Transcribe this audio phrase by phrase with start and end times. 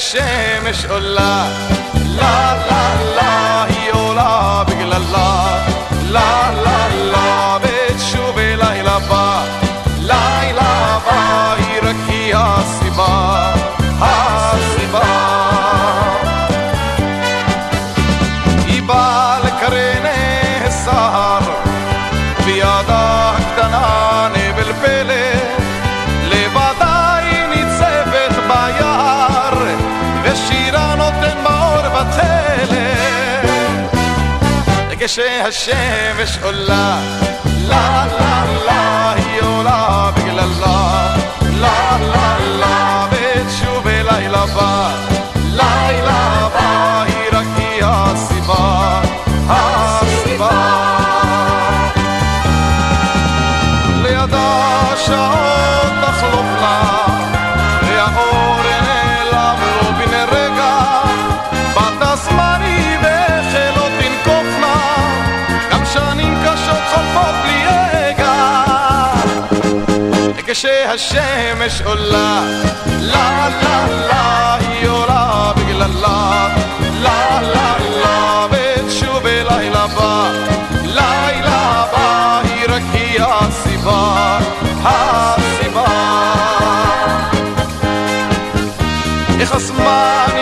[0.00, 1.48] כשהשמש עולה,
[1.94, 5.60] לה לה לה, היא עולה בגללה, לה לה
[6.10, 6.39] לה,
[35.12, 37.00] כשהשמש עולה,
[37.68, 42.79] לה לה לה, היא עולה בגללה, לה לה לה,
[70.96, 72.42] כשהשמש עולה,
[73.00, 76.48] לה לה לה, היא עולה בגללה,
[77.02, 77.40] לה.
[77.40, 80.30] לה לה, ותשוב לילה בא,
[80.84, 84.38] לילה בא, היא רק היא הסיבה,
[84.82, 85.84] הסיבה.
[89.40, 90.39] איך הזמן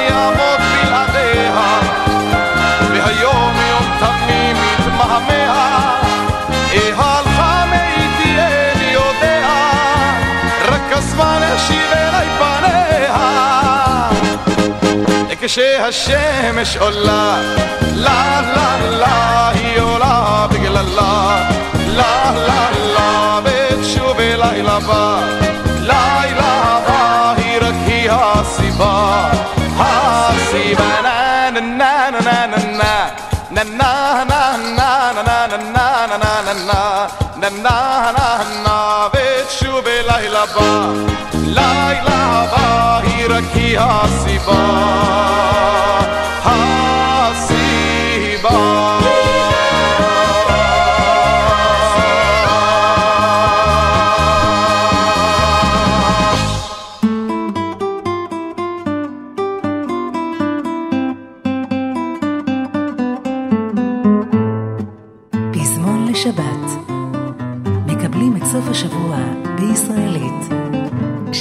[15.49, 17.41] כשהשמש עולה,
[17.95, 21.49] לה לה לה, היא עולה בגללה,
[21.87, 25.21] לה לה לה, ותשוב לילה בא,
[25.81, 29.31] לילה בא, היא רק היא הסיבה,
[29.79, 32.65] הסיבה נה נה נה נה נה
[33.51, 36.67] נה נה נה נה נה נה נה נה נה נה
[37.37, 40.93] נה נה נה נה ותשוב לילה בא,
[41.47, 43.45] לילה בא, היא רק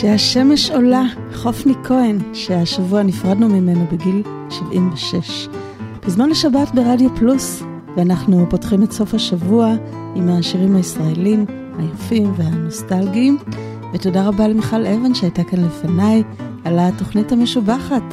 [0.07, 1.03] כשהשמש עולה,
[1.33, 5.47] חופני כהן, שהשבוע נפרדנו ממנו בגיל 76.
[5.99, 7.63] פזמון לשבת ברדיו פלוס,
[7.97, 9.73] ואנחנו פותחים את סוף השבוע
[10.15, 11.45] עם השירים הישראלים
[11.79, 13.37] היפים והנוסטלגיים.
[13.93, 16.23] ותודה רבה למיכל אבן שהייתה כאן לפניי
[16.65, 18.03] על התוכנית המשובחת.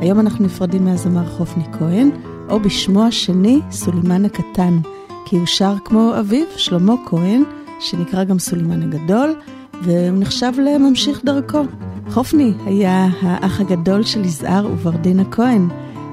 [0.00, 2.10] היום אנחנו נפרדים מהזמר חופני כהן,
[2.50, 4.78] או בשמו השני, סולימן הקטן,
[5.24, 7.42] כי הוא שר כמו אביו, שלמה כהן,
[7.80, 9.34] שנקרא גם סולימן הגדול,
[9.82, 11.62] והוא נחשב לממשיך דרכו.
[12.10, 15.68] חופני היה האח הגדול של יזהר וברדינה כהן,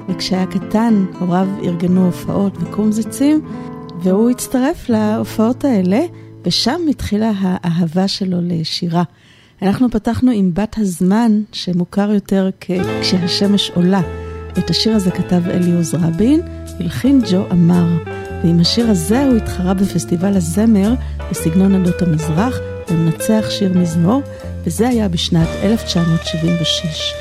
[0.08, 3.40] וכשהיה קטן הוריו ארגנו הופעות וקומזיצים,
[4.02, 6.00] והוא הצטרף להופעות האלה,
[6.44, 9.02] ושם התחילה האהבה שלו לשירה.
[9.62, 14.00] אנחנו פתחנו עם בת הזמן, שמוכר יותר כ"כשהשמש עולה".
[14.58, 16.40] את השיר הזה כתב אליעוז רבין,
[16.80, 17.86] הלחין ג'ו אמר.
[18.44, 20.94] ועם השיר הזה הוא התחרה בפסטיבל הזמר
[21.30, 22.58] בסגנון עדות המזרח,
[22.90, 24.22] ומנצח שיר מזמור,
[24.64, 27.14] וזה היה בשנת 1976.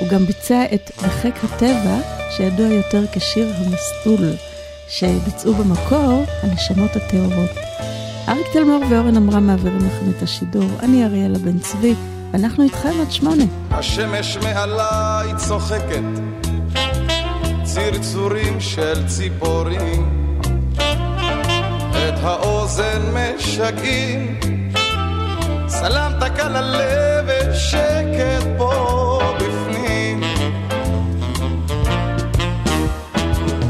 [0.00, 1.98] הוא גם ביצע את "בחיק הטבע",
[2.36, 4.28] שידוע יותר כשיר המסטול,
[4.88, 7.50] שביצעו במקור הנשמות הטהורות.
[8.28, 10.70] אריק תלמור ואורן עמרם מעבירים לכם את השידור.
[10.80, 11.94] אני אריאלה בן צבי,
[12.32, 13.44] ואנחנו איתכם עד שמונה.
[13.70, 16.02] השמש מעליי צוחקת,
[17.62, 20.28] צרצורים של ציפורים,
[21.92, 24.40] את האוזן משגעים,
[25.82, 30.20] סלמת קל הלב ושקט פה בפנים.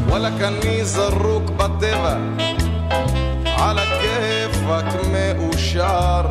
[0.09, 2.17] וואלכ אני זרוק בטבע,
[3.59, 6.23] על הכיף רק מאושר.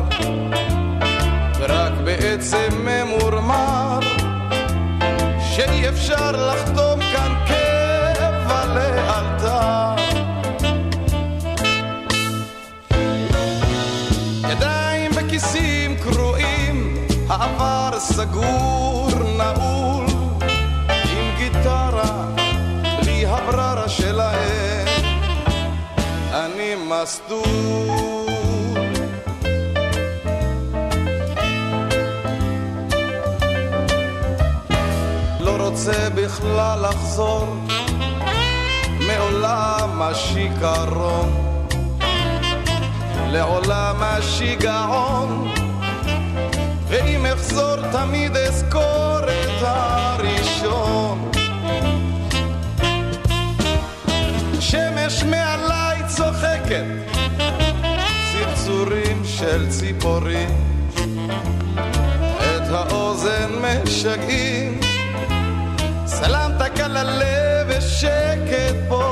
[1.58, 4.00] ורק בעצם ממורמר
[5.40, 6.91] שאי אפשר לחתום
[18.02, 20.06] סגור, נעול,
[20.90, 22.24] עם גיטרה,
[23.00, 24.86] בלי הבררה שלהם,
[26.32, 27.42] אני מסטול.
[35.40, 37.56] לא רוצה בכלל לחזור
[39.06, 41.56] מעולם השיכרון,
[43.32, 45.61] לעולם השיגעון.
[47.34, 51.30] אחזור תמיד אזכור את הראשון.
[54.60, 56.84] שמש מעליי צוחקת
[58.32, 60.50] צרצורים של ציפורים.
[62.38, 64.80] את האוזן משגעים
[66.06, 69.11] סלמת קל הלב ושקט פה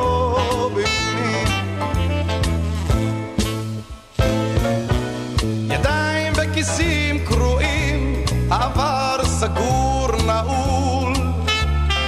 [8.51, 11.13] עבר סגור נעול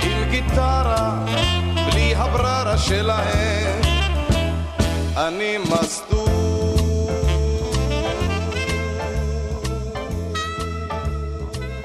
[0.02, 1.24] עם גיטרה
[1.86, 3.80] בלי הבררה שלהם
[5.16, 6.28] אני מסטול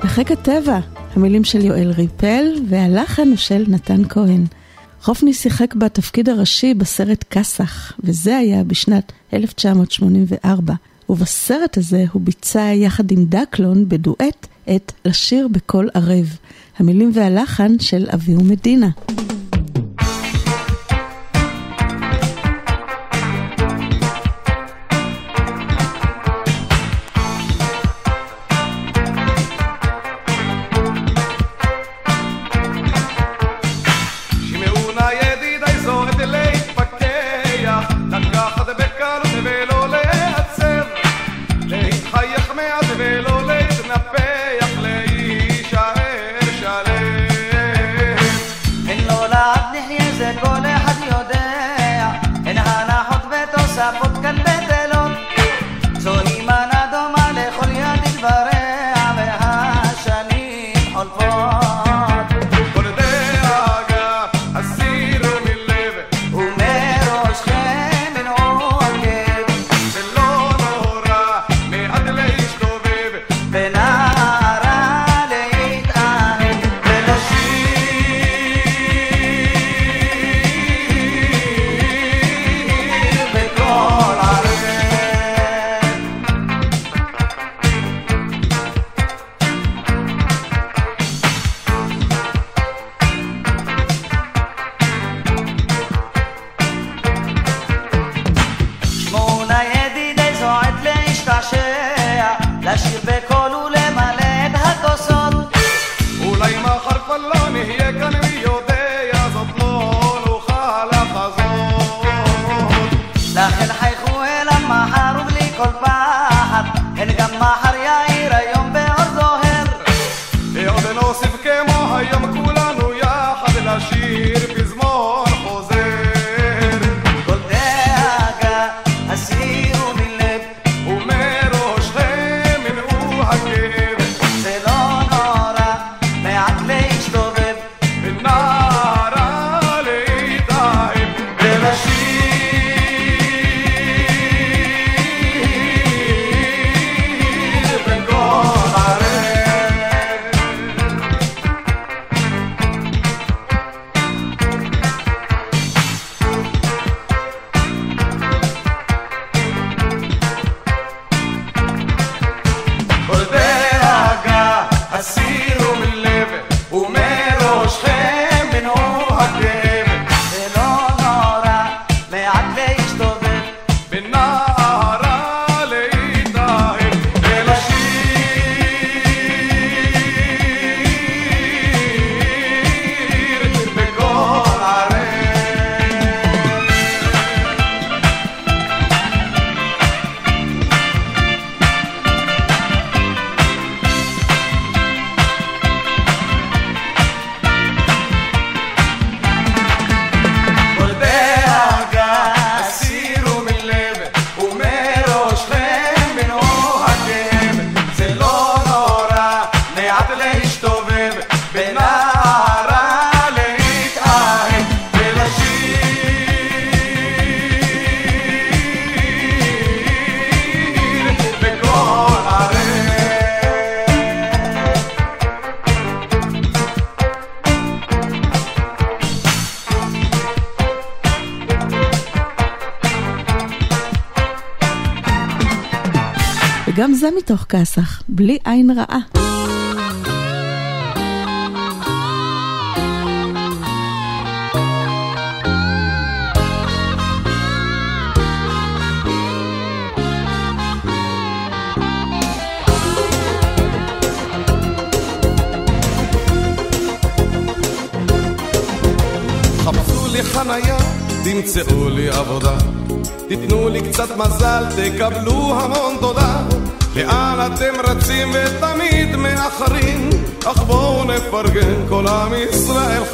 [0.04, 0.80] בחיק הטבע,
[1.15, 4.45] המילים של יואל ריפל והלחן הוא של נתן כהן.
[5.01, 10.74] חופני שיחק בתפקיד הראשי בסרט כסח, וזה היה בשנת 1984.
[11.09, 16.38] ובסרט הזה הוא ביצע יחד עם דקלון בדואט את לשיר בקול ערב.
[16.77, 18.89] המילים והלחן של אביהו מדינה.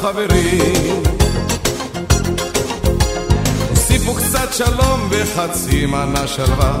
[0.04, 1.02] חברים.
[3.70, 6.80] הוסיפו קצת שלום וחצי מנה שלווה,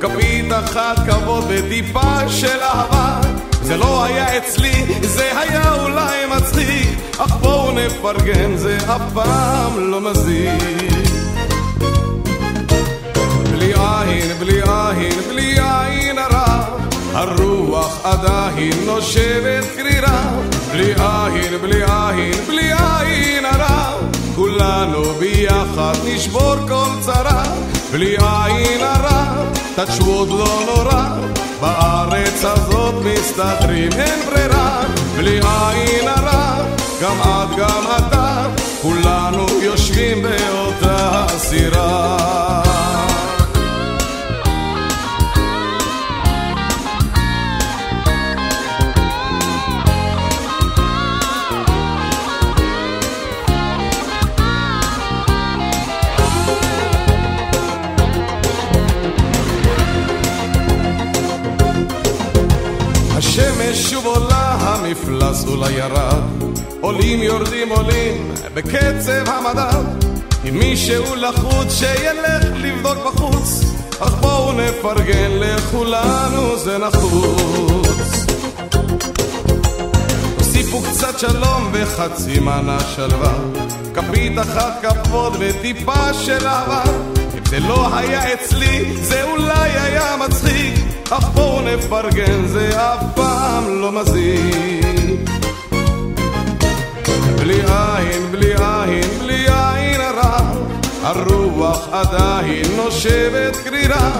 [0.00, 3.20] כפית אחת כבוד וטיפה של אהבה.
[3.62, 6.88] זה לא היה אצלי, זה היה אולי מצחיק,
[7.18, 10.50] אך בואו נפרגן, זה אף פעם לא מזיק.
[13.52, 16.64] בלי עין, בלי עין, בלי עין הרע,
[17.12, 20.53] הרוח עדיין נושבת קרירה.
[20.74, 23.92] בלי עין, בלי עין, בלי עין הרע,
[24.34, 27.42] כולנו ביחד נשבור כל צרה.
[27.92, 29.24] בלי עין הרע,
[29.74, 31.04] תתשו עוד לא נורא.
[31.60, 34.82] בארץ הזאת מסתדרים, אין ברירה,
[35.16, 36.56] בלי עין הרע,
[37.02, 38.46] גם את גם אתה,
[38.82, 43.13] כולנו יושבים באותה סירה.
[65.44, 66.22] המפלס אולי ירד.
[66.80, 69.84] עולים יורדים עולים, בקצב המדד.
[70.48, 73.64] אם מישהו לחוץ, שילך לבדוק בחוץ.
[74.00, 78.26] אך בואו נפרגן לכולנו, זה נחוץ.
[80.38, 83.34] הוסיפו קצת שלום וחצי מנה שלווה.
[83.94, 86.82] כפית אחת כבוד וטיפה של אהבה.
[87.38, 90.74] אם זה לא היה אצלי, זה אולי היה מצחיק.
[91.10, 95.33] אך בואו נפרגן, זה אף פעם לא מזיק.
[97.44, 100.38] בלי עין, בלי עין, בלי עין הרע,
[101.02, 104.10] הרוח עדיין נושבת קרירה.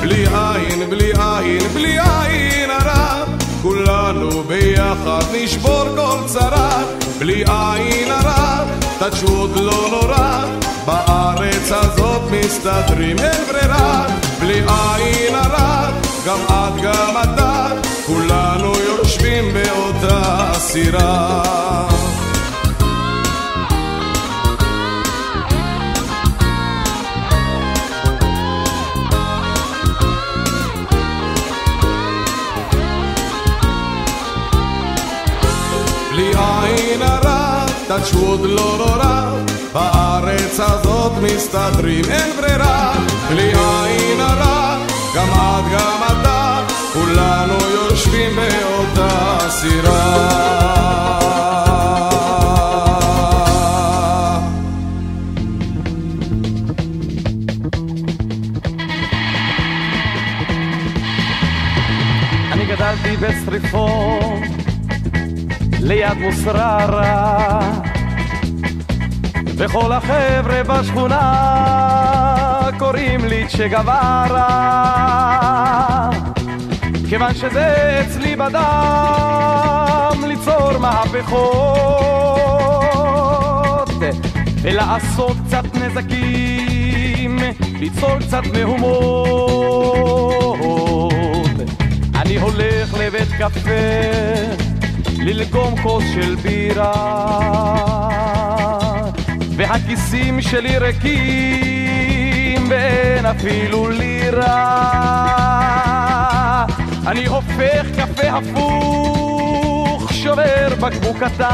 [0.00, 3.24] בלי עין, בלי עין, בלי עין הרע,
[3.62, 6.82] כולנו ביחד נשבור כל צרה.
[7.18, 8.64] בלי עין הרע,
[8.98, 10.44] תשוד לא נורא,
[10.86, 14.06] בארץ הזאת מסתדרים, אין ברירה.
[14.40, 15.90] בלי עין הרע,
[16.26, 17.66] גם את גם אתה,
[18.06, 21.90] כולנו יושבים באותה סירה.
[37.90, 39.32] עוד לא נורא,
[39.72, 42.92] בארץ הזאת מסתדרים, אין ברירה,
[43.28, 44.76] בלי עין הרע,
[45.14, 46.60] גם את גם אתה,
[46.92, 50.30] כולנו יושבים באותה סירה.
[62.52, 64.49] אני גדלתי בשריפות
[65.90, 67.60] ליד מוסררה.
[69.56, 71.20] וכל החבר'ה בשכונה
[72.78, 74.50] קוראים לי צ'ה גווארה.
[77.08, 81.90] כיוון שזה אצלי בדם ליצור מהפכות.
[84.62, 87.38] ולעשות קצת נזקים
[87.80, 89.90] ליצור קצת מהומות.
[92.14, 94.69] אני הולך לבית קפה
[95.20, 96.92] ללגום כוס של בירה.
[99.56, 104.80] והכיסים שלי ריקים ואין אפילו לירה.
[107.06, 111.46] אני הופך קפה הפוך שובר בקבוק קטן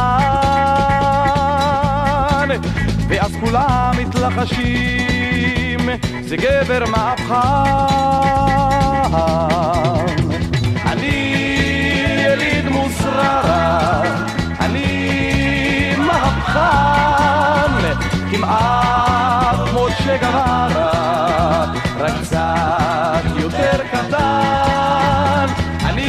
[3.08, 5.88] ואז כולם מתלחשים
[6.20, 7.46] זה גבר מהפכן
[14.60, 17.72] אני מהפכן
[18.30, 21.64] כמעט כמו שגברה
[21.98, 25.46] רק קצת יותר קטן.
[25.84, 26.02] אני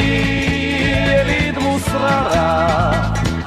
[1.08, 2.90] יליד מוסררה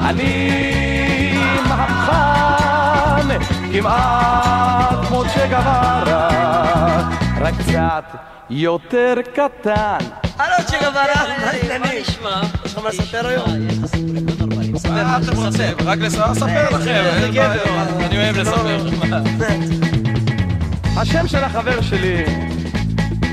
[0.02, 1.38] אני
[1.70, 3.38] מהפכן
[3.72, 7.01] כמעט כמו שגברה
[7.42, 8.04] רק קצת
[8.50, 9.98] יותר קטן
[10.38, 12.02] הלו צ'גווארה, מה העניינים?
[12.02, 12.18] יש
[12.66, 13.50] לך מה לספר היום?
[14.90, 15.76] מה אתם רוצים?
[15.86, 16.32] רק לספר
[16.72, 17.54] לכם, אין בעיה.
[18.06, 18.88] אני אוהב לספר.
[20.98, 22.24] השם של החבר שלי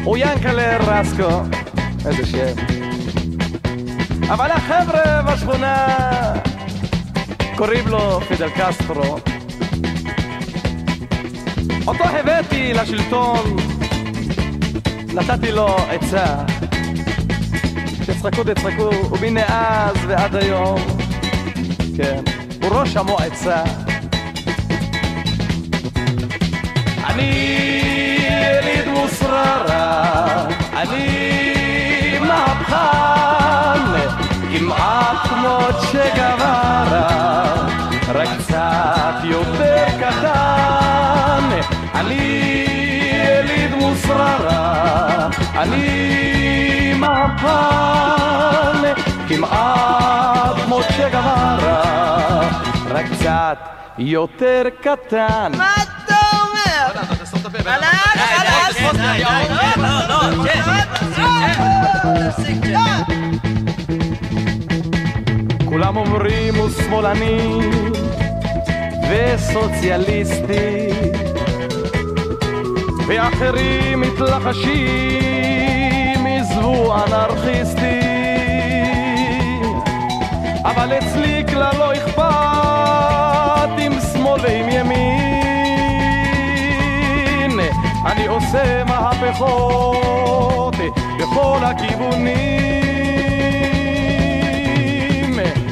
[0.05, 1.43] הוא ינקלה רסקו.
[2.07, 2.55] איזה שם.
[4.29, 5.87] אבל החבר'ה בשכונה
[7.57, 9.19] קוראים לו פידל קסטרו.
[11.87, 13.57] אותו הבאתי לשלטון,
[15.19, 16.27] נתתי לו עצה.
[18.07, 20.81] תצחקו תצחקו, ומאז ועד היום,
[21.97, 22.23] כן,
[22.63, 23.63] הוא ראש המועצה.
[27.05, 27.33] אני
[28.31, 30.47] יליד מוסררה,
[30.77, 34.09] אני מהפכן,
[34.53, 35.59] כמעט כמו
[35.93, 37.67] צ'ה גווארה,
[38.09, 41.45] רק קצת יותר קטן.
[41.95, 42.68] אני
[44.09, 48.93] מוסררה, אני מהפכן,
[49.29, 52.49] כמעט כמו גווארה,
[52.91, 53.59] רק קצת
[53.99, 55.53] יותר קטן.
[55.59, 56.89] מה אתה אומר?
[65.65, 67.61] כולם אומרים הוא שמאלני
[69.11, 70.89] וסוציאליסטי
[73.09, 74.77] ואחרים מתלחשים
[76.27, 78.01] עזבו אנרכיסטי
[80.65, 85.19] אבל אצלי כלל לא אכפת עם שמאל ועם ימין.
[88.07, 90.75] אני עושה מהפכות
[91.19, 92.39] בכל הכיוונים.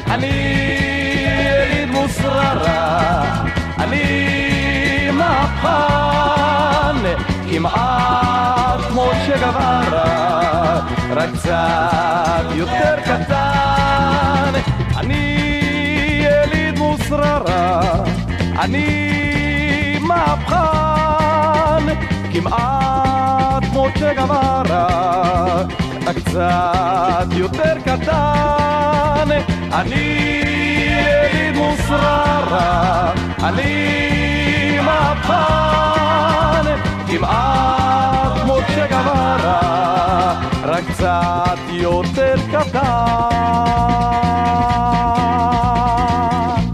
[0.07, 0.27] אני
[1.25, 3.23] יליד מוסררה
[3.79, 6.36] אני מהפכן
[7.67, 14.53] כמעט כמו שגברה רק קצת יותר קטן.
[14.97, 15.41] אני
[16.23, 17.81] יליד מוסררה
[18.59, 21.93] אני מהפכן.
[22.33, 24.87] כמעט כמו שגברה
[26.05, 29.29] רק קצת יותר קטן.
[29.73, 30.41] אני
[30.87, 33.11] יליד מוסררה
[33.43, 35.47] אני מהפכן
[37.07, 43.37] כמעט כמו שגברה רק קצת יותר קטן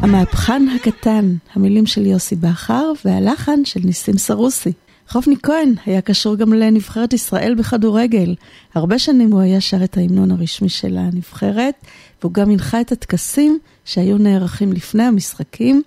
[0.01, 4.71] המהפכן הקטן, המילים של יוסי בכר והלחן של ניסים סרוסי.
[5.09, 8.35] חופני כהן היה קשור גם לנבחרת ישראל בכדורגל.
[8.75, 11.75] הרבה שנים הוא היה שר את ההמנון הרשמי של הנבחרת,
[12.21, 15.81] והוא גם הנחה את הטקסים שהיו נערכים לפני המשחקים,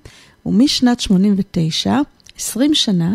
[0.46, 1.98] ומשנת 89,
[2.38, 3.14] 20 שנה,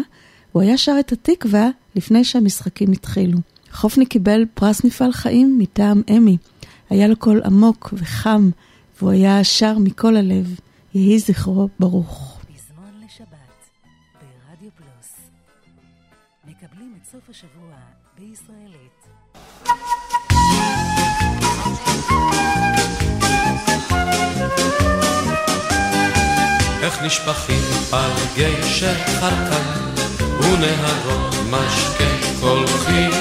[0.52, 3.38] הוא היה שר את התקווה לפני שהמשחקים התחילו.
[3.72, 6.38] חופני קיבל פרס מפעל חיים מטעם אמי.
[6.90, 8.50] היה לו קול עמוק וחם,
[9.00, 10.56] והוא היה שר מכל הלב.
[10.94, 12.40] יהי זכרו ברוך.
[12.42, 13.28] פזמון לשבת
[14.14, 15.12] ברדיו פלוס.
[16.48, 17.76] מקבלים את סוף השבוע
[18.20, 19.02] בישראלית.
[26.84, 30.01] איך נשפכים על גשר חרקן
[30.52, 32.06] ונהרות משקה
[32.40, 33.12] קולחים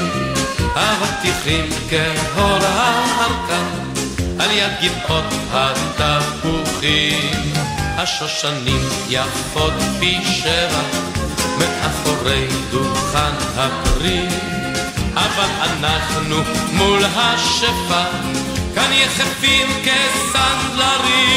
[0.75, 3.65] אבטיחים כהור ההרקן
[4.39, 5.25] על יד גבעות
[5.99, 7.53] התפוחים.
[7.97, 10.83] השושנים יפות פי שבע
[11.59, 14.27] מאחורי דוכן הפרי.
[15.15, 16.37] אבל אנחנו
[16.73, 18.05] מול השפע
[18.75, 21.31] כאן יחפים כסנדלרים.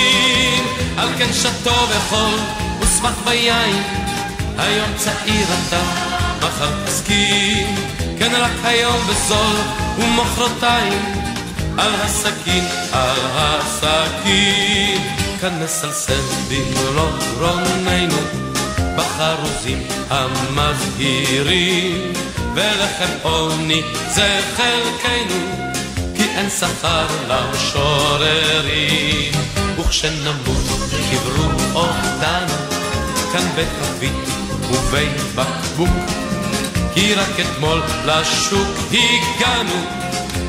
[0.98, 2.40] על כן שתו וחול
[2.80, 4.03] ושמח ביין
[4.58, 5.82] היום צעיר אתה,
[6.38, 7.76] מחר תסכים.
[8.20, 9.56] כן רק היום בזול
[9.98, 11.24] ומחרתיים
[11.78, 15.02] על הסכין, על הסכין.
[15.42, 18.18] כאן נסלסל במלוא גרוננו
[18.98, 22.14] בחרוזים המזהירים.
[22.56, 25.64] ולחם עוני זה חלקנו
[26.16, 29.34] כי אין שכר למשוררים.
[29.80, 30.64] וכשנמות
[31.12, 32.56] קברו אותנו
[33.32, 34.43] כאן בחבית
[34.74, 35.90] ובבקבוק
[36.94, 39.86] כי רק אתמול לשוק הגענו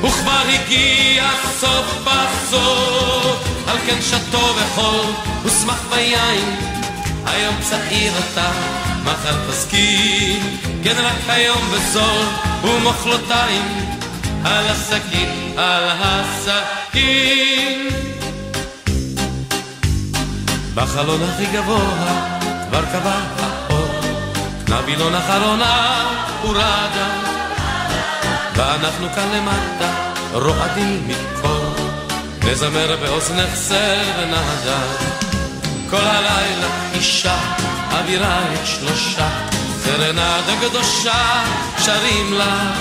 [0.03, 3.55] וכבר הגיע סוף בסוף.
[3.67, 5.13] על כן שתו וחול
[5.45, 6.57] ושמח ביין
[7.27, 8.51] היום צעיר אתה
[9.05, 10.57] מחר תסכים.
[10.85, 12.27] כן רק היום בזול
[12.65, 13.97] ומחלותיים
[14.45, 17.89] על הסכין על הסכין
[20.75, 23.54] בחלון הכי גבוה כבר קבע האור
[24.83, 26.05] נבילון אחרונה
[26.43, 27.09] הורדה
[28.57, 29.91] ואנחנו כאן למטה
[30.33, 31.83] רועדים מכל,
[32.45, 34.79] נזמר באוזנך סרנדה.
[35.91, 37.37] כל הלילה אישה,
[37.91, 39.29] אווירה את שלושה,
[39.85, 41.45] סרנדה קדושה,
[41.79, 42.79] שרים לך,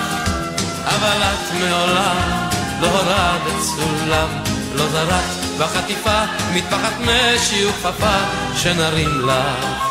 [0.86, 2.50] אבל את מעולם
[2.82, 4.28] לא הורדת סולם,
[4.76, 8.18] לא זרקת בחטיפה, מטפחת משי וכפפה,
[8.56, 9.83] שנרים לך.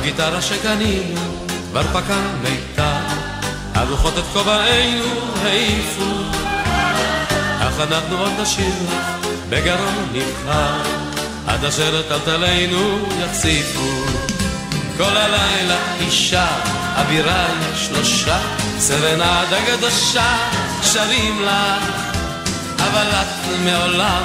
[0.00, 1.20] בגיטרה שקנינו,
[1.70, 2.96] כבר פקע מיתר,
[3.74, 5.04] הלוחות את כובענו
[5.42, 6.04] העיפו,
[7.60, 10.82] אך אנחנו עוד נשאיר לך בגרון נבחר,
[11.46, 13.90] עד אשר טלטלינו יחשיפו.
[14.96, 16.46] כל הלילה אישה,
[16.96, 18.38] אווירה שלושה,
[18.78, 20.36] סרנדה קדושה,
[20.82, 21.92] שרים לך,
[22.78, 24.22] אבל את מעולם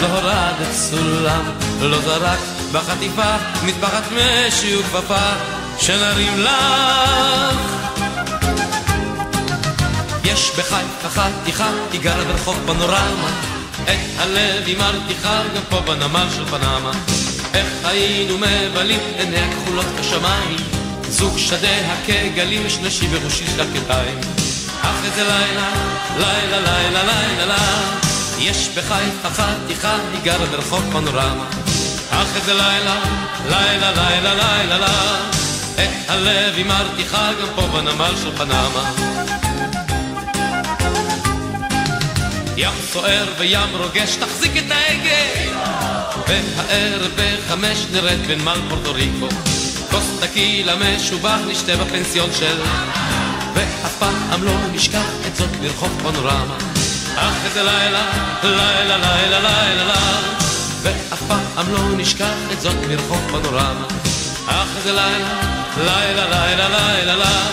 [0.00, 1.42] לא הורדת סולם,
[1.80, 5.32] לא זרקת בחטיפה מטפחת משי וכפפה,
[5.78, 7.56] שנרים לך.
[10.24, 13.30] יש בחיפה חתיכה, היא גרה ברחוב פנורמה,
[13.84, 16.90] את הלב היא מרתיחה גם פה בנמל של פנמה.
[17.54, 20.56] איך היינו מבלים עיניה כחולות כשמיים,
[21.08, 24.18] זוג שדיה כגלים שלישי בראשי של הכתיים.
[24.82, 25.70] אך איזה לילה,
[26.16, 27.56] לילה, לילה, לילה, לילה,
[28.38, 31.73] יש בחיפה חתיכה, היא גרה ברחוב פנורמה.
[32.22, 32.96] אך איזה לילה,
[33.48, 34.86] לילה, לילה, לילה, לילה,
[35.74, 38.90] את הלב היא מרתיחה גם פה בנמל של פנמה.
[42.56, 45.54] ים סוער וים רוגש, תחזיק את ההגה.
[46.28, 49.28] והערב בחמש נרד בנמל פורטו ריקו.
[49.90, 52.56] כוס טקילה משובח נשתה בפנסיון של...
[53.54, 56.56] ואף פעם לא נשכח את זאת ברחוב פנורמה.
[57.16, 58.02] אך איזה לילה,
[58.42, 60.43] לילה, לילה, לילה, לילה.
[60.84, 63.86] ואף פעם לא נשכח את זאת ברחוב פנורמה.
[64.46, 65.40] אך איזה לילה,
[65.76, 67.48] לילה, לילה, לילה, לילה.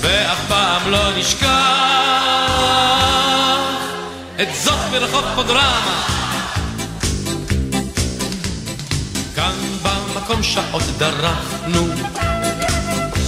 [0.00, 1.48] ואף פעם לא נשכח
[4.42, 6.02] את זאת ברחוב פנורמה.
[9.36, 11.86] כאן במקום שעות דרכנו,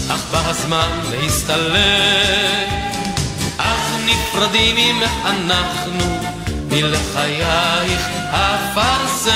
[0.08, 2.68] אך בא הזמן להסתלק.
[3.58, 6.33] אז נפרדים אם אנחנו
[6.74, 9.32] מלחייך אפרסק,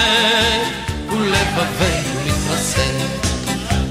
[1.10, 3.28] ולבבינו מתרסק.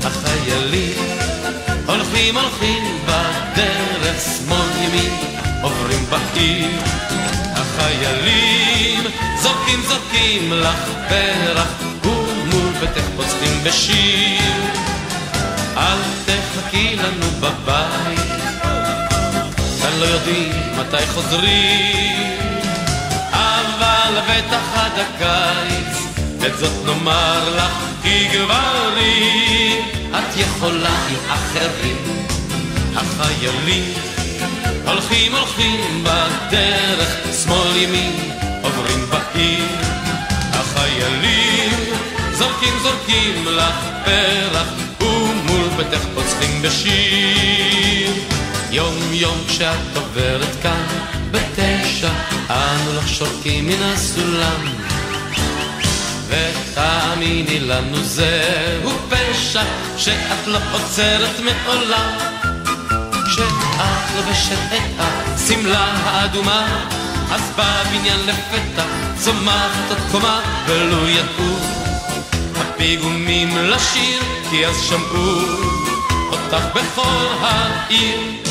[0.04, 1.18] החיילים
[1.86, 5.14] הולכים הולכים בדרך שמאל ימין,
[5.62, 6.82] עוברים בעיר
[7.54, 9.04] החיילים
[9.42, 11.68] זורקים זורקים לך פרח
[12.04, 14.62] ומול ביתך פוצחים בשיר.
[15.78, 18.20] אל תחכי לנו בבית
[19.82, 22.37] כאן לא יודעים מתי חוזרים
[24.48, 25.98] בטח עד הקיץ
[26.46, 27.72] את זאת נאמר לך
[28.04, 32.18] כי גברים את יכולה עם אחרים
[32.96, 33.94] החיילים
[34.86, 38.32] הולכים הולכים בדרך, שמאל ימין
[38.62, 39.66] עוברים בעיר.
[40.52, 41.70] החיילים
[42.34, 44.68] זורקים זורקים לך פרח,
[45.02, 48.37] ומול ביתך פוצחים בשיר.
[48.72, 50.84] יום יום כשאת עוברת כאן
[51.32, 52.10] בתשע,
[52.50, 54.62] אנו לך שורקים מן הסולם.
[56.28, 59.64] ותאמיני לנו זהו פשע
[59.98, 62.18] שאת לא עוצרת מעולם.
[63.28, 66.88] כשאת לובשת את השמלה האדומה,
[67.32, 68.86] אז בבניין לפתע
[69.20, 71.56] צומחת עוד קומה, ולו ידעו
[72.56, 75.42] הפיגומים לשיר, כי אז שמעו
[76.32, 78.47] אותך בכל העיר.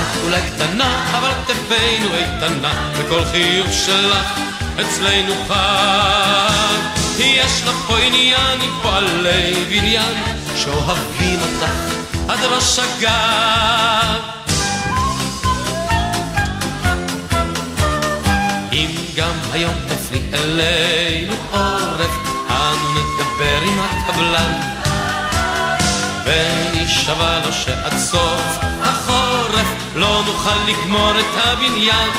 [0.00, 4.40] את אולי קטנה, אבל כתפינו איתנה, וכל חיוך שלך
[4.80, 6.78] אצלנו חג.
[7.18, 10.14] יש לך פה עניין עם פועלי בניין,
[10.56, 11.94] שאוהבים אותך
[12.28, 14.20] עד ראש הגג.
[18.72, 22.16] אם גם היום תפני אלינו עורף,
[22.50, 24.52] אנו נדבר עם הקבלן.
[26.24, 29.13] ונשבע לו שעד סוף החורף
[29.94, 32.10] לא נוכל לגמור את הבניין.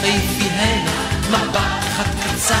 [0.00, 0.92] תעיפי הנה
[1.30, 2.54] מבט אחד קצר,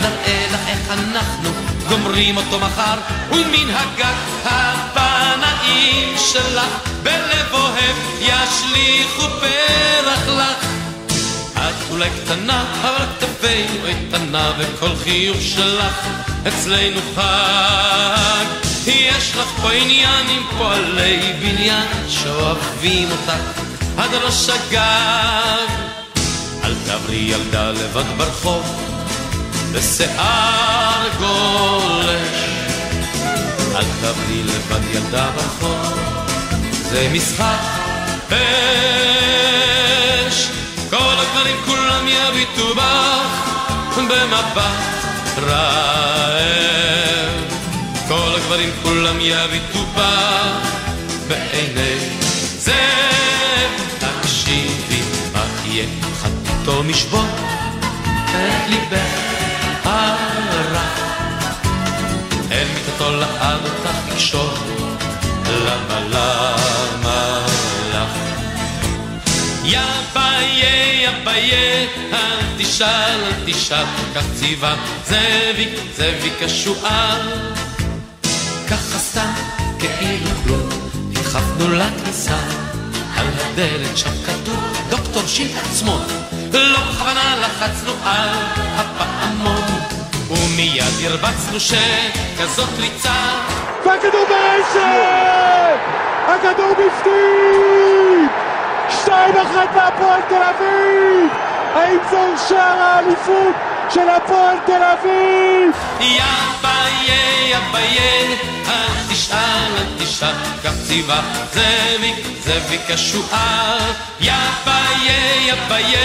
[0.00, 1.50] נראה לך איך אנחנו
[1.88, 2.94] גומרים אותו מחר,
[3.30, 10.66] ומן הגג הבנאים שלך בלב אוהב ישליכו פרח לך.
[11.54, 16.06] את אולי קטנה, אבל כתפינו איתנה, וכל חיוך שלך
[16.48, 18.63] אצלנו חג.
[18.86, 23.60] יש לך פה עניין עם פועלי בניין שאוהבים אותך
[23.98, 25.74] עד ראש הגג.
[26.64, 28.62] אל תעברי ילדה לבד ברחוב,
[29.72, 32.44] בשיער גולש.
[33.76, 35.98] אל תעברי לבד ילדה ברחוב,
[36.90, 37.84] זה משחק
[40.90, 43.50] כל הגברים כולם יביטו בך
[43.96, 46.63] במבט רעב.
[48.44, 50.68] כל הגברים כולם יביטו בך
[51.28, 51.96] בעיני
[52.58, 53.70] זאב.
[53.98, 55.02] תקשיבי,
[55.32, 55.86] מה יהיה
[56.22, 57.24] חתום ישבור
[58.24, 60.88] את ליבך הרע.
[62.52, 64.54] אל מיטתו לעד אותך לקשור,
[65.46, 67.46] למה למה
[67.94, 68.18] לך?
[69.64, 69.80] יא
[70.14, 70.62] ביי,
[71.02, 74.74] יא ביי, אל תשאל, אל תשאל, כך ציווה
[75.06, 77.63] זאביק, זאביק השועל.
[78.74, 79.32] ככה סתם,
[79.78, 80.68] כאילו כלום,
[81.10, 82.36] נדחפנו לכניסה,
[83.16, 86.02] על הדלת שם כתוב דוקטור שיט עצמון,
[86.52, 88.28] לא בכוונה לחצנו על
[88.76, 89.62] הפעמון,
[90.30, 93.14] ומיד הרבצנו שכזאת ריצה.
[93.86, 95.78] והכדור ברשת!
[96.26, 98.28] הכדור בפנים!
[98.90, 101.30] שתיים אחת מהפועל תל אביב!
[101.74, 103.54] האם זהו שער האליפות
[103.90, 105.70] של הפועל תל אביב?
[106.00, 106.24] יא
[106.62, 107.98] ביי, יא ביי,
[108.68, 111.20] אל תשאל, אל תשאל, כך ציווה
[111.52, 113.92] זאביק, זאביק השוער.
[114.20, 114.32] יא
[114.64, 115.96] ביי, יא ביי,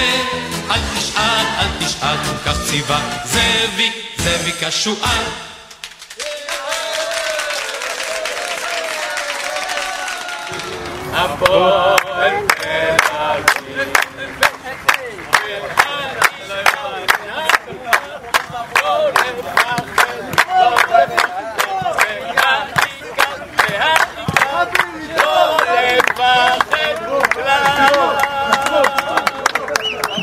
[0.71, 2.15] אל תשאל, אל תשאל,
[2.45, 5.23] כך ציווה זאביק, זאביק השוער.
[11.13, 12.58] הפועל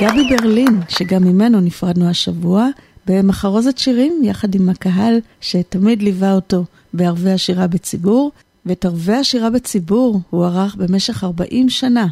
[0.00, 2.68] גבי ברלין, שגם ממנו נפרדנו השבוע,
[3.06, 8.32] במחרוזת שירים יחד עם הקהל שתמיד ליווה אותו בערבי השירה בציבור,
[8.66, 12.06] ואת ערבי השירה בציבור הוא ערך במשך 40 שנה.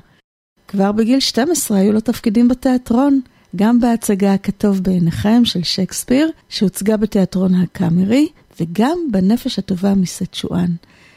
[0.69, 3.21] כבר בגיל 12 היו לו תפקידים בתיאטרון,
[3.57, 8.29] גם בהצגה הכתוב בעיניכם של שייקספיר, שהוצגה בתיאטרון הקאמרי,
[8.61, 10.71] וגם בנפש הטובה מסצ'ואן.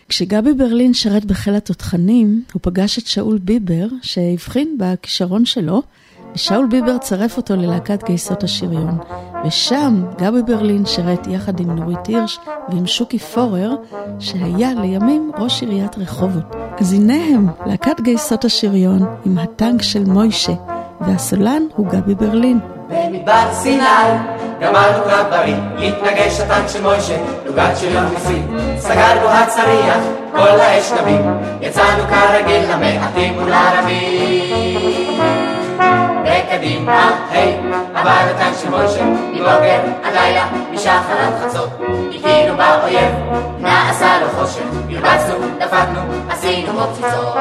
[0.10, 5.84] כשגבי ברלין שרת בחיל התותחנים, הוא פגש את שאול ביבר, שהבחין בכישרון שלו,
[6.38, 8.98] ושאול ביבר צרף אותו ללהקת גייסות השריון.
[9.46, 13.76] ושם גבי ברלין שרת יחד עם נורית הירש ועם שוקי פורר,
[14.20, 16.56] שהיה לימים ראש עיריית רחובות.
[16.80, 20.52] אז הנה הם, להקת גייסות השריון עם הטנק של מוישה,
[21.02, 22.60] והסולן הוא גבי ברלין.
[22.90, 23.84] במדבר סיני,
[24.62, 30.92] גמרנו קרב בריא, להתנגש הטנק של מוישה, לוגת של יום ניסים, סגרנו הצריח, כל האש
[30.92, 31.20] נביא,
[31.62, 33.52] יצאנו כרגיל למעטים מול
[36.48, 37.60] וקדימה, היי,
[37.96, 41.70] עבר הטנק של מוישה, מבוקר עד לילה, משחר עד חצות,
[42.16, 43.12] הכינו באויב,
[43.60, 47.36] נעשה לו חושך, הרבצנו, דפקנו, עשינו מופציצות.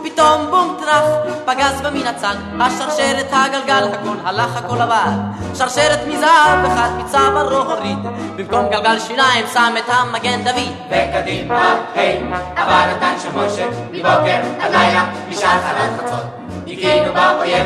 [0.00, 1.04] ופתאום בום טראח,
[1.44, 5.12] פגז בה מן הצד, השרשרת הגלגל, הכל הלך הכל עבד.
[5.54, 7.98] שרשרת מזהב, אחד מצווארו הוריד,
[8.36, 10.72] במקום גלגל שיניים שם את המגן דוד.
[10.90, 12.22] וקדימה, היי,
[12.56, 16.35] עבר הטנק של משה, מבוקר עד לילה, משחר עד חצות.
[16.66, 17.64] 你给个巴火焰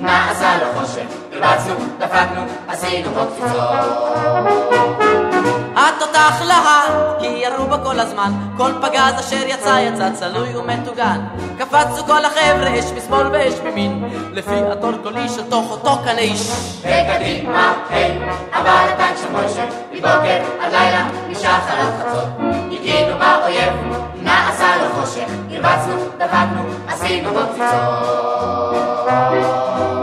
[0.00, 3.68] באויב, נעשה לו חושך, הרבצנו, דפקנו, עשינו בו קפיצות.
[5.76, 11.20] התותח להט, כי ירו בו כל הזמן, כל פגז אשר יצא יצא צלוי ומטוגן.
[11.58, 16.50] קפצו כל החבר'ה, אש משמאל ואש ממין, לפי התור קולי שתוך אותו קנה איש.
[16.80, 18.18] וקדימה, היי,
[18.52, 22.28] עבר הטנק של משה, מבוקר עד לילה, משחר עד חצות.
[22.72, 23.72] הכינו באויב,
[24.22, 28.10] נעשה לו חושך, הרבצנו, דפקנו, עשינו בו קפיצות.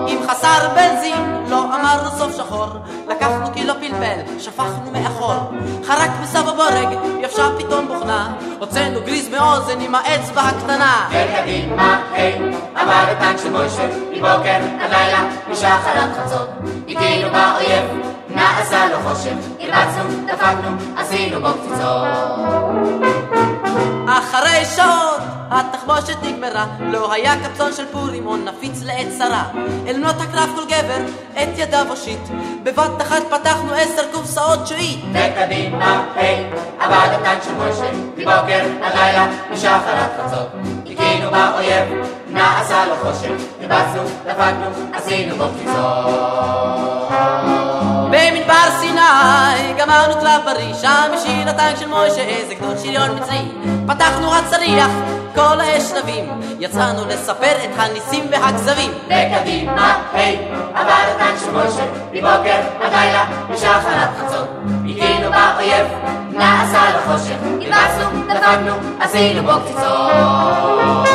[0.07, 2.67] אם חסר בנזין, לא אמרנו סוף שחור,
[3.07, 5.33] לקחנו קילו פלפל, שפכנו מאחור.
[5.85, 11.09] חרק בסבא בורג, יבשה פתאום בוכנה, הוצאנו גריז מאוזן עם האצבע הקטנה.
[11.09, 12.39] וקדימה, היי,
[12.75, 16.49] עבר הטנק של משה, מבוקר עד לילה, משחר עד חצות.
[16.89, 17.85] הכינו באויב,
[18.29, 23.16] נעשה לו חושך, הרבצנו, דפקנו, עשינו בו קפיצות.
[24.07, 29.43] אחרי שעות התחבושת נגמרה, לא היה קפצון של פורים או נפיץ לעת צרה.
[29.87, 30.97] אל בנות הקרב כל גבר
[31.33, 32.19] את ידיו הושיט,
[32.63, 34.99] בבת אחת פתחנו עשר קופסאות שועית.
[35.13, 40.47] וקדימה, היי, עבד הטנק של משה, מבוקר עד לילה, משחר עד חצות.
[41.31, 46.97] באויב, נעשה לו חושך, הרבצנו, דפקנו, עשינו בו קפיצות.
[48.31, 51.11] במדבר סיני גמרנו קלף בריא שם
[51.47, 53.45] הטנק של מוישה איזה גדול שריון מצרי
[53.87, 54.91] פתחנו הצריח
[55.35, 56.25] כל האשנבים
[56.59, 58.91] יצאנו לספר את הניסים והכזבים.
[59.05, 60.37] וקדימה, היי,
[60.73, 64.47] עבר הטנק של מוישה מבוקר עד לילה משחרת חצות.
[64.85, 65.87] הגינו באויב,
[66.31, 71.07] נעשה לחושך נדבצנו, דפקנו, עשינו בו קציצות.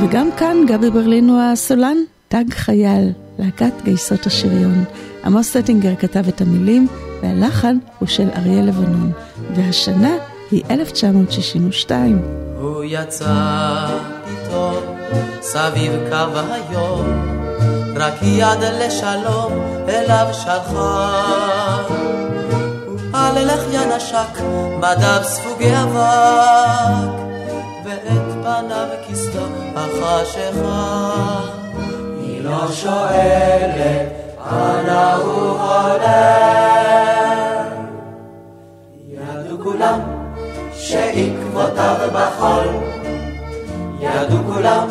[0.00, 1.96] וגם כאן גבי ברלין הוא הסולן,
[2.28, 4.84] תג חייל, להקת גייסות השריון.
[5.24, 6.88] עמוס סטינגר כתב את המילים,
[7.22, 9.12] והלחן הוא של אריה לבנון,
[9.56, 10.12] והשנה
[10.50, 12.22] היא 1962.
[12.60, 13.86] הוא יצא
[14.24, 14.74] פתאום
[15.42, 17.06] סביב קו היום,
[17.96, 19.52] רק יד לשלום
[19.88, 21.22] אליו שלחה.
[23.14, 24.42] הללך ינשק,
[24.78, 27.12] מדיו ספוגי אבק,
[27.84, 31.40] ואת פניו כיסתו החשיכה.
[32.20, 36.12] היא לא שואלת, אנה הוא הולך?
[39.08, 40.00] ידעו כולם
[40.72, 42.66] שעקבותיו בחול,
[44.00, 44.88] ידעו כולם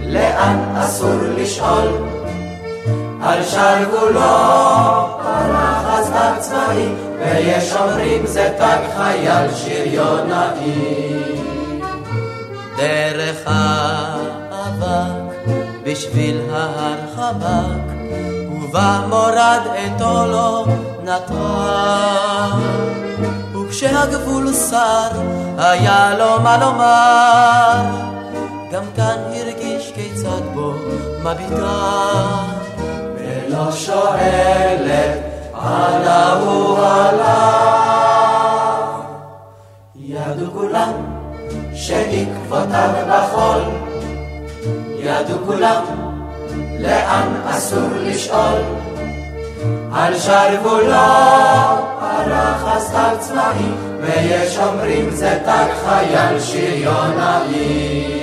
[0.00, 2.12] לאן אסור לשאול.
[3.22, 4.20] על שרגולו
[5.22, 10.72] פרח תג צבאי, ויש אומרים זה תג חייל שריונאי.
[12.76, 15.34] דרך האבק
[15.84, 17.92] בשביל ההר חבק,
[18.72, 20.64] ובמורד את עולו
[21.04, 22.56] נטר.
[23.54, 25.08] וכשהגבול שר,
[25.58, 27.82] היה לו מה לומר,
[28.72, 30.72] גם כאן הרגיש כיצד בו
[31.22, 32.02] מביטה.
[33.16, 35.18] ולא שואלת,
[35.54, 37.32] אנה הוא הלך.
[39.96, 40.92] ידעו כולם
[41.74, 43.62] שעקבותיו בחול,
[44.98, 46.11] ידעו כולם
[46.78, 48.62] לאן אסור לשאול.
[49.94, 50.92] על שרוולו
[52.00, 53.66] פרח תג צבאי,
[54.00, 58.22] ויש אומרים זה תג חייל שריונאי.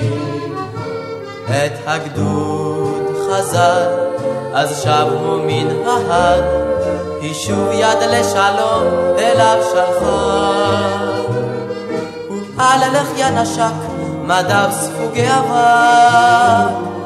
[1.50, 3.88] את הגדוד חזר,
[4.54, 6.42] אז שבו מן ההר,
[7.22, 8.84] היא שוב יד לשלום
[9.18, 10.70] אליו שלחה.
[12.58, 13.74] הלך ינשק,
[14.24, 16.99] מדיו ספוגי אבק,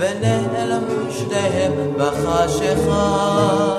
[0.00, 3.76] ונעלמו שניהם בחשיכה.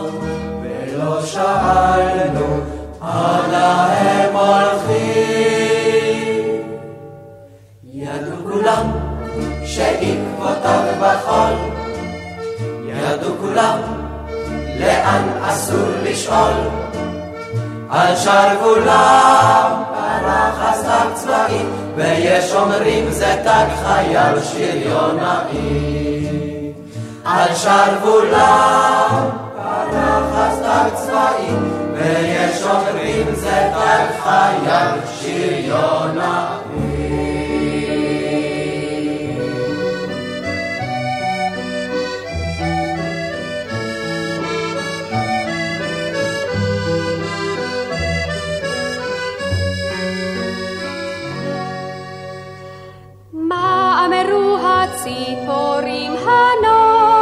[0.63, 2.59] ולא שאלנו,
[3.01, 5.81] אנה הם הולכים?
[7.83, 8.91] ידעו כולם
[9.65, 11.53] שעקבותיו בחול,
[12.85, 13.79] ידעו כולם
[14.79, 16.53] לאן אסור לשאול.
[17.91, 19.83] על שרוולם
[20.21, 25.53] פרח תג צבאי, ויש אומרים זה תג חייל שריונאי.
[27.25, 29.29] על שרוולם
[29.91, 31.55] פרח תג צבאי,
[31.93, 36.70] ויש אומרים זה תג חייל שריונאי.
[53.91, 57.20] מה אמרו הציפורים הנודדות?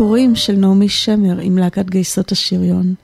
[0.00, 2.94] שבועת ציפורים של נעמי שמר עם להקת גייסות השריון.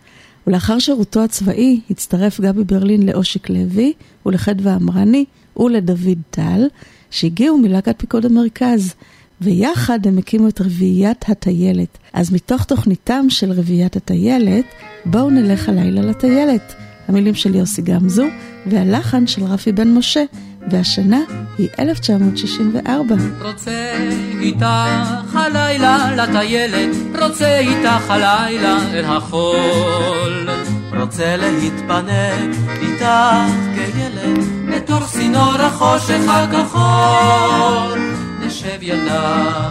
[0.46, 3.92] ולאחר שירותו הצבאי הצטרף גבי ברלין לאושיק לוי
[4.26, 5.24] ולחדווה אמרני
[5.56, 6.66] ולדוד טל,
[7.10, 8.94] שהגיעו מלהקת פיקוד המרכז,
[9.40, 11.98] ויחד הם הקימו את רביעיית הטיילת.
[12.12, 14.64] אז מתוך תוכניתם של רביעיית הטיילת,
[15.04, 16.74] בואו נלך הלילה לטיילת.
[17.08, 18.24] המילים של יוסי גמזו
[18.66, 20.24] והלחן של רפי בן משה,
[20.70, 21.20] והשנה
[21.58, 23.14] היא 1964.
[23.42, 23.92] רוצה
[24.40, 30.48] איתך הלילה לטיילת, רוצה איתך הלילה אל החול.
[31.00, 33.06] רוצה להתפנק איתך
[33.74, 34.44] כילד,
[34.74, 37.98] בתוך צינור החושך הכחול.
[38.40, 39.68] נשב ידה,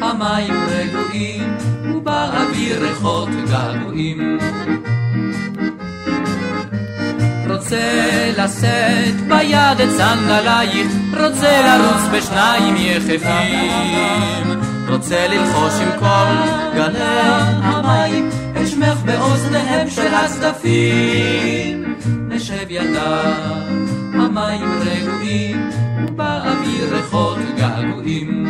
[0.00, 1.56] המים רגועים,
[1.94, 4.38] ובאוויר ריחות געגועים.
[7.50, 14.60] רוצה לשאת ביד את סנדלייך, רוצה לרוץ בשניים יחפים.
[14.88, 16.98] רוצה ללחוש עם כל גלי
[17.62, 21.96] המים, את שמך באוזניהם של הצדפים.
[22.28, 25.70] נשב ידם, המים רגועים,
[26.02, 28.46] ובאוויר ריחות געגועים.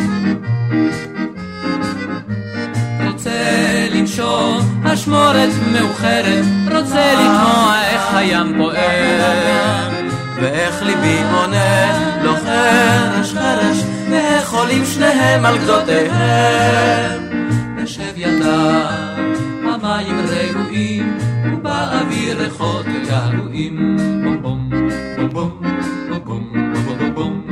[3.06, 6.44] רוצה לנשום אשמורת מאוחרת,
[6.74, 9.97] רוצה לשמוע איך הים פועם.
[10.40, 17.28] ואיך ליבי עונה לו חרש חרש, ואיך עולים שניהם על גדותיהם.
[17.76, 19.32] נשב ידם,
[19.64, 21.18] המים רגועים,
[21.52, 23.96] ובאוויר ריחות געגועים.
[24.24, 24.70] בום בום,
[25.16, 25.72] בום בום,
[26.08, 27.42] בום בום,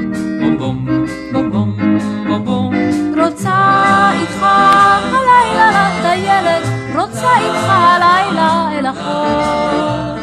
[0.41, 2.74] בום בום, בום
[3.24, 5.87] רוצה איתך הלילה
[6.95, 7.28] רוצה
[7.66, 10.16] הלילה אל החור.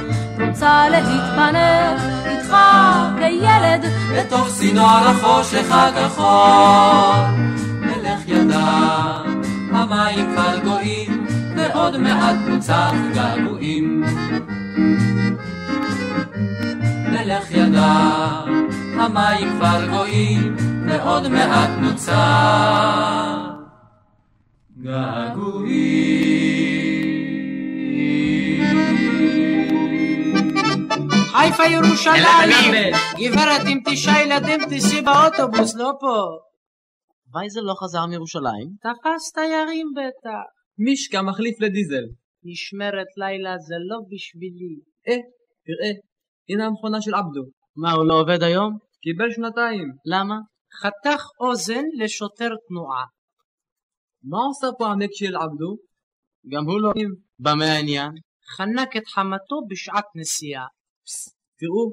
[0.48, 2.23] רוצה להתפנק
[2.54, 3.86] איתך כילד,
[4.18, 7.26] בתוך צינור החושך הכחול.
[7.82, 9.42] נלך ידם,
[9.72, 14.04] המים כבר גויים, ועוד מעט נוצח געגועים.
[17.12, 18.68] נלך ידם,
[19.00, 20.56] המים כבר גויים,
[20.88, 23.54] ועוד מעט נוצח
[31.44, 32.74] חיפה ירושלים!
[33.20, 36.16] גברת עם תשעה ילדים תיסעי באוטובוס, לא פה.
[37.34, 38.68] וייזל לא חזר מירושלים?
[38.84, 40.46] תפס תיירים בטח.
[40.78, 42.06] מישקה מחליף לדיזל.
[42.44, 44.76] משמרת לילה זה לא בשבילי.
[45.08, 45.22] אה,
[45.66, 45.92] תראה,
[46.50, 47.44] הנה המכונה של עבדו.
[47.76, 48.78] מה, הוא לא עובד היום?
[49.02, 49.88] קיבל שנתיים.
[50.06, 50.36] למה?
[50.82, 53.06] חתך אוזן לשוטר תנועה.
[54.24, 55.72] מה עושה פה המק של עבדו?
[56.52, 56.92] גם הוא לא...
[57.40, 58.12] במה העניין?
[58.58, 60.66] חנק את חמתו בשעת נסיעה.
[61.64, 61.84] תראו,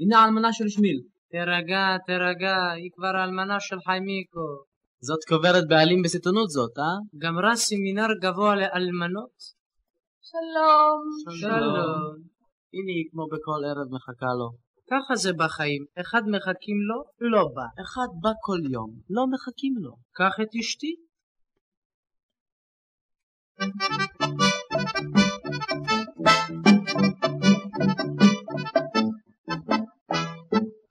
[0.00, 0.98] הנה האלמנה של שמיל.
[1.30, 4.48] תירגע, תירגע, היא כבר האלמנה של חיימיקו.
[5.08, 6.96] זאת קוברת בעלים בסיטונות זאת, אה?
[7.22, 9.36] גמרה סמינר גבוה לאלמנות?
[10.30, 11.00] שלום.
[11.40, 12.16] שלום.
[12.74, 14.48] הנה היא כמו בכל ערב מחכה לו.
[14.90, 16.98] ככה זה בחיים, אחד מחכים לו,
[17.32, 17.82] לא בא.
[17.82, 19.92] אחד בא כל יום, לא מחכים לו.
[20.12, 20.94] קח את אשתי.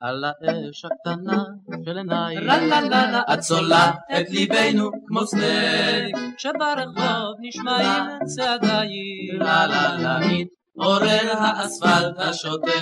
[0.00, 1.44] על האש הקטנה
[1.84, 10.18] של עינייך, רלללה, את צולה את ליבנו כמו סטייק, כשברחוב נשמעים צעדייך, לה לה לה
[10.18, 12.72] מתעורר האספלט השותק.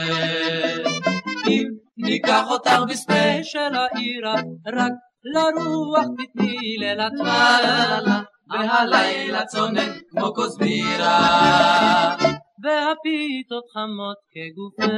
[1.48, 1.64] אם
[1.96, 4.34] ניקח אותך בספייס של העירה,
[4.66, 4.92] רק
[5.34, 12.16] לרוח תתני ללטף לה, והלילה צונן כמו כוס בירה.
[12.62, 14.92] והפיתות חמות כגופה.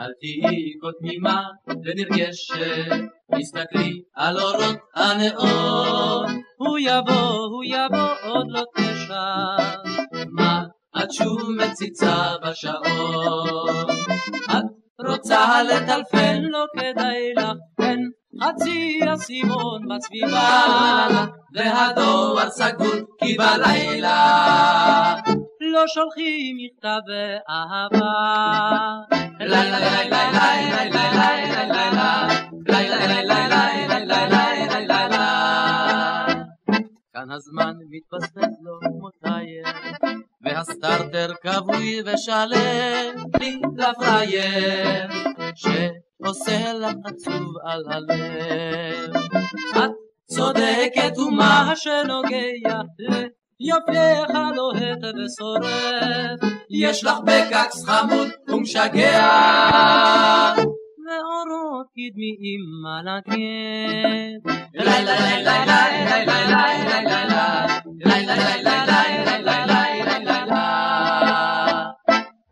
[0.00, 2.90] אל תהיי קודמימה ונרגשת,
[3.38, 6.24] תסתכלי על אורות הנאור.
[6.56, 9.24] הוא יבוא, הוא יבוא עוד לא תשע.
[10.32, 10.62] מה
[11.02, 13.86] את שוב מציצה בשעון?
[14.50, 14.64] את
[15.08, 18.10] רוצה לטלפן, לא כדאי לך, אין
[18.42, 21.08] חצי אסימון בסביבה.
[21.54, 25.16] והדואר סגור כי בלילה
[25.60, 28.12] לא שולחים מכתבי אהבה.
[29.40, 31.48] לילה לילה לילה לילה לילה
[32.66, 35.04] לילה לילה לילה לילה לילה
[37.12, 39.66] כאן הזמן מתפספס לו כמו טייר,
[40.44, 45.08] והסטארטר כבוי ושלם לי לפרייר,
[46.22, 49.16] שעושה לך עצוב על הלב.
[49.76, 49.90] את
[50.26, 52.80] צודקת ומה שנוגע
[53.60, 56.40] ליופייך לוהט ושורף,
[56.70, 59.28] יש לך בקקס חמוד ומשגע.
[61.06, 62.64] ואורות קדמיים
[62.98, 63.34] על הקט.
[64.74, 67.66] לילה לילה לילה לילה לילה לילה
[68.04, 69.83] לילה לילה לילה לילה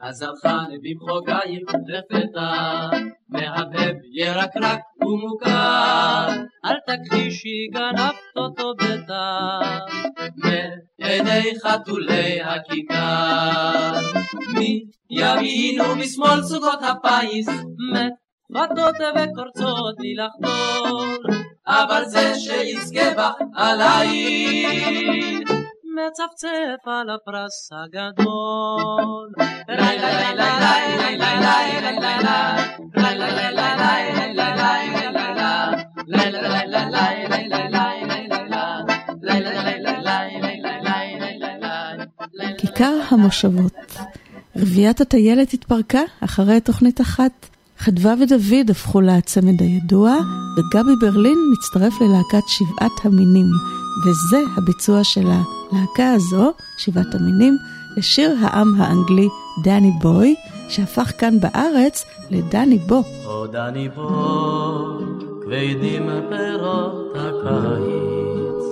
[0.03, 2.89] אז הלכה במחוגייך לפתע,
[3.29, 6.29] מהבהב ירקרק ומוכר.
[6.65, 9.85] אל תכחישי גנבת אותו בטח.
[10.99, 14.01] מעיני חתולי הכיכר.
[14.55, 17.49] מימין ומשמאל סוגות הפיס,
[17.93, 21.05] מתפתות וקורצות לי לחדור.
[21.67, 25.42] אבל זה שיזכה בך עלייך.
[25.97, 29.33] מצפצף על הפרס הגדול.
[42.59, 43.73] כיכר המושבות.
[44.57, 47.33] רביעיית הטיילת התפרקה אחרי תוכנית אחת.
[47.79, 50.17] חדווה ודוד הפכו לצמד הידוע,
[50.57, 53.47] וגבי ברלין מצטרף ללהקת שבעת המינים,
[54.05, 57.59] וזה הביצוע של הלהקה הזו, שבעת המינים,
[57.97, 59.29] לשיר העם האנגלי
[59.63, 60.35] דני בוי,
[60.69, 63.03] שהפך כאן בארץ לדני בו.
[63.27, 64.99] או דני בו,
[65.43, 68.65] כבדים פירות הקיץ,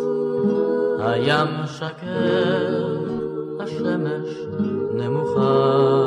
[0.98, 2.96] הים שקר,
[3.60, 4.28] השמש
[4.94, 6.00] נמוכה.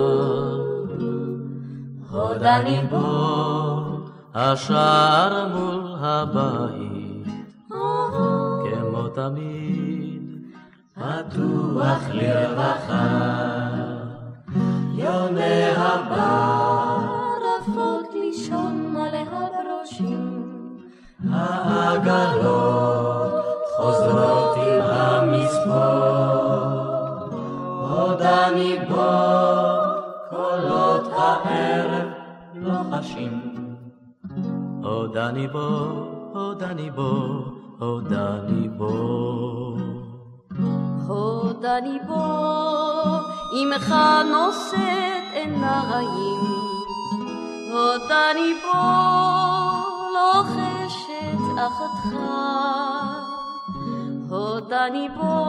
[2.14, 3.94] או דני בו,
[4.34, 7.28] השער מול הבית,
[9.16, 10.24] תמיד,
[10.94, 13.08] פתוח לרווחה.
[14.96, 16.98] יוני הבר,
[17.44, 20.44] רפות לישון עליה בראשים.
[21.32, 22.64] העגלות
[23.78, 25.74] חוזרות עם המספור,
[27.90, 29.12] עוד אני בו,
[30.30, 32.10] קולות הערב
[32.56, 33.40] לוחשים.
[34.84, 35.60] עוד אני בו,
[36.34, 37.44] עוד אני בו,
[37.84, 39.78] הודה ליבו.
[41.08, 42.26] הודה ליבו,
[43.60, 43.94] עמך
[44.32, 46.42] נושאת עיניים,
[47.72, 48.88] הודה ליבו,
[50.14, 52.12] לוחשת אחתך.
[54.30, 55.46] הודה ליבו,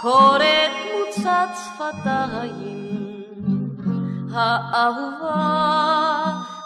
[0.00, 3.34] קוראת מוצת שפתיים,
[4.34, 5.78] האהובה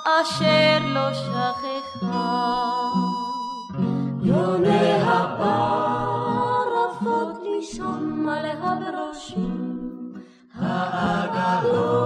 [0.04, 3.11] אשר לא שכחה.
[4.32, 10.12] יוני הבר, רפות לישון עליה בראשים.
[10.54, 12.02] העגלות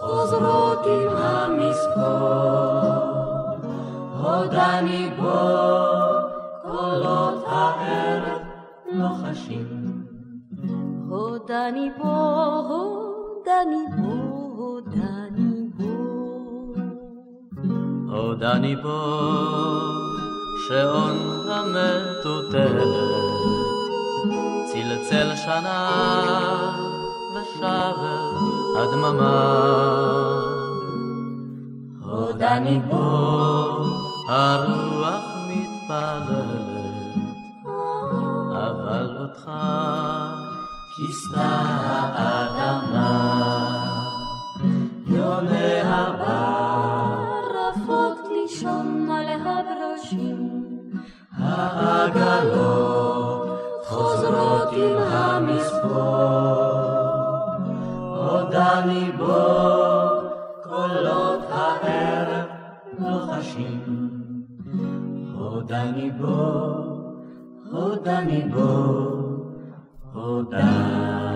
[0.00, 2.04] חוזרות עם המספור,
[4.22, 5.40] עוד אני בו,
[6.62, 8.42] קולות הערב
[8.92, 9.84] לוחשים.
[11.10, 12.14] עוד אני בו,
[12.68, 14.12] עוד אני בו,
[14.62, 15.94] עוד אני בו.
[18.12, 18.98] עוד אני בו,
[20.68, 22.94] שעון המטוטלת,
[24.72, 25.90] צלצל שנה
[27.34, 27.96] ושבר
[28.78, 29.74] הדממה.
[32.02, 32.96] עוד אני בו,
[34.28, 36.74] הרוח מתפללת,
[38.50, 39.50] אבל אותך
[40.96, 41.50] כיסתה
[42.14, 43.44] האדמה.
[45.06, 50.53] יוני הבר, רפות לישון עליה בראשים.
[51.44, 53.04] העגלות
[53.84, 55.94] חוזרות עם המספור,
[58.16, 59.34] עודני בו
[60.62, 62.46] קולות הערב
[62.98, 64.04] לוחשים.
[65.34, 66.74] הודני בו,
[67.72, 69.14] הודני בו,
[70.12, 71.34] הודני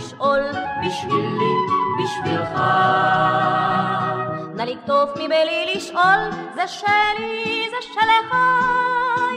[0.00, 0.40] על המשעול
[0.86, 1.54] בשבילי,
[1.98, 2.60] בשבילך.
[4.54, 8.36] נא לקטוף מבלי לשאול זה שלי, זה שלך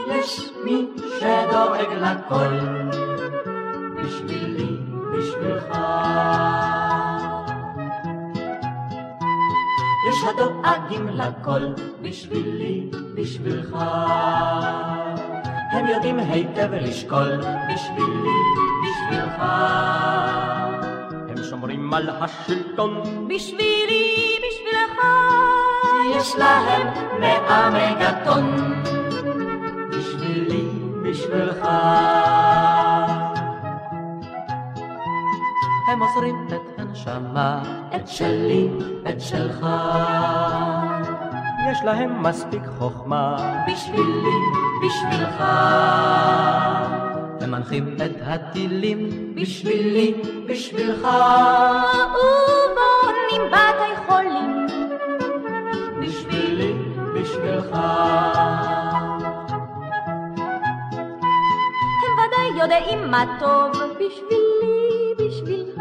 [0.06, 0.86] יש מי
[1.20, 2.58] שדואג לכל,
[3.96, 4.76] בשבילי,
[5.12, 5.78] בשבילך.
[10.08, 11.62] יש הדואגים לכל,
[12.02, 13.76] בשבילי, בשבילך.
[15.72, 17.40] הם יודעים היטב לשקול,
[17.74, 18.38] בשבילי,
[18.82, 19.42] בשבילך.
[21.64, 24.98] שומרים על השלטון, בשבילי, בשבילך
[26.16, 26.86] יש להם
[27.20, 28.56] מאה מגתון.
[29.90, 30.68] בשבילי,
[31.02, 31.68] בשבילך.
[35.88, 37.62] הם מוסרים את הנשמה,
[37.96, 38.68] את שלי,
[39.08, 39.66] את שלך.
[41.70, 43.36] יש להם מספיק חוכמה.
[43.68, 44.38] בשבילי,
[44.82, 45.44] בשבילך.
[47.54, 50.14] מנחים את הטילים, בשבילי,
[50.46, 51.08] בשבילך.
[52.14, 54.66] ובונים בתי חולים.
[56.00, 56.72] בשבילי,
[57.14, 57.74] בשבילך.
[62.02, 65.78] הם ודאי יודעים מה טוב בשבילי, בשבילך.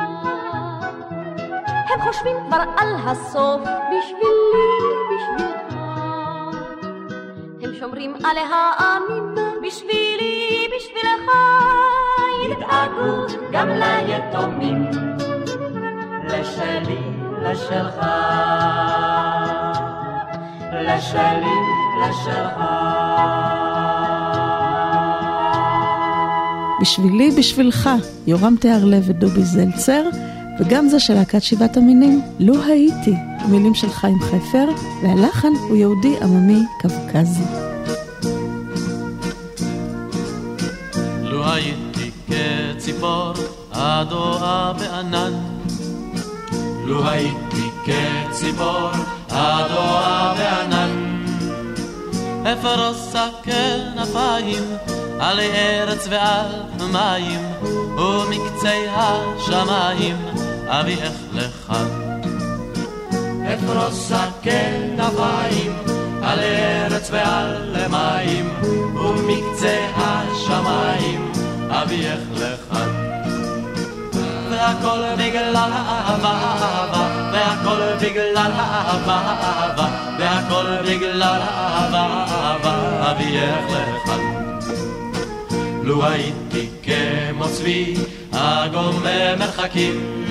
[1.89, 4.63] הם חושבים כבר על הסוף בשבילי,
[5.09, 5.72] בשבילך.
[7.63, 9.35] הם שומרים על העמים
[9.67, 11.29] בשבילי, בשבילך.
[12.45, 14.89] ידאגו גם ליתומים.
[16.25, 17.03] לשלי,
[17.41, 18.05] לשלך.
[20.71, 21.57] לשלי,
[22.01, 22.57] לשלך.
[26.81, 27.89] בשבילי, בשבילך,
[28.27, 30.03] יורם תיארלב ודובי זלצר,
[30.59, 33.13] וגם זה של להקת שבעת המינים, לו הייתי,
[33.49, 34.67] מילים של חיים חפר,
[35.03, 37.43] והלחן הוא יהודי עממי קווקזי.
[41.23, 43.33] לו הייתי כציפור
[43.71, 45.33] הדואה בענן,
[46.85, 48.89] לו הייתי כציפור
[49.29, 51.25] הדואה בענן,
[52.43, 54.63] אפרוס הכנפיים
[55.19, 56.47] על ארץ ועל
[56.91, 57.39] מים,
[57.97, 62.21] ומקצי השמיים אביאך לכאן.
[63.53, 65.73] אפרוס הכנפיים
[66.23, 68.49] על ארץ ועל מים,
[68.95, 71.31] ומקצה השמיים
[71.69, 73.03] אביאך לכאן.
[74.51, 76.35] והכל בגלל אהבה,
[77.33, 79.87] והכל בגלל אהבה,
[80.19, 82.25] והכל בגלל אהבה,
[83.11, 84.33] אביאך לכאן.
[85.83, 87.95] לו הייתי כמו צבי
[88.33, 90.25] הגומר מרחקים,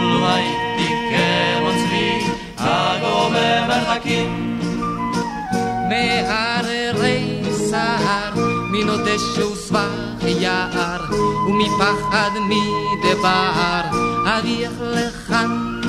[0.00, 2.20] לו הייתי כמו צבי
[2.58, 4.58] הגומר מרחקים.
[5.88, 8.32] מהררי סהר,
[8.70, 11.00] מנודש וסבך יער,
[11.48, 13.80] ומפחד מדבר,
[14.26, 15.80] אביך לכאן.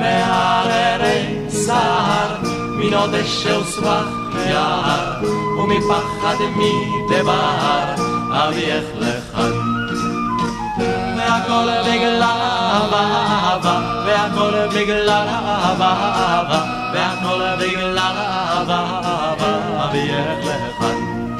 [0.00, 2.36] מהררי סהר,
[2.78, 5.24] מנודש וסבך יער,
[5.58, 8.05] ומפחד מדבר,
[8.36, 9.52] אביאך לכאן.
[11.16, 15.92] והכל בגלל אהבה, והכל בגלל אהבה,
[16.94, 18.82] והכל בגלל אהבה,
[19.84, 21.36] אביאך לכאן.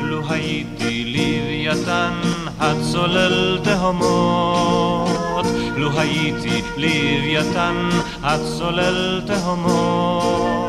[0.00, 2.12] לו הייתי לוויתן
[2.60, 7.88] הצולל תהומות, לו הייתי לוויתן
[8.22, 10.61] הצולל תהומות.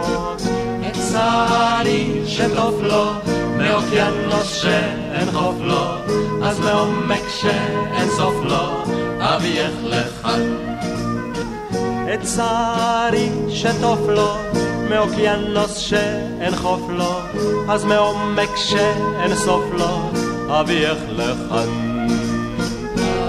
[1.14, 3.12] צערי שטוף לו,
[3.58, 5.86] מאוקיינוס שאין חוף לו,
[6.44, 8.84] אז מעומק שאין סוף לו,
[9.20, 10.42] אביאך לכאן.
[12.14, 14.38] את צערי שטוף לו,
[14.90, 17.20] מאוקיינוס שאין חוף לו,
[17.70, 20.10] אז מעומק שאין סוף לו,
[20.50, 21.70] אביאך לכאן.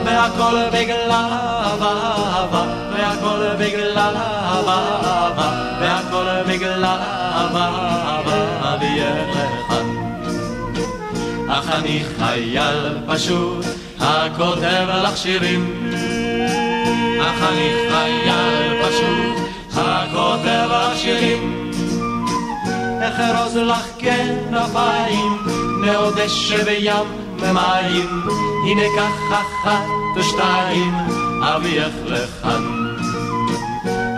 [0.04, 2.64] והכל בגלל אהבה,
[2.94, 4.80] והכל בגלל אהבה,
[5.80, 7.23] והכל בגלל אהבה,
[7.54, 9.86] אביאך לכאן.
[11.48, 13.64] אך אני חייל פשוט,
[14.00, 15.90] הכותב לך שירים.
[17.20, 19.44] אך אני חייל פשוט,
[19.74, 21.70] הכותב לך שירים.
[23.00, 25.38] אחרוז לך כנפיים,
[25.80, 27.06] מעודש שבים
[27.38, 28.22] ומים,
[28.66, 29.84] הנה כך אחת
[30.16, 30.94] ושתיים,
[31.42, 32.84] אביאך לכאן.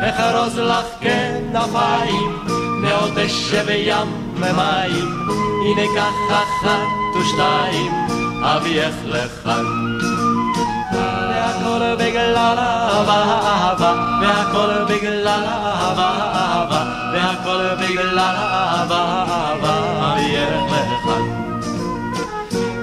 [0.01, 2.37] אחרוז לך כנפיים,
[2.87, 5.29] מעודש שבים ומים,
[5.67, 7.93] הנה כך אחת ושתיים,
[8.43, 9.65] אביאך לכאן.
[11.31, 19.25] והכל בגלל אהבה, והכל בגלל אהבה, והכל בגלל אהבה,
[20.13, 21.23] אביאך לכאן.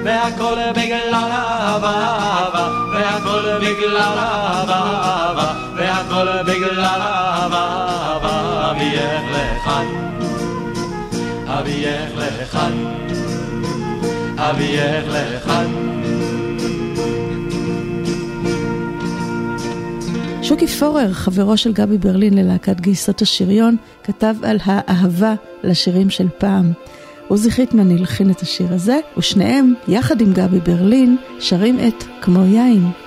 [0.04, 4.82] והכל בגלל אהבה, והכל בגלל אהבה,
[5.76, 7.84] והכל בגלל אהבה,
[8.24, 9.33] אהבה, אביאך
[9.74, 9.88] לכאן.
[11.48, 12.74] אביאך לכאן.
[14.38, 15.66] אביאך לכאן.
[20.42, 26.72] שוקי פורר, חברו של גבי ברלין ללהקת גייסות השריון, כתב על האהבה לשירים של פעם.
[27.28, 33.03] עוזי חיטמן הלחין את השיר הזה, ושניהם, יחד עם גבי ברלין, שרים את כמו יין.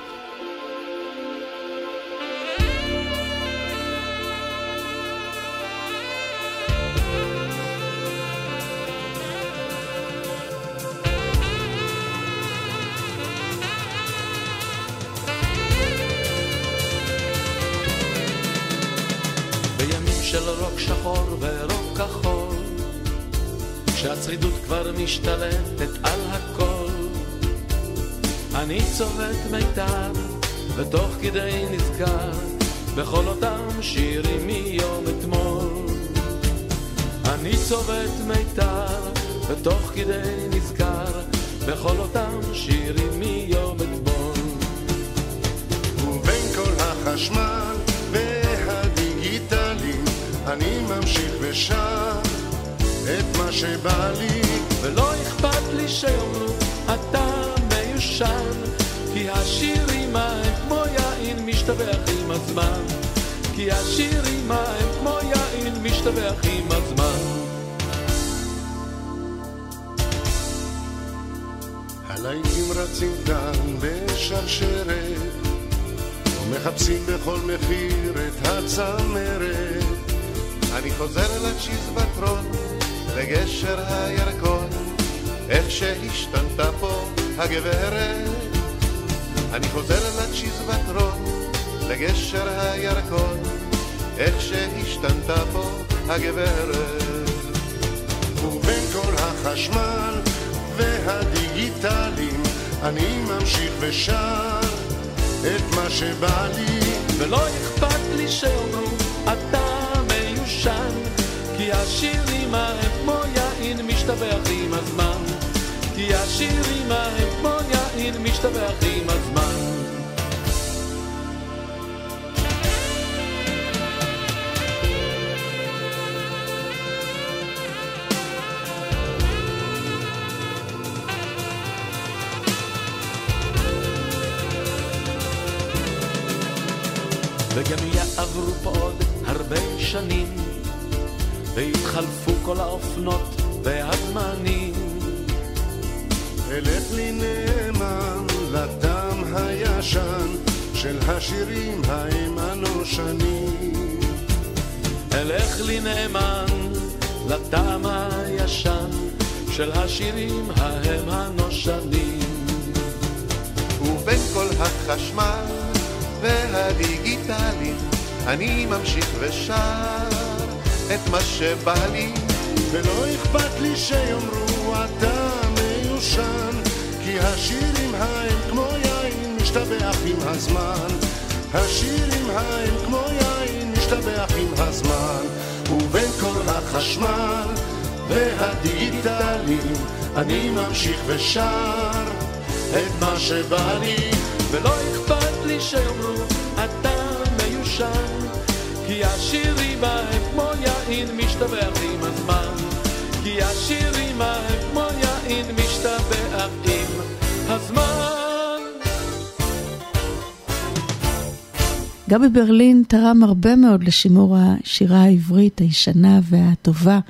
[212.89, 217.01] תרם הרבה מאוד לשימור השירה העברית הישנה והטובה.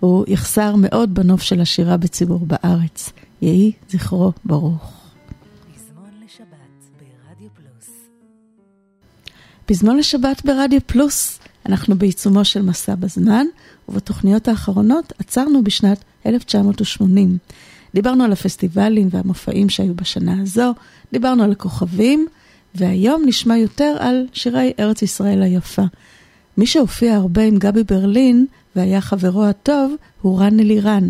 [0.00, 3.10] הוא יחסר מאוד בנוף של השירה בציבור בארץ.
[3.42, 4.92] יהי זכרו ברוך.
[9.66, 11.38] פזמון לשבת ברדיו פלוס.
[11.66, 13.46] אנחנו בעיצומו של מסע בזמן,
[13.88, 17.38] ובתוכניות האחרונות עצרנו בשנת 1980.
[17.94, 20.74] דיברנו על הפסטיבלים והמופעים שהיו בשנה הזו,
[21.12, 22.26] דיברנו על הכוכבים,
[22.78, 25.82] והיום נשמע יותר על שירי ארץ ישראל היפה.
[26.56, 31.08] מי שהופיע הרבה עם גבי ברלין והיה חברו הטוב הוא רן אלירן.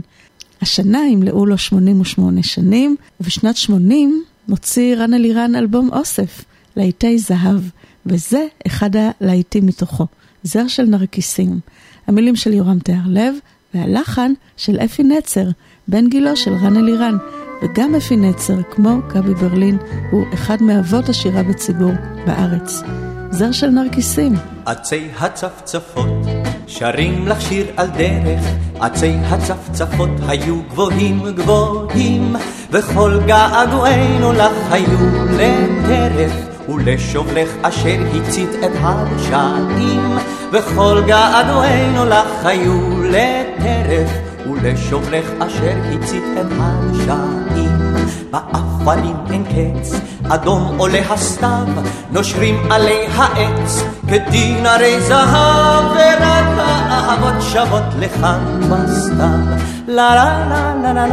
[0.61, 6.45] השנה ימלאו לו 88 שנים, ובשנת 80 מוציא רן אלירן אלבום אוסף,
[6.77, 7.61] להיטי זהב.
[8.07, 10.07] וזה אחד הלהיטים מתוכו,
[10.43, 11.61] זר של נרקיסים.
[12.07, 13.35] המילים של יורם תיארלב
[13.75, 15.49] והלחן של אפי נצר,
[15.89, 17.17] בן גילו של רן אלירן.
[17.63, 19.79] וגם אפי נצר, כמו גבי ברלין,
[20.11, 21.93] הוא אחד מאבות השירה בציבור
[22.27, 22.83] בארץ.
[23.31, 24.33] זר של נרקיסים.
[24.67, 26.27] עצי הצפצפות
[26.67, 28.45] שרים לך שיר על דרך,
[28.81, 32.37] עצי הצפצפות היו גבוהים גבוהים,
[32.71, 34.99] וכל געגועינו לך היו
[35.33, 36.49] לטרף.
[36.69, 40.19] ולשובלך אשר הצית את הרשעים,
[40.53, 47.89] וכל געגועינו לך היו לטרף, ולשובלך אשר הצית את הרשעים.
[48.31, 51.67] באפלים אין קץ, אדום עולה הסתיו,
[52.11, 59.59] נושרים עלי העץ, כדין הרי זהב, ורק האהבות שוות לכאן בסתיו.
[59.89, 61.07] לה לה לה לה לה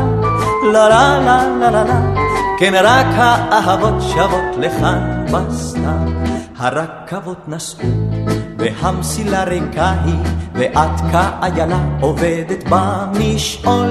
[0.74, 2.02] לה לה לה לה לה לה
[2.58, 7.90] כן רק האהבות שוות לכאן בסתיו, הרכבות נסעו
[8.58, 10.16] והמסילה ריקה היא,
[10.54, 13.90] ואת כאיילה עובדת במשעול,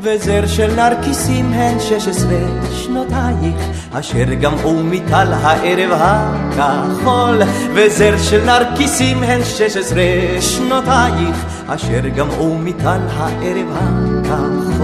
[0.00, 2.38] וזר של נרקיסים הן שש עשרה
[2.72, 3.56] שנותייך,
[3.92, 7.42] אשר גמעו מטל הערב הכחול,
[7.74, 14.75] וזר של נרקיסים הן שש עשרה שנותייך, אשר גמעו מטל הערב הכחול.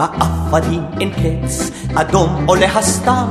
[0.00, 3.28] בעפדים אין קץ, אדום עולה הסתיו,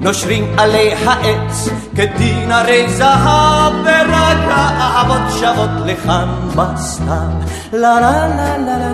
[0.00, 7.28] נושרים עלי העץ, כדין הרי זהב, ורק האהבות שבות לכאן בסתיו.
[7.72, 8.92] לה לה לה לה לה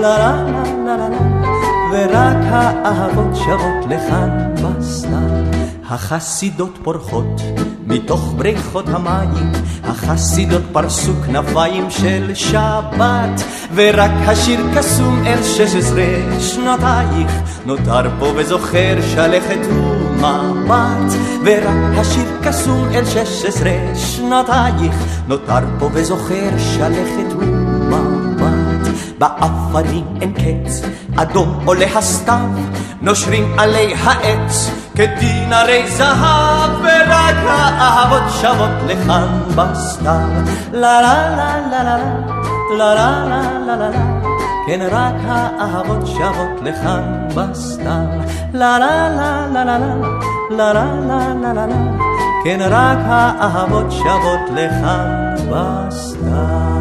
[0.00, 1.18] לה לה לה לה
[1.92, 5.53] ורק האהבות שבות לכאן בסתיו.
[5.88, 7.40] החסידות פורחות
[7.86, 9.52] מתוך בריכות המים,
[9.84, 13.42] החסידות פרסו כנפיים של שבת,
[13.74, 17.32] ורק השיר קסום אל שש עשרה שנותייך,
[17.66, 21.12] נותר פה וזוכר שלכת ומבט,
[21.44, 24.94] ורק השיר קסום אל שש עשרה שנותייך,
[25.28, 27.53] נותר פה וזוכר שלכת ומבט.
[29.24, 30.82] באפרים אין קץ,
[31.16, 32.48] אדום עולה הסתיו,
[33.00, 40.28] נושרים עלי העץ, כדין הרי זהב, ורק האהבות שבות לכאן בסתיו.
[40.72, 41.98] לה לה לה לה לה
[42.76, 44.20] לה לה לה לה לה לה
[44.66, 48.06] כן רק האהבות שבות לכאן בסתיו.
[48.54, 51.76] לה לה לה לה לה לה לה לה לה לה לה
[52.44, 56.73] כן רק האהבות שבות לכאן בסתיו.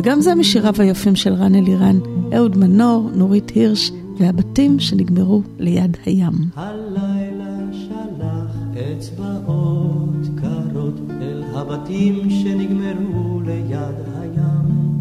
[0.00, 1.98] וגם זה משיריו היפים של רן אלירן,
[2.36, 6.32] אהוד מנור, נורית הירש והבתים שנגמרו ליד הים.
[6.56, 15.00] הלילה שלח אצבעות קרות אל הבתים שנגמרו ליד הים.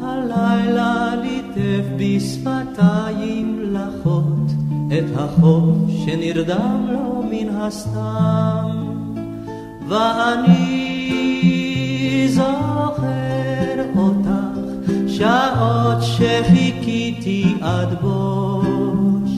[0.00, 4.52] הלילה ליטף בשפתיים לחות
[4.98, 8.70] את החוף שנרדם לו מן הסתם.
[9.88, 10.98] ואני
[12.28, 13.17] זוכר
[15.18, 19.30] שעות שחיכיתי עד בוש.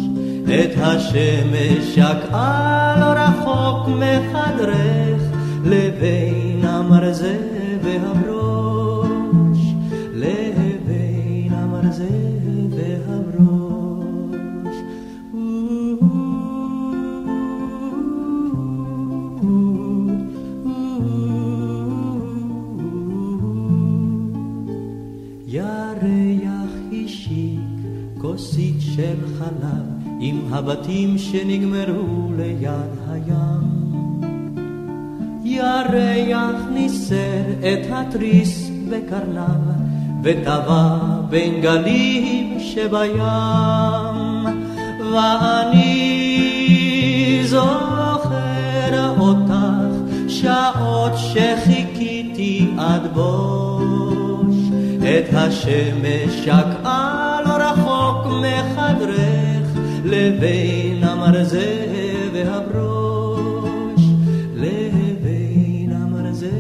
[0.44, 5.22] את השמש שקעה לא רחוק מחדרך
[5.64, 7.38] לבין המרזה
[7.82, 8.39] והברוש
[28.96, 29.84] של חלב
[30.20, 33.80] עם הבתים שנגמרו ליד הים.
[35.44, 39.60] ירח ניסר את התריס בקרניו
[40.22, 43.18] וטבע בין גלים שבים.
[45.12, 46.20] ואני
[47.44, 49.54] זוכר אותך
[50.28, 54.56] שעות שחיכיתי עד בוש
[54.98, 57.40] את השמש שקעה
[58.30, 59.68] מחדרך
[60.04, 61.86] לבין המרזה
[62.32, 64.02] והברוש
[64.54, 66.50] לבין המרזה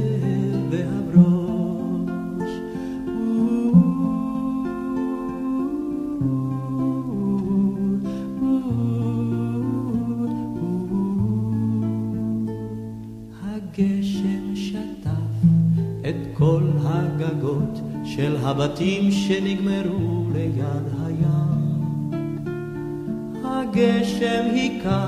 [0.70, 2.50] והברוש
[13.42, 15.10] הגשם שטף
[16.08, 21.59] את כל הגגות של הבתים שנגמרו ליד הים.
[23.72, 25.06] הגשם היכה,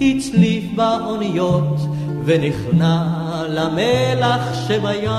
[0.00, 1.76] הצליף באוניות,
[2.24, 3.04] ונכנע
[3.48, 5.10] למלח שבים.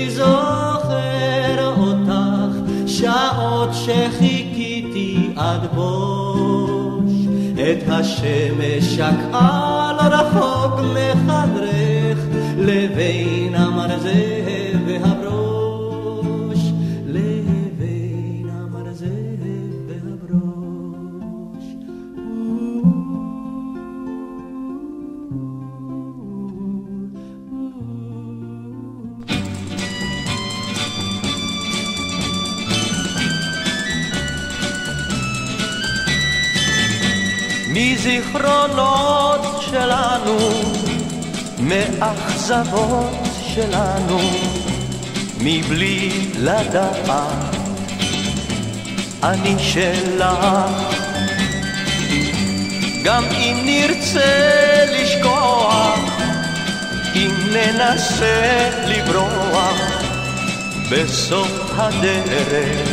[0.09, 7.11] זוכר אותך, שעות שחיכיתי עד בוש,
[7.53, 12.19] את השמש שקעה לא רחוק מחדרך,
[12.57, 15.56] לבין המרזה והברוש,
[38.07, 40.37] מזיכרונות שלנו
[41.59, 44.19] מאכזבות שלנו,
[45.39, 47.09] מבלי לדעת,
[49.23, 50.45] אני שלך.
[53.03, 55.99] גם אם נרצה לשכוח,
[57.15, 60.03] אם ננסה לברוח,
[60.91, 62.89] בסוף הדרך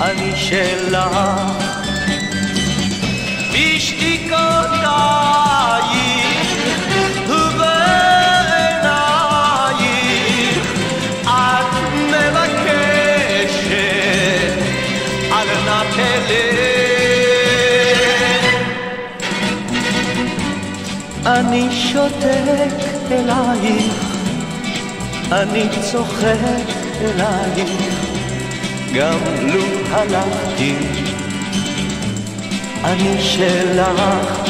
[0.00, 1.77] אני שלך.
[3.58, 4.88] בשתיקותייך
[7.28, 7.78] ובעינייך
[11.24, 11.70] את
[12.10, 13.38] מבקשת
[15.32, 15.82] על נא
[21.26, 22.74] אני שותק
[23.10, 23.94] אלייך,
[25.32, 26.68] אני צוחק
[27.00, 27.70] אלייך,
[28.94, 30.74] גם לו הלכתי,
[32.88, 34.47] אני שלך.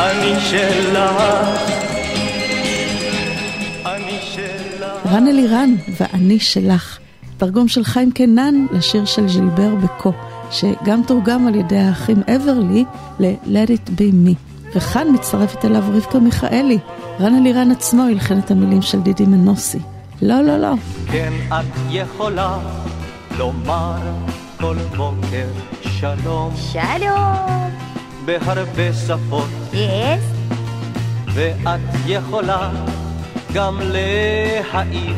[0.00, 1.22] אני שלך,
[3.86, 5.06] אני שלך.
[5.06, 5.70] רן אלירן
[6.00, 6.98] ו"אני שלך",
[7.36, 10.12] תרגום של חיים קנן לשיר של ז'ילבר בקו,
[10.50, 12.84] שגם תורגם על ידי האחים אברלי
[13.18, 14.34] ל-Let it be me.
[14.74, 16.78] וכאן מצטרפת אליו רבקה מיכאלי.
[17.20, 19.78] רן אלירן עצמו הלחין את המילים של דידי מנוסי.
[20.22, 20.72] לא, לא, לא.
[21.12, 22.58] כן, את יכולה
[23.38, 23.98] לומר
[24.60, 25.46] כל בוקר
[25.82, 26.52] שלום.
[26.72, 27.79] שלום.
[28.30, 29.48] בהרבה שפות.
[29.72, 30.24] יס.
[31.34, 32.70] ואת יכולה
[33.52, 35.16] גם להעיף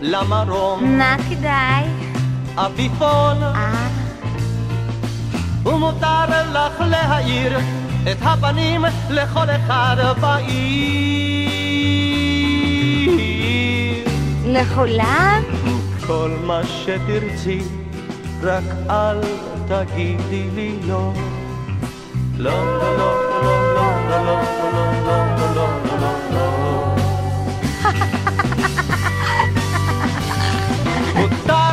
[0.00, 0.98] למרום.
[0.98, 1.84] מה כדאי?
[2.56, 3.42] עפיפון.
[3.42, 3.88] אה.
[5.64, 7.58] ומותר לך להאיר
[8.12, 10.86] את הפנים לכל אחד בעיר.
[14.46, 15.42] לכולם?
[16.06, 17.60] כל מה שתרצי,
[18.42, 19.20] רק אל
[19.68, 21.12] תגידי לי לא.
[22.38, 22.48] מותר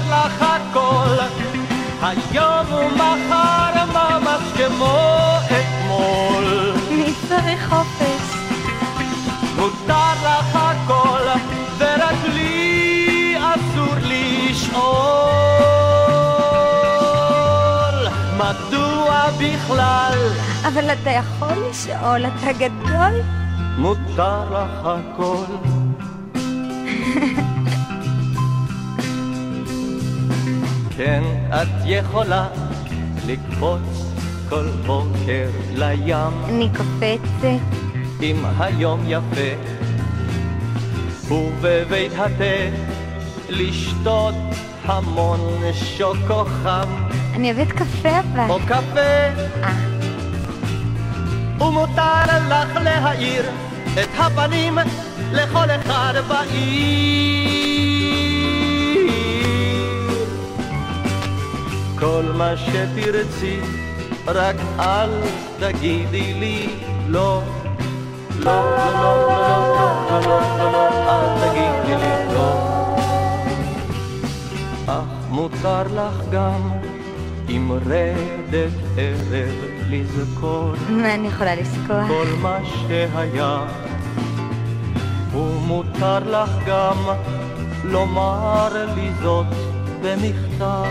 [0.10, 1.18] לך הכל,
[2.02, 4.98] היום ומחר ממש כמו
[5.46, 6.74] אתמול.
[6.92, 8.24] מי צריך חופש?
[9.56, 11.28] מותר לך הכל,
[11.78, 15.34] ורק לי אסור לשאול.
[18.38, 20.53] מדוע בכלל?
[20.68, 23.22] אבל אתה יכול לשאול, אתה גדול.
[23.78, 25.46] מותר לך הכל.
[30.98, 32.48] כן, את יכולה
[33.28, 34.12] לקפוץ
[34.50, 36.34] כל בוקר לים.
[36.46, 37.48] אני קופצת.
[38.22, 39.56] אם היום יפה,
[41.28, 42.78] ובבית התה
[43.50, 44.36] לשתות
[44.86, 45.40] המון
[45.74, 46.88] שוקו חם.
[47.34, 48.50] אני אוהבת קפה אבל.
[48.50, 49.93] או קפה.
[51.60, 53.44] ומותר לך להאיר
[53.94, 54.78] את הפנים
[55.32, 57.54] לכל אחד בעיר.
[62.00, 63.60] כל מה שתרצי,
[64.28, 65.10] רק אל
[65.60, 66.70] תגידי לי
[67.08, 67.42] לא.
[68.40, 69.48] לא, לא, לא, לא,
[70.10, 72.52] לא, לא, לא, לא, אל תגידי לי לא.
[74.88, 76.62] אך מותר לך גם
[77.48, 82.08] עם רדת ערב לזכור אני יכולה לזכור?
[82.08, 83.60] כל מה שהיה.
[85.34, 86.98] ומותר לך גם
[87.84, 89.46] לומר לי זאת
[90.02, 90.86] במכתב.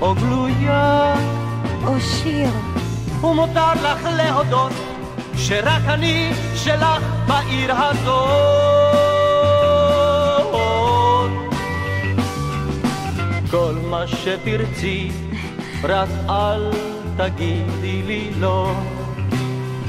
[0.00, 1.14] או גלויה.
[1.86, 2.50] או שיר.
[3.20, 4.72] ומותר לך להודות
[5.36, 8.40] שרק אני שלך בעיר הזאת.
[13.50, 15.10] כל מה שתרצי
[15.82, 16.70] רק אל
[17.16, 18.72] תגידי לי לא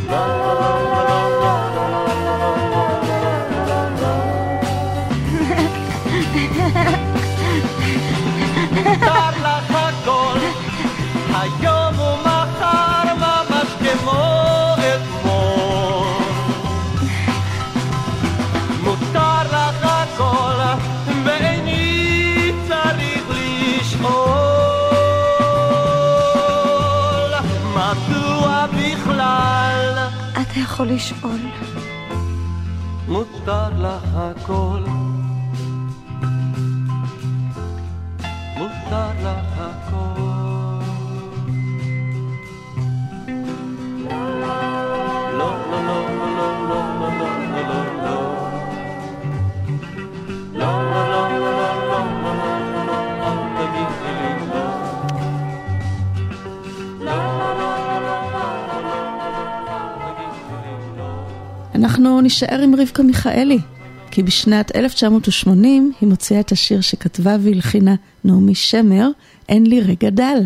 [0.10, 2.52] לא, לא, לא, לא, לא, לא,
[8.74, 10.40] מותר לך הכל,
[11.34, 11.81] היום
[30.82, 31.40] יכול לשאול.
[33.08, 35.01] מותר לך הכל?
[61.82, 63.60] אנחנו נישאר עם רבקה מיכאלי,
[64.12, 69.10] כי בשנת 1980 היא מוציאה את השיר שכתבה והלחינה נעמי שמר,
[69.50, 70.40] אין לי רגע דל.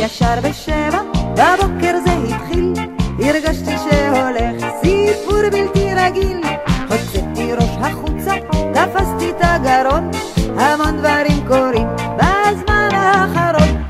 [0.00, 2.72] ישר בשבע, בבוקר זה התחיל,
[3.18, 5.77] הרגשתי שהולך סיפור בלתי
[6.08, 6.40] רגיל.
[6.88, 8.34] הוצאתי ראש החוצה,
[8.74, 10.10] תפסתי את הגרון,
[10.58, 13.82] המון דברים קורים בזמן האחרון.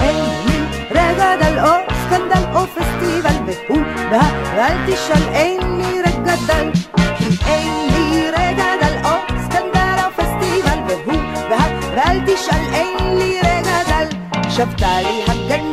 [0.00, 0.58] אין לי
[0.90, 1.72] רגע דל או
[2.04, 6.70] סקנדל או פסטיבל, והוא ואל תשאל, אין לי רגע דל.
[7.18, 8.64] כי אין לי רגע
[9.04, 11.64] או סקנדל או פסטיבל, והוא בא,
[11.96, 14.06] ואל תשאל, אין לי רגע דל.
[14.50, 15.63] שבתה לי הגננת,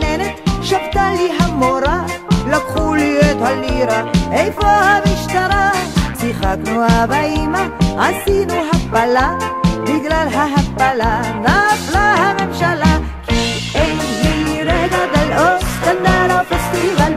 [6.52, 9.38] שיחקנו אבא אמא, עשינו הפלה,
[9.84, 12.98] בגלל ההפלה נפלה הממשלה.
[13.28, 17.14] כי אין לי רגע דל או סקנדל או פסטיבל,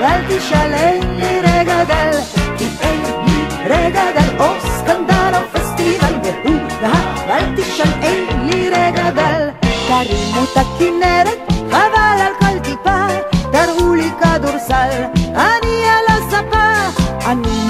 [0.00, 2.18] ואל תשאל, אין לי רגע דל.
[2.58, 4.44] כי אין לי רגע דל או
[5.34, 6.14] או פסטיבל,
[7.28, 9.48] ואל תשאל, אין לי רגע דל.
[9.88, 11.53] תרימו את הכנרת,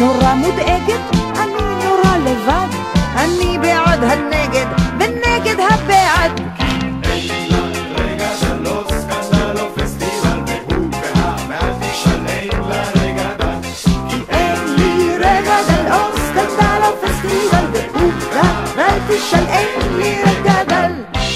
[0.00, 1.00] נורא מודאגת,
[1.36, 2.68] אני נורא לבד,
[3.16, 4.66] אני בעד הנגד
[4.98, 6.40] ונגד הבעד.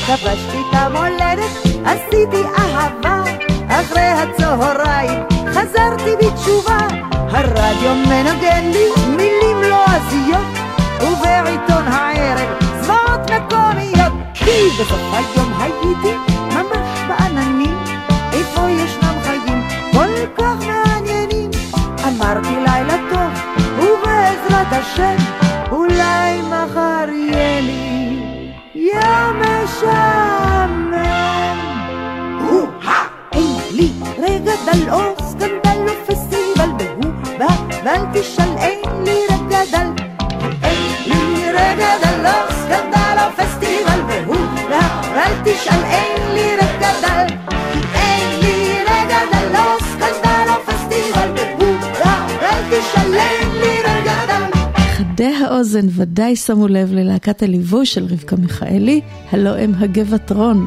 [0.06, 1.50] כבשתי את המולדת,
[1.84, 3.22] עשיתי אהבה,
[3.68, 7.07] אחרי הצהריים חזרתי בתשובה
[7.38, 8.86] הרדיו מנגן לי
[9.16, 10.46] מילים לועזיות,
[11.00, 12.48] ובעיתון הערב
[12.80, 14.12] זוועות מקומיות.
[14.34, 16.14] כי בסוף היום הייתי
[16.54, 17.78] ממש בעננים,
[18.32, 21.50] איפה ישנם חיים כל כך מעניינים.
[22.08, 23.30] אמרתי לילה טוב,
[23.78, 25.16] ובעזרת השם,
[25.70, 28.20] אולי מחר יהיה לי
[28.74, 30.98] יום משעמם.
[33.32, 34.88] אין לי רגע דל
[38.18, 40.04] ואל תשאל, אין לי רגע דל.
[40.62, 44.36] אין לי רגע דל או סקנדל או פסטיבל, והוא
[44.70, 47.34] בא, ואל תשאל, אין לי רגע דל.
[47.94, 51.74] אין לי רגע דל או סקנדל או פסטיבל, והוא
[53.14, 54.58] אין לי רגע דל.
[54.76, 59.00] חדי האוזן ודאי שמו לב ללהקת הליווי של רבקה מיכאלי,
[59.32, 60.66] הלא הם הגבעת רון.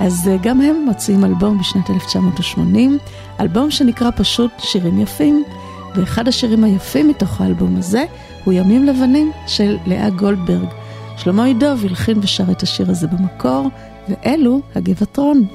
[0.00, 2.98] אז אה, גם הם מוציאים אלבום בשנת 1980,
[3.40, 5.44] אלבום שנקרא פשוט שירים יפים,
[5.98, 8.04] ואחד השירים היפים מתוך האלבום הזה
[8.44, 10.68] הוא ימים לבנים של לאה גולדברג.
[11.16, 13.68] שלמה עידוב הלחין ושר את השיר הזה במקור,
[14.08, 15.46] ואלו הגבעת רון.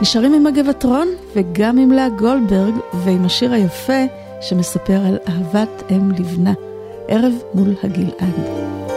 [0.00, 4.02] נשארים עם הגבעתרון וגם עם לאה גולדברג ועם השיר היפה
[4.40, 6.52] שמספר על אהבת אם לבנה,
[7.08, 8.89] ערב מול הגלעד.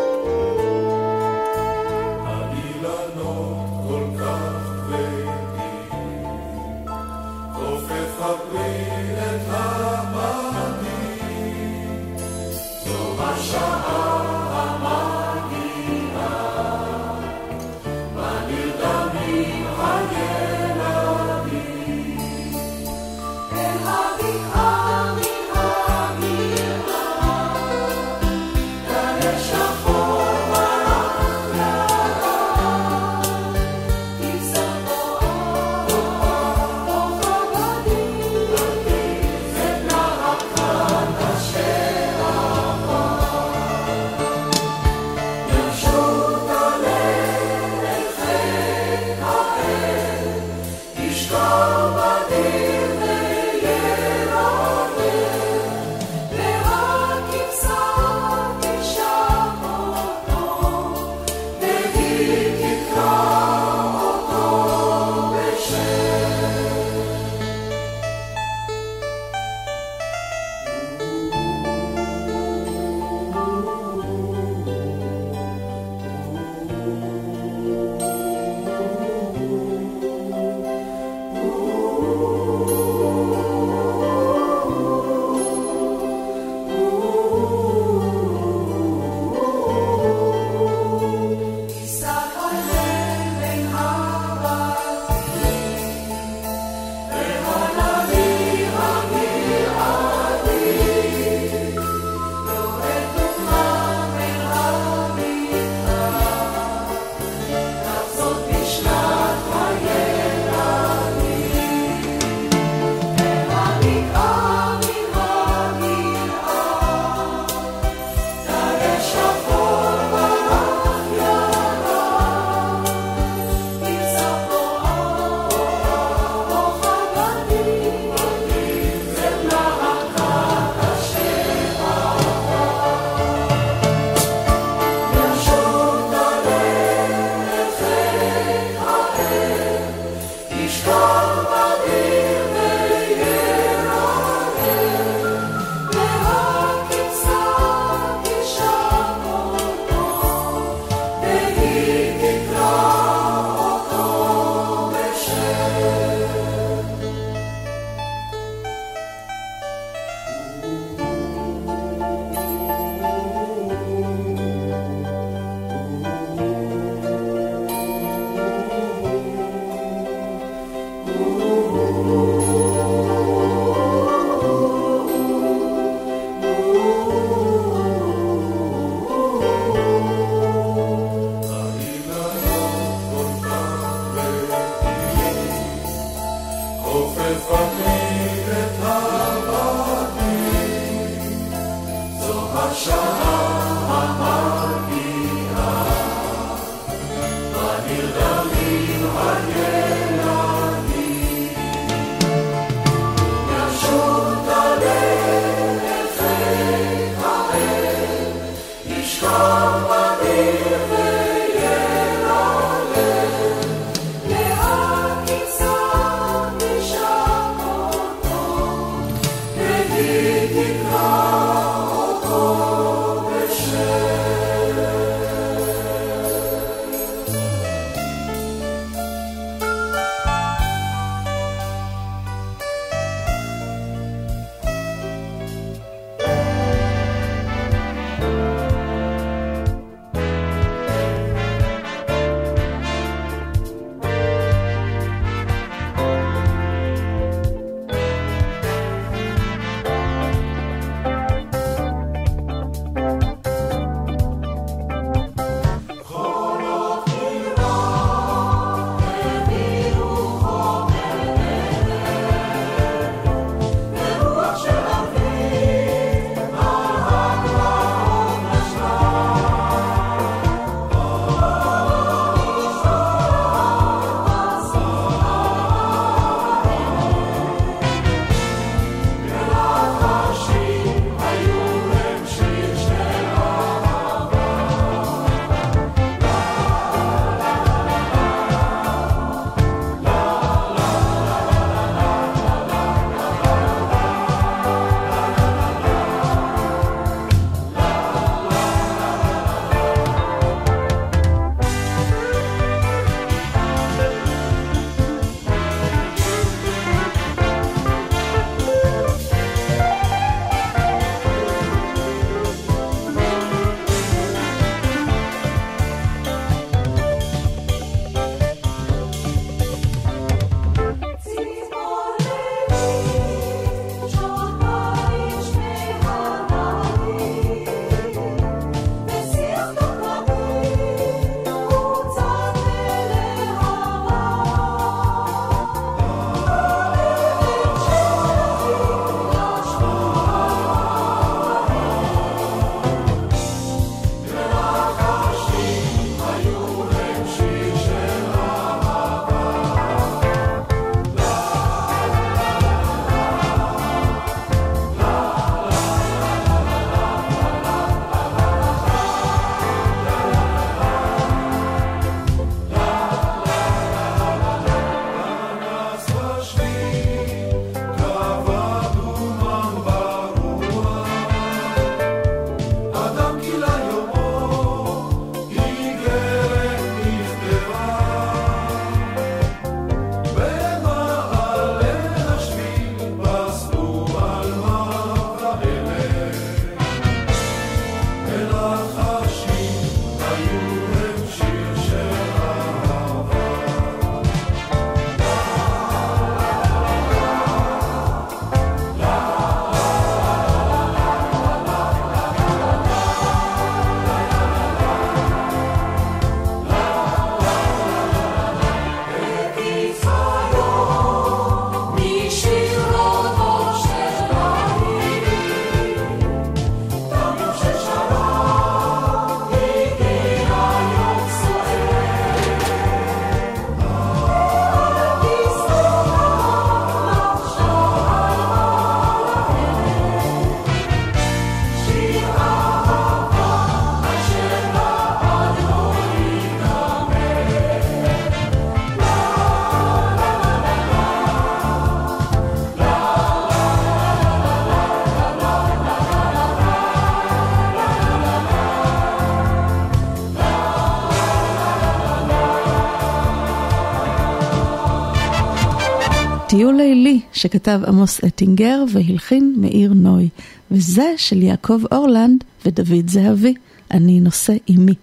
[456.63, 460.29] היו לילי שכתב עמוס אטינגר והלחין מאיר נוי,
[460.71, 463.53] וזה של יעקב אורלנד ודוד זהבי,
[463.91, 464.93] אני נושא עימי.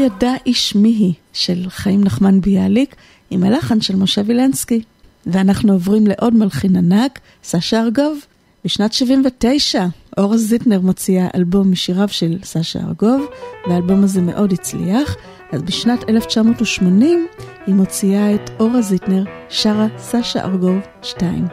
[0.00, 2.96] ידע איש מי היא של חיים נחמן ביאליק
[3.30, 4.82] עם הלחן של משה וילנסקי.
[5.26, 8.18] ואנחנו עוברים לעוד מלחין ענק, סשה ארגוב.
[8.64, 9.86] בשנת 79
[10.18, 13.26] אורה זיטנר מוציאה אלבום משיריו של סשה ארגוב,
[13.68, 15.16] והאלבום הזה מאוד הצליח.
[15.52, 17.26] אז בשנת 1980
[17.66, 21.46] היא מוציאה את אורה זיטנר שרה סשה ארגוב 2,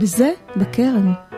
[0.00, 1.31] וזה בכרם.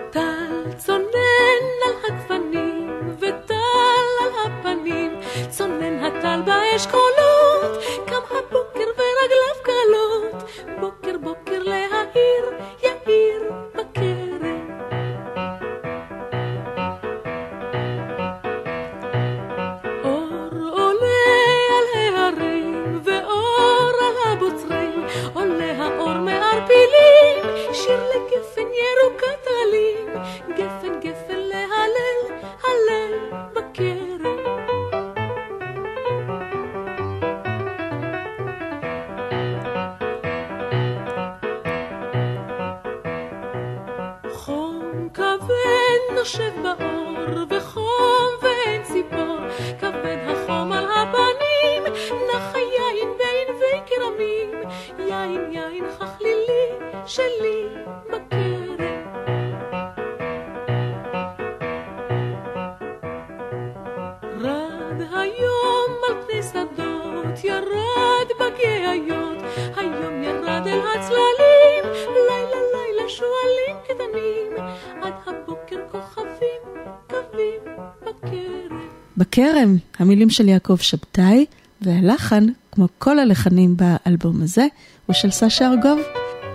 [80.04, 81.44] המילים של יעקב שבתאי,
[81.82, 84.66] והלחן, כמו כל הלחנים באלבום הזה,
[85.06, 86.00] הוא של סשה ארגוב.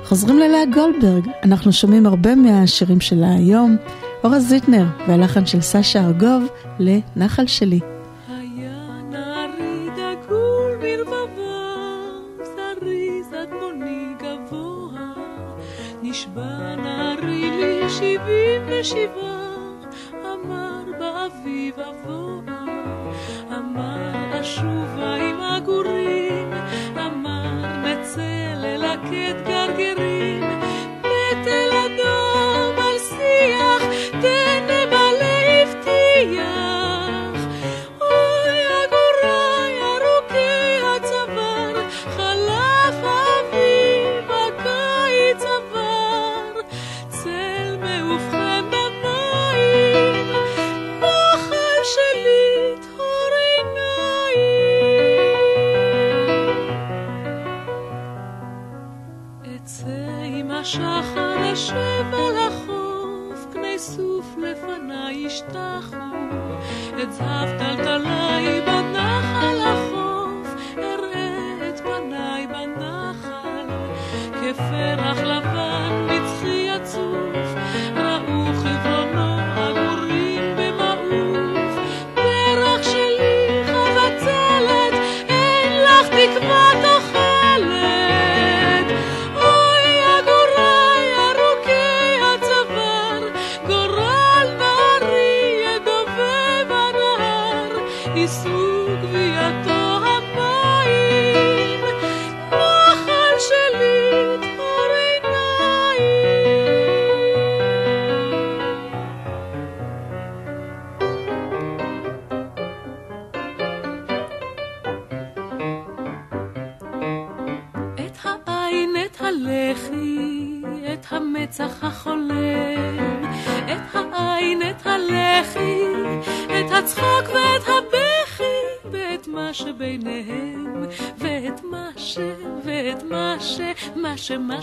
[0.04, 3.78] חוזרים ללאה גולדברג, אנחנו שומעים הרבה מהשירים שלה היום.
[4.24, 6.44] אורה זיטנר והלחן של סשה ארגוב
[6.80, 7.80] לנחל שלי.
[21.30, 22.66] אמר באביב אבוה,
[23.58, 26.54] אמר אשובה עם הגורים,
[26.98, 29.59] אמר נצא ללקט גרגרים,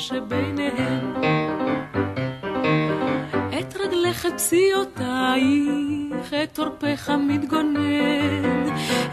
[0.06, 0.12] ש...
[0.12, 1.14] מה שביניהם.
[3.58, 8.66] את רגלך, את פסיעותייך, את עורפך מתגונן,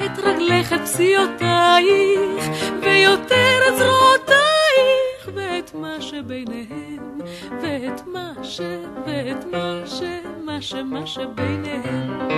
[0.05, 2.49] את רגלך, את פסיעותייך,
[2.81, 7.19] ויותר את זרועותייך, ואת מה שביניהם,
[7.61, 8.61] ואת מה ש...
[9.05, 10.01] ואת מה ש...
[10.45, 10.73] מה ש...
[11.05, 12.32] מה.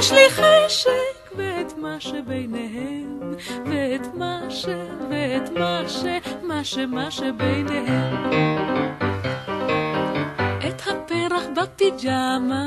[0.00, 3.20] יש לי חשק ואת מה שביניהם,
[3.66, 4.66] ואת מה ש...
[5.10, 6.04] ואת מה ש...
[6.42, 8.30] מה שמה מה שביניהם.
[10.68, 12.64] את הפרח בפיג'מה,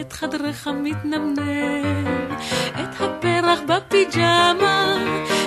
[0.00, 2.36] את חדרך מתנמנם,
[2.70, 4.96] את הפרח בפיג'מה,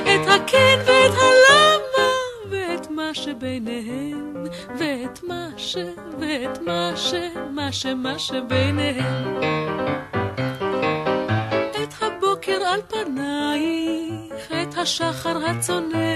[0.04, 2.12] את הכן ואת הלמה,
[2.50, 4.34] ואת מה שביניהם,
[4.78, 5.78] ואת מה ש...
[6.20, 7.14] ואת מה ש...
[7.52, 9.57] מה שמה מה שביניהם.
[14.88, 16.07] השחר הצונן.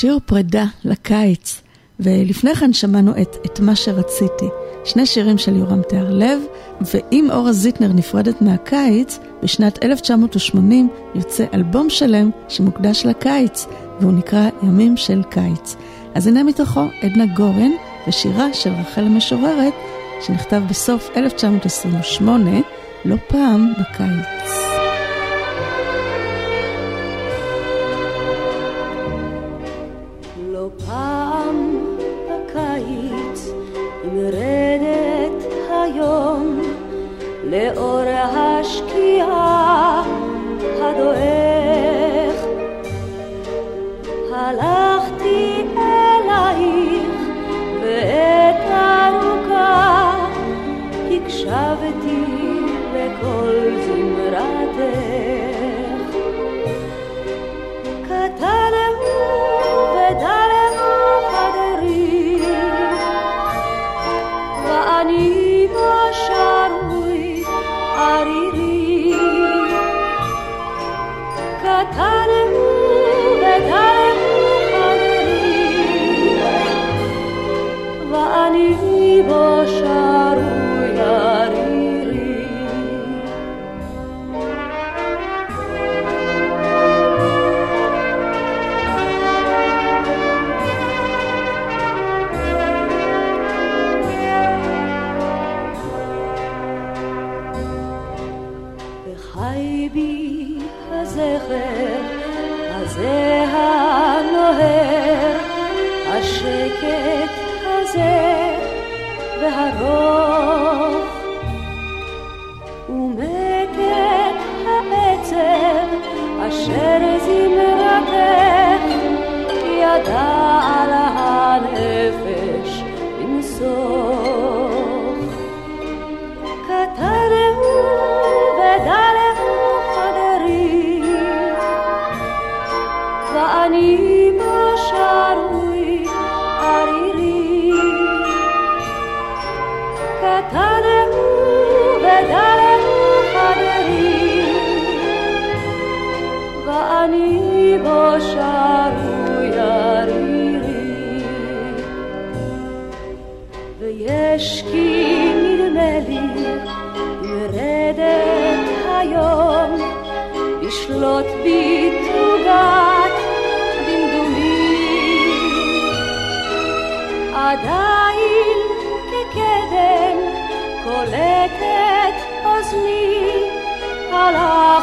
[0.00, 1.60] שיר פרידה לקיץ,
[2.00, 4.46] ולפני כן שמענו את, את מה שרציתי.
[4.84, 6.40] שני שירים של יורם תיארלב,
[6.80, 13.66] ואם אורה זיטנר נפרדת מהקיץ, בשנת 1980 יוצא אלבום שלם שמוקדש לקיץ,
[14.00, 15.76] והוא נקרא ימים של קיץ.
[16.14, 17.70] אז הנה מתוכו עדנה גורן
[18.08, 19.74] ושירה של רחל המשוררת,
[20.26, 22.50] שנכתב בסוף 1928,
[23.04, 24.39] לא פעם בקיץ.
[37.80, 40.02] באור השקיעה
[40.80, 42.44] הדועך.
[44.34, 47.20] הלכתי אלייך
[47.80, 50.26] בעת ארוכה,
[51.10, 52.24] הקשבתי
[52.94, 55.39] לכל זמרתך.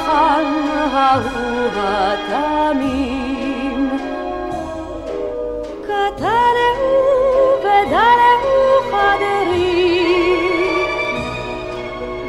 [0.08, 0.46] הלחן
[0.94, 3.18] ההוא התמים.
[5.82, 6.94] קטנהו
[7.60, 8.58] ודרהו
[8.92, 9.98] חדרי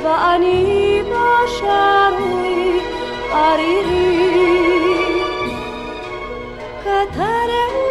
[0.03, 2.81] ואני בשרוי
[3.33, 4.29] ערירי
[6.81, 7.85] קטנהו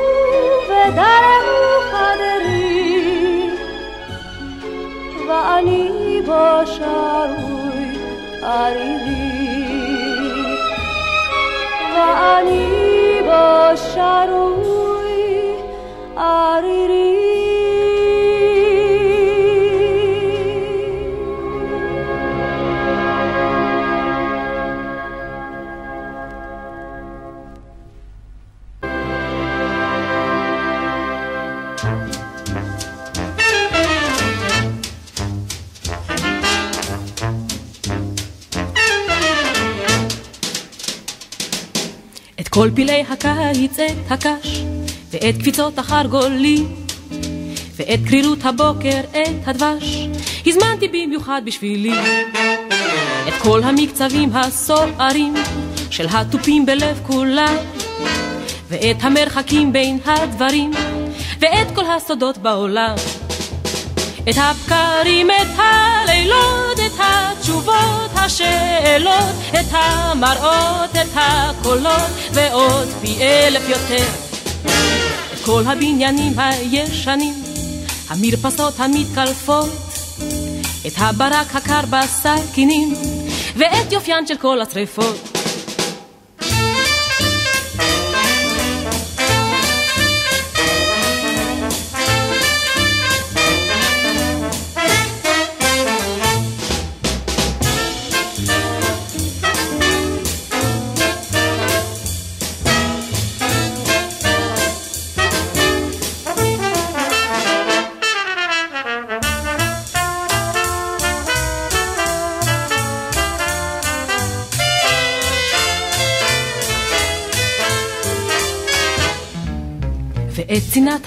[0.69, 1.61] ודרהו
[1.91, 3.49] חדרי
[5.27, 7.85] ואני בשרוי
[8.43, 9.16] ערירי
[11.97, 14.77] ואני בשרוי
[16.17, 17.26] ערירי
[42.57, 44.63] כל פילי הקיץ, את הקש,
[45.11, 46.75] ואת קפיצות החרגולים,
[47.75, 50.07] ואת קרירות הבוקר, את הדבש,
[50.45, 51.93] הזמנתי במיוחד בשבילי.
[53.27, 55.33] את כל המקצבים הסוערים
[55.89, 57.55] של התופים בלב כולם,
[58.69, 60.71] ואת המרחקים בין הדברים,
[61.39, 62.95] ואת כל הסודות בעולם.
[64.29, 74.05] את הבקרים, את הלילות, את התשובות, השאלות, את המראות, את הקולות, ועוד פי אלף יותר.
[75.33, 77.43] את כל הבניינים הישנים,
[78.09, 79.69] המרפסות המתקלפות,
[80.87, 82.93] את הברק הקר בסכינים,
[83.55, 85.36] ואת יופיין של כל השרפות.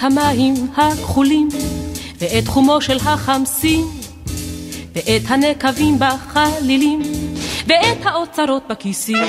[0.01, 1.49] המים הכחולים,
[2.19, 3.85] ואת חומו של החמסין,
[4.95, 7.01] ואת הנקבים בחלילים,
[7.67, 9.23] ואת האוצרות בכיסים.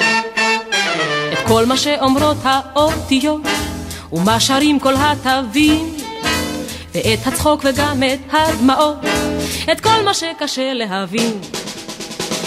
[1.32, 3.40] את כל מה שאומרות האותיות,
[4.12, 5.97] ומה שרים כל התווים,
[6.94, 8.97] ואת הצחוק וגם את הדמעות,
[9.73, 11.39] את כל מה שקשה להבין.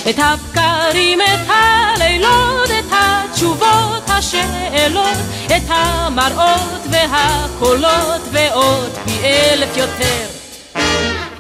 [0.10, 10.28] את הבקרים, את הלילות, את התשובות, השאלות, את המראות והקולות, ועוד פי אלף יותר.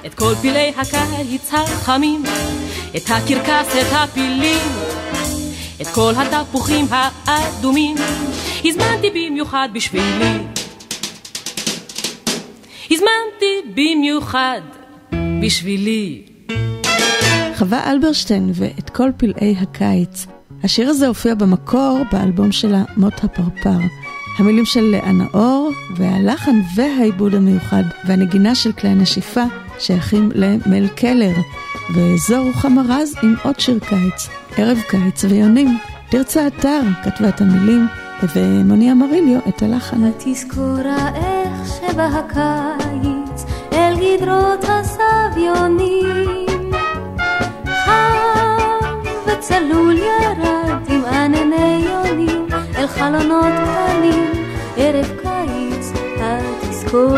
[0.05, 2.23] את כל פילי הקיץ החמים,
[2.95, 4.71] את הקרקס, את הפילים,
[5.81, 6.85] את כל התפוחים
[7.25, 7.95] האדומים,
[8.65, 10.37] הזמנתי במיוחד בשבילי.
[12.91, 14.61] הזמנתי במיוחד
[15.41, 16.21] בשבילי.
[17.57, 20.25] חווה אלברשטיין ואת כל פלאי הקיץ.
[20.63, 24.04] השיר הזה הופיע במקור באלבום שלה מות הפרפר.
[24.37, 29.43] המילים של לאה נאור והלחן והעיבוד המיוחד והנגינה של כלי הנשיפה
[29.79, 31.33] שייכים למל קלר.
[31.93, 35.77] וזו רוחמה רז עם עוד שיר קיץ, ערב קיץ ויונים.
[36.09, 37.87] תרצה אתר כתבה את המילים
[38.35, 40.11] ומוני אמריליו את הלחן.
[40.17, 46.45] תזכורה איך שבא הקיץ אל גדרות הסביונים
[47.85, 52.34] חם וצלול ירד עם ענני יונים
[52.85, 54.31] אל חלונות קטנים
[54.77, 57.17] ערב קיץ התזכור.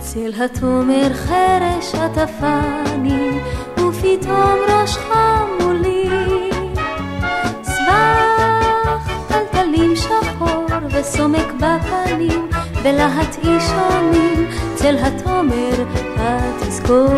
[0.00, 3.38] צל התומר חרש עטפני
[3.72, 5.08] ופתאום ראשך
[5.60, 6.08] מולי
[7.62, 12.48] סבך טלטלים שחור וסומק בפנים
[12.82, 15.84] בלהט אישונים צל התומר
[16.16, 17.08] התזכור.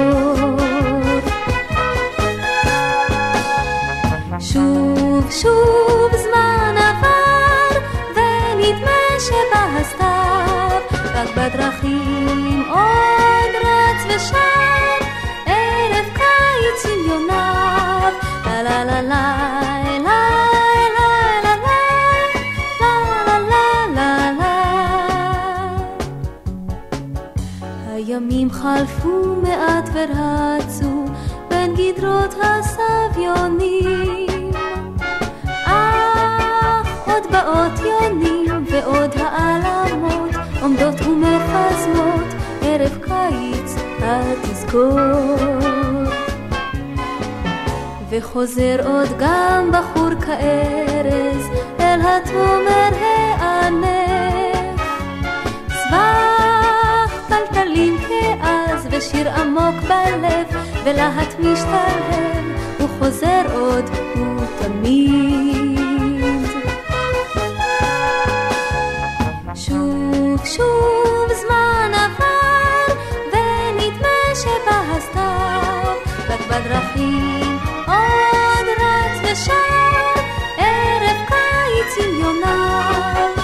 [4.40, 4.85] שוב
[5.30, 7.80] שוב זמן עבר
[8.14, 10.80] ונדמה שבא הסתיו
[11.14, 15.04] רק בדרכים עוד רץ ושב
[15.46, 18.12] ערב קיץ עם יוניו
[18.46, 19.46] לה לה לה לה
[27.96, 31.04] הימים חלפו מעט ורצו
[31.48, 34.25] בין גדרות הסביונים
[37.16, 40.30] עוד באות יונים ועוד העלמות
[40.62, 42.26] עומדות ומחזמות
[42.62, 44.98] ערב קיץ התזכור.
[48.10, 51.46] וחוזר עוד גם בחור כארז
[51.80, 52.90] אל התומר
[53.38, 54.80] הענף.
[55.68, 63.84] צבח טלטלים כאז ושיר עמוק בלב ולהט משתלם הוא חוזר עוד
[64.14, 65.55] הוא תמיד.
[70.56, 72.94] שוב זמן עבר,
[73.32, 75.92] ונדמה שבהסתר,
[76.28, 80.20] רק בדרכים עוד רץ ושר,
[80.58, 83.35] ערב קיץ עם יונה.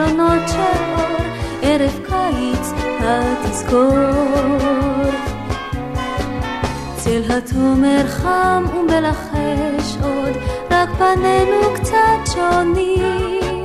[0.00, 1.26] החלונות של אור,
[1.62, 3.98] ערב קיץ התזכור.
[6.96, 10.36] צל התומר חם ומלחש עוד,
[10.70, 13.64] רק פנינו קצת שונים.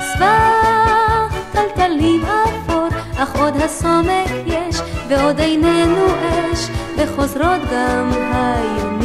[0.00, 4.76] סבך טלטלים אפור, אך עוד הסומק יש,
[5.08, 8.95] ועוד עינינו אש, וחוזרות גם היונים.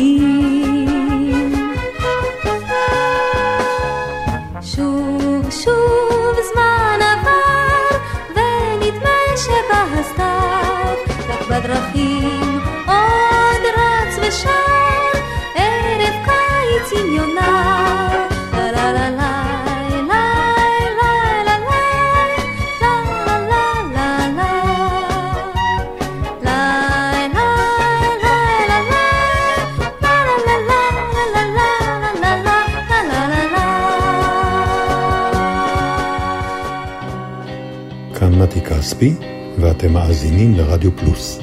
[39.02, 39.14] כספי,
[39.60, 41.41] ואתם מאזינים לרדיו פלוס.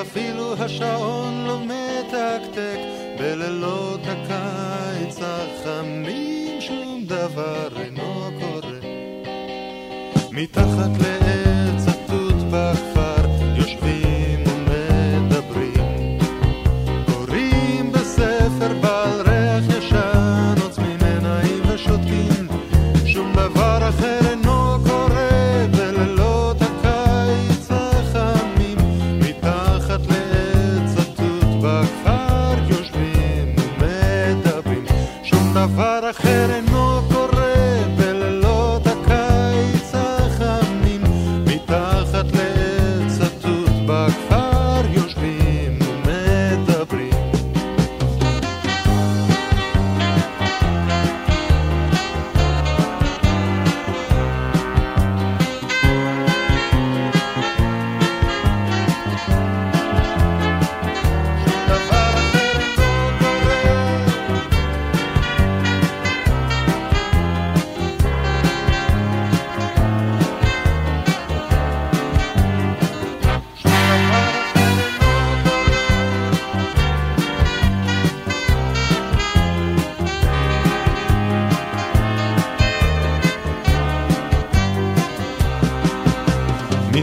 [0.00, 1.19] אפילו השעון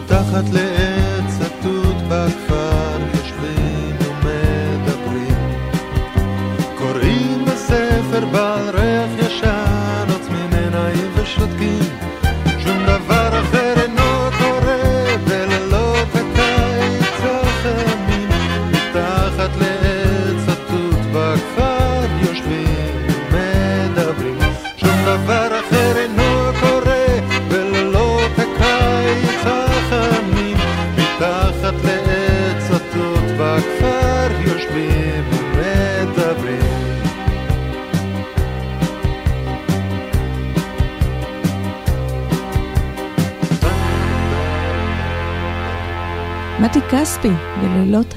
[0.07, 1.06] מתחת לאש.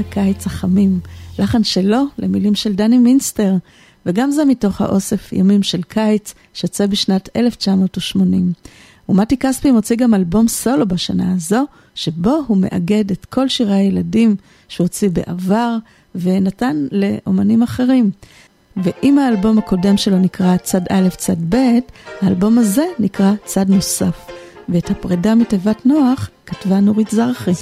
[0.01, 1.01] הקיץ החמים,
[1.39, 3.55] לחן שלו למילים של דני מינסטר,
[4.07, 8.53] וגם זה מתוך האוסף ימים של קיץ, שצא בשנת 1980.
[9.09, 11.65] ומתי כספי מוציא גם אלבום סולו בשנה הזו,
[11.95, 14.37] שבו הוא מאגד את כל שירי הילדים
[14.69, 15.77] שהוא הוציא בעבר,
[16.15, 18.11] ונתן לאומנים אחרים.
[18.77, 21.79] ואם האלבום הקודם שלו נקרא צד א', צד ב',
[22.21, 24.27] האלבום הזה נקרא צד נוסף.
[24.69, 27.53] ואת הפרידה מתיבת נוח כתבה נורית זרחי.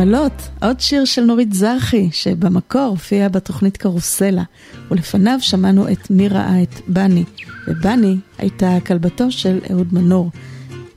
[0.00, 4.42] השמלות, עוד שיר של נורית זרחי, שבמקור הופיע בתוכנית קרוסלה,
[4.90, 7.24] ולפניו שמענו את מי ראה את בני,
[7.68, 10.30] ובני הייתה כלבתו של אהוד מנור.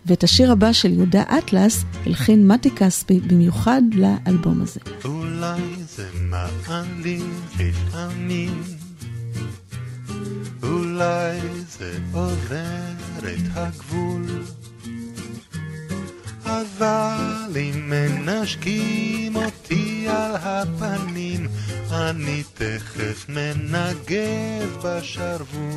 [0.06, 4.80] ואת השיר הבא של יהודה אטלס הלחין מתי כספי במיוחד לאלבום הזה.
[5.06, 5.62] אולי
[5.96, 8.64] זה מעליב לפעמים
[25.04, 25.73] achar-vos.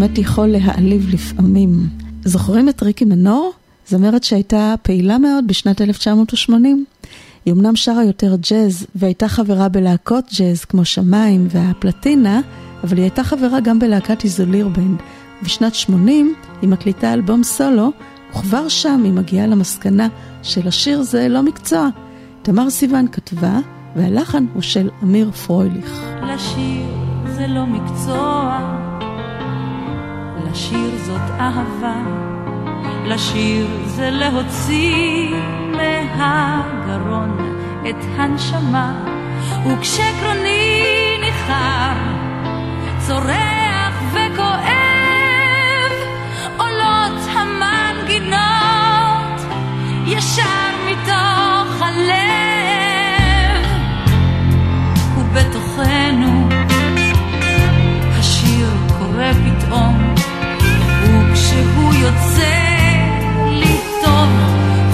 [0.00, 1.88] באמת יכול להעליב לפעמים.
[2.24, 3.52] זוכרים את ריקי מנור?
[3.88, 6.84] זמרת שהייתה פעילה מאוד בשנת 1980.
[7.44, 12.40] היא אמנם שרה יותר ג'אז והייתה חברה בלהקות ג'אז כמו שמיים והפלטינה,
[12.84, 14.98] אבל היא הייתה חברה גם בלהקת איזוליר בנד.
[15.42, 17.90] בשנת 80 היא מקליטה אלבום סולו,
[18.30, 20.08] וכבר שם היא מגיעה למסקנה
[20.42, 21.88] שלשיר זה לא מקצוע.
[22.42, 23.58] תמר סיוון כתבה,
[23.96, 26.02] והלחן הוא של אמיר פרויליך.
[26.22, 26.86] לשיר
[27.36, 28.79] זה לא מקצוע,
[30.50, 31.96] לשיר זאת אהבה,
[33.06, 35.34] לשיר זה להוציא
[35.76, 37.56] מהגרון
[37.90, 38.92] את הנשמה,
[39.66, 41.96] וכשקרוני ניחר,
[42.98, 45.92] צורח וכואב,
[46.58, 48.40] עולות המנגינות
[50.06, 53.66] ישר מתוך הלב,
[55.16, 56.49] ובתוכנו
[61.50, 62.52] וכשהוא יוצא
[63.50, 64.28] לי טוב,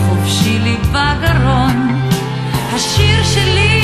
[0.06, 2.08] חופשי לי בגרון,
[2.74, 3.75] השיר שלי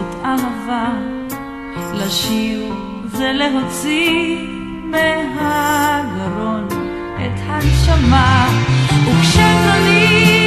[0.00, 0.92] זאת אהבה,
[1.94, 2.74] לשיר
[3.06, 4.36] זה להוציא
[4.84, 6.68] מהגרון
[7.16, 8.48] את הנשמה,
[9.06, 10.39] וכשקולי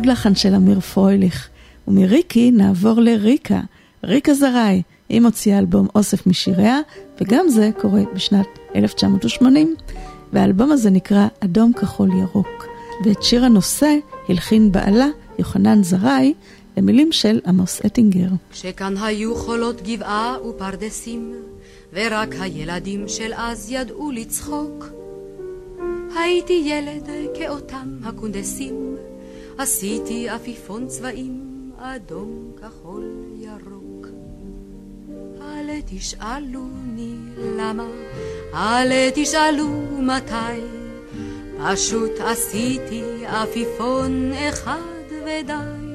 [0.00, 1.48] עוד לחן של אמיר פרויליך.
[1.88, 3.60] ומריקי נעבור לריקה,
[4.04, 4.82] ריקה זרעי.
[5.08, 6.80] היא מוציאה אלבום אוסף משיריה,
[7.20, 8.46] וגם זה קורה בשנת
[8.76, 9.74] 1980,
[10.32, 12.66] והאלבום הזה נקרא אדום כחול ירוק.
[13.04, 13.96] ואת שיר הנושא
[14.28, 15.06] הלחין בעלה,
[15.38, 16.34] יוחנן זרעי,
[16.76, 18.28] למילים של עמוס אטינגר.
[18.50, 21.34] כשכאן היו חולות גבעה ופרדסים,
[21.92, 24.86] ורק הילדים של אז ידעו לצחוק.
[26.16, 28.96] הייתי ילד כאותם הקונדסים,
[29.58, 33.04] עשיתי עפיפון צבעים, אדום, כחול,
[33.36, 34.06] ירוק.
[35.42, 37.86] אל תשאלוני למה,
[38.54, 39.68] אל תשאלו
[39.98, 40.60] מתי,
[41.64, 44.78] פשוט עשיתי עפיפון אחד
[45.10, 45.90] ודי.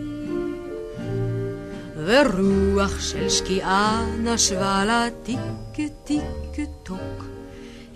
[2.06, 5.40] ורוח של שקיעה נשבה לה טיק
[6.04, 7.26] טיק טוק.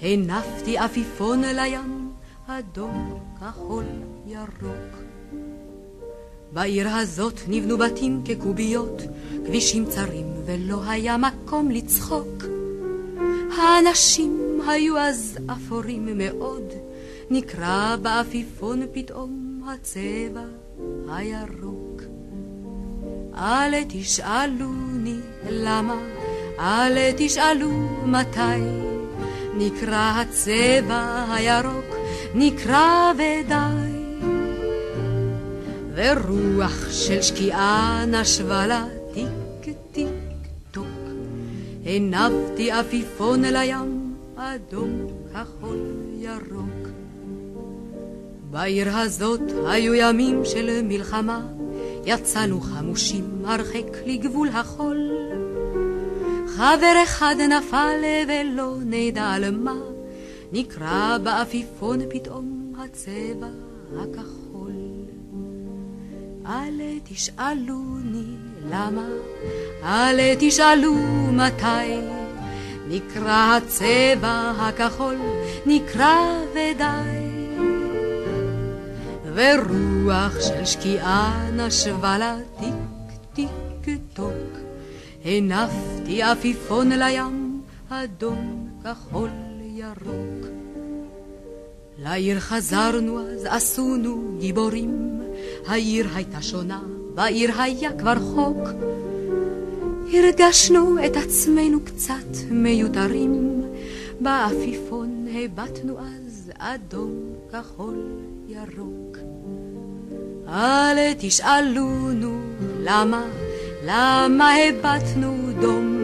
[0.01, 2.11] הנפתי עפיפון לים,
[2.47, 3.85] אדום, כחול,
[4.27, 4.98] ירוק.
[6.53, 9.01] בעיר הזאת נבנו בתים כקוביות,
[9.45, 12.43] כבישים צרים ולא היה מקום לצחוק.
[13.57, 16.63] האנשים היו אז אפורים מאוד,
[17.29, 20.45] נקרא בעפיפון פתאום הצבע
[21.09, 22.01] הירוק.
[23.35, 25.19] אל תשאלוני
[25.49, 25.97] למה,
[26.59, 27.71] אל תשאלו
[28.05, 28.61] מתי,
[29.57, 31.95] נקרא הצבע הירוק,
[32.35, 33.98] נקרא ודי.
[35.99, 40.07] ורוח של שקיעה נשבה לה טיק טיק
[40.71, 40.85] טוק,
[41.85, 45.77] הנפתי עפיפון לים, אדום, כחול,
[46.17, 46.87] ירוק.
[48.51, 51.47] בעיר הזאת היו ימים של מלחמה,
[52.05, 55.09] יצאנו חמושים הרחק לגבול החול.
[56.47, 59.77] חבר אחד נפל ולא נדע על מה,
[60.51, 63.47] נקרא בעפיפון פתאום הצבע
[63.99, 64.38] הכחול.
[66.49, 68.35] אל תשאלוני
[68.69, 69.07] למה,
[69.83, 70.93] אל תשאלו
[71.31, 71.99] מתי,
[72.87, 75.15] נקרא הצבע הכחול,
[75.65, 76.15] נקרא
[76.51, 77.29] ודי.
[79.33, 82.73] ורוח של שקיעה נשבה לה טיק
[83.33, 84.59] טיק טוק,
[85.25, 89.29] הנפתי עפיפון לים, אדום, כחול,
[89.61, 90.47] ירוק.
[91.97, 95.18] לעיר חזרנו אז עשונו גיבורים,
[95.67, 96.81] העיר הייתה שונה,
[97.15, 98.69] בעיר היה כבר חוק.
[100.13, 103.61] הרגשנו את עצמנו קצת מיותרים,
[104.19, 107.13] בעפיפון הבטנו אז אדום,
[107.51, 107.95] כחול,
[108.47, 109.17] ירוק.
[110.47, 112.39] אל תשאלונו
[112.79, 113.23] למה,
[113.85, 115.97] למה הבטנו דום,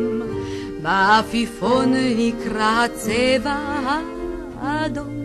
[0.81, 3.55] בעפיפון נקרא הצבע
[4.61, 5.24] האדום.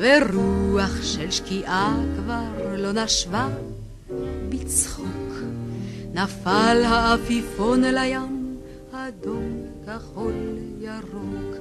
[0.00, 3.48] ורוח של שקיעה כבר לא נשבה
[4.48, 5.06] בצחוק.
[6.14, 8.56] נפל העפיפון לים,
[8.92, 10.34] אדום, כחול,
[10.80, 11.56] ירוק.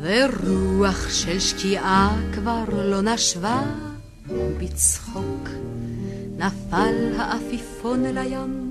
[0.00, 3.62] ורוח של שקיעה כבר לא נשבה
[4.58, 5.48] בצחוק.
[6.38, 8.63] נפל העפיפון לים, אדום,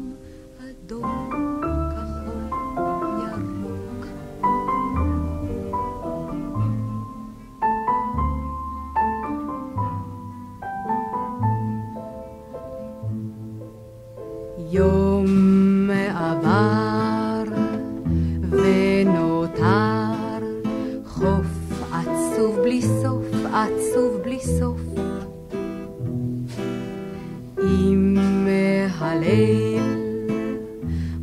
[29.14, 29.82] הליל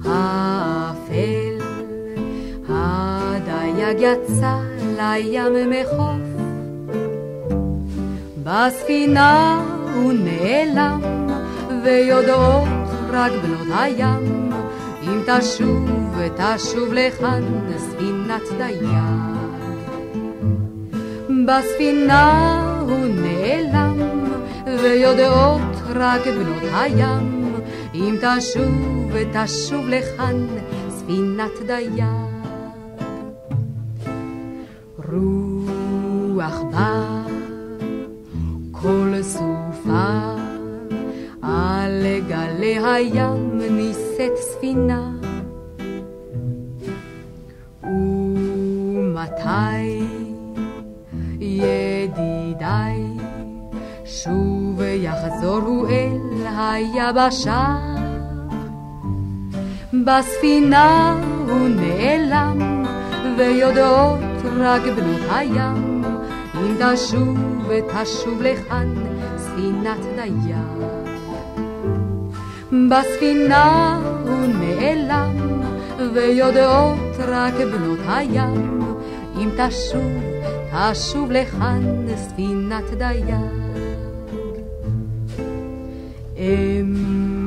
[0.04, 1.58] האפל,
[2.68, 4.54] הדייג יצא
[4.96, 6.22] לים מחוף.
[8.42, 9.62] בספינה
[9.94, 11.00] הוא נעלם,
[11.84, 12.68] ויודעות
[13.10, 14.50] רק בנות הים,
[15.02, 17.42] אם תשוב ותשוב לכאן
[17.78, 18.84] ספינת דייג.
[21.46, 22.50] בספינה
[22.80, 23.98] הוא נעלם,
[24.82, 25.60] ויודעות
[25.94, 27.39] רק בנות הים,
[27.94, 30.46] אם תשוב ותשוב לכאן
[30.88, 32.04] ספינת דייג.
[34.96, 37.22] רוח בא,
[38.72, 40.34] כל סופה,
[41.42, 45.12] על גלי הים נישאת ספינה.
[49.02, 49.20] ומתי
[51.40, 53.04] ידידיי
[54.04, 56.29] שוב יחזורו אל
[56.60, 57.76] היבשה.
[60.04, 62.84] בספינה הוא נעלם,
[63.38, 64.20] ויודעות
[64.56, 66.04] רק בנות הים,
[66.54, 67.38] אם תשוב
[67.68, 68.94] ותשוב לכאן
[69.36, 70.56] ספינת דייג.
[72.90, 75.36] בספינה הוא נעלם,
[76.14, 78.80] ויודעות רק בנות הים,
[79.36, 80.12] אם תשוב,
[80.72, 83.69] תשוב לכאן ספינת דייג.
[86.40, 86.94] אם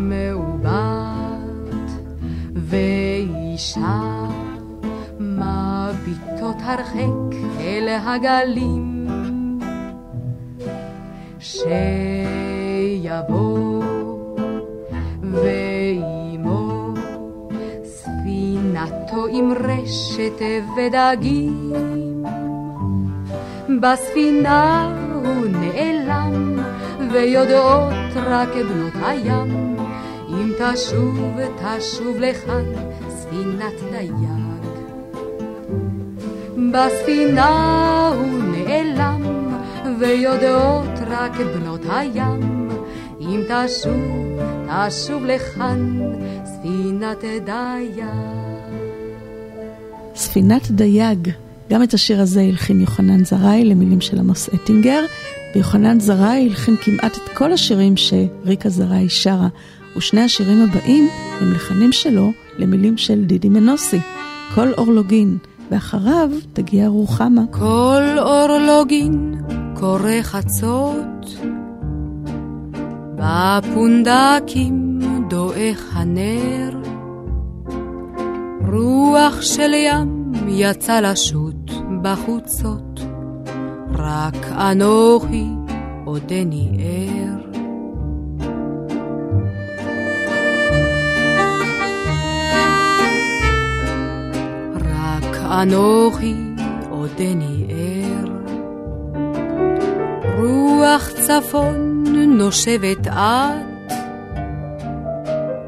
[0.09, 1.91] מעוות
[2.55, 3.99] ואישה
[5.19, 9.07] מביטות הרחק אל הגלים
[11.39, 12.63] שיבוא
[15.21, 16.93] ועמו
[17.83, 20.41] ספינתו עם רשת
[20.77, 21.73] ודגים.
[23.81, 26.62] בספינה הוא נעלם
[27.13, 29.77] ויודעות רק בנות הים.
[30.29, 32.63] אם תשוב תשוב לכאן
[33.09, 34.13] ספינת דייג.
[36.71, 39.21] בספינה הוא נעלם
[39.99, 42.69] ויודעות רק בנות הים.
[43.21, 44.39] אם תשוב
[44.87, 45.99] תשוב לכאן
[46.45, 48.05] ספינת דייג.
[50.15, 51.29] ספינת דייג.
[51.69, 55.05] גם את השיר הזה הלחין יוחנן זרעי למילים של עמוס אטינגר,
[55.55, 59.47] ויוחנן זרעי הלחין כמעט את כל השירים שריקה זרעי שרה,
[59.97, 61.09] ושני השירים הבאים
[61.41, 63.99] הם לחנים שלו למילים של דידי מנוסי,
[64.55, 65.37] כל אורלוגין,
[65.71, 67.41] ואחריו תגיע רוחמה.
[67.51, 69.35] כל אורלוגין
[69.73, 71.35] קורא חצות,
[73.15, 74.99] בפונדקים
[75.29, 76.71] דועך הנר,
[78.71, 83.12] רוח של ים יצא לשוט בחוצות,
[83.97, 85.45] רק אנוכי
[86.05, 87.37] עודני ער.
[94.75, 96.35] רק אנוכי
[96.89, 98.29] עודני ער.
[100.37, 103.63] רוח צפון נושבת את,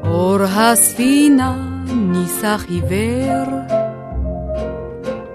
[0.04, 1.56] אור הספינה
[1.94, 3.56] ניסח עיוור.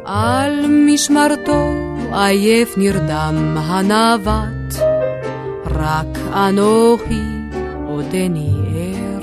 [0.06, 4.76] על משמרתו עייף נרדם הנווט,
[5.66, 7.22] רק אנוכי
[7.88, 9.22] עודני ער.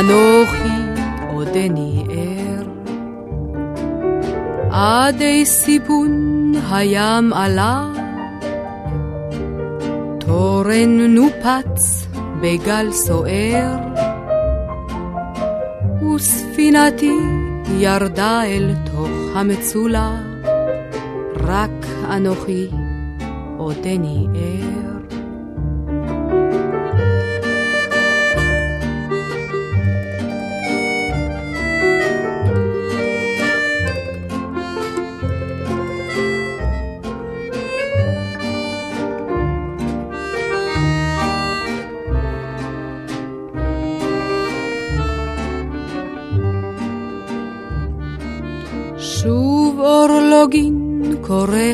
[0.00, 1.02] אנוכי
[1.32, 2.66] עודני ער.
[4.70, 7.88] עדי סיפון הים עלה,
[10.18, 12.06] תורן נופץ
[12.40, 13.85] בגל סוער,
[16.56, 17.12] וספינתי
[17.78, 20.22] ירדה אל תוך המצולה,
[21.34, 22.68] רק אנוכי
[23.58, 24.85] עודני ער.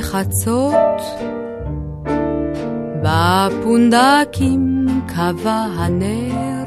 [0.02, 1.02] קורא חצות,
[3.02, 6.64] בפונדקים קבע הנר,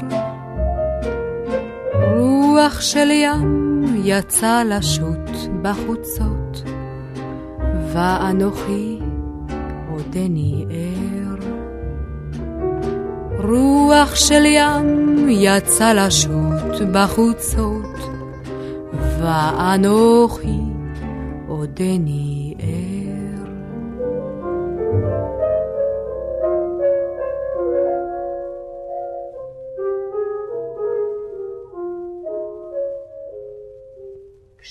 [2.16, 5.30] רוח של ים יצא לשוט
[5.62, 6.62] בחוצות,
[7.92, 8.98] ואנוכי
[9.90, 11.36] עודני ער.
[13.48, 17.96] רוח של ים יצא לשוט בחוצות,
[19.20, 20.60] ואנוכי
[21.48, 22.35] עודני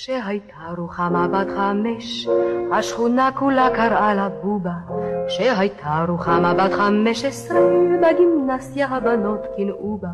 [0.06, 2.28] כשהייתה רוחמה בת חמש,
[2.72, 4.72] השכונה כולה קראה לה בובה.
[5.28, 7.60] כשהייתה רוחמה בת חמש עשרה,
[8.02, 10.08] בגימנסיה הבנות קינאו בה.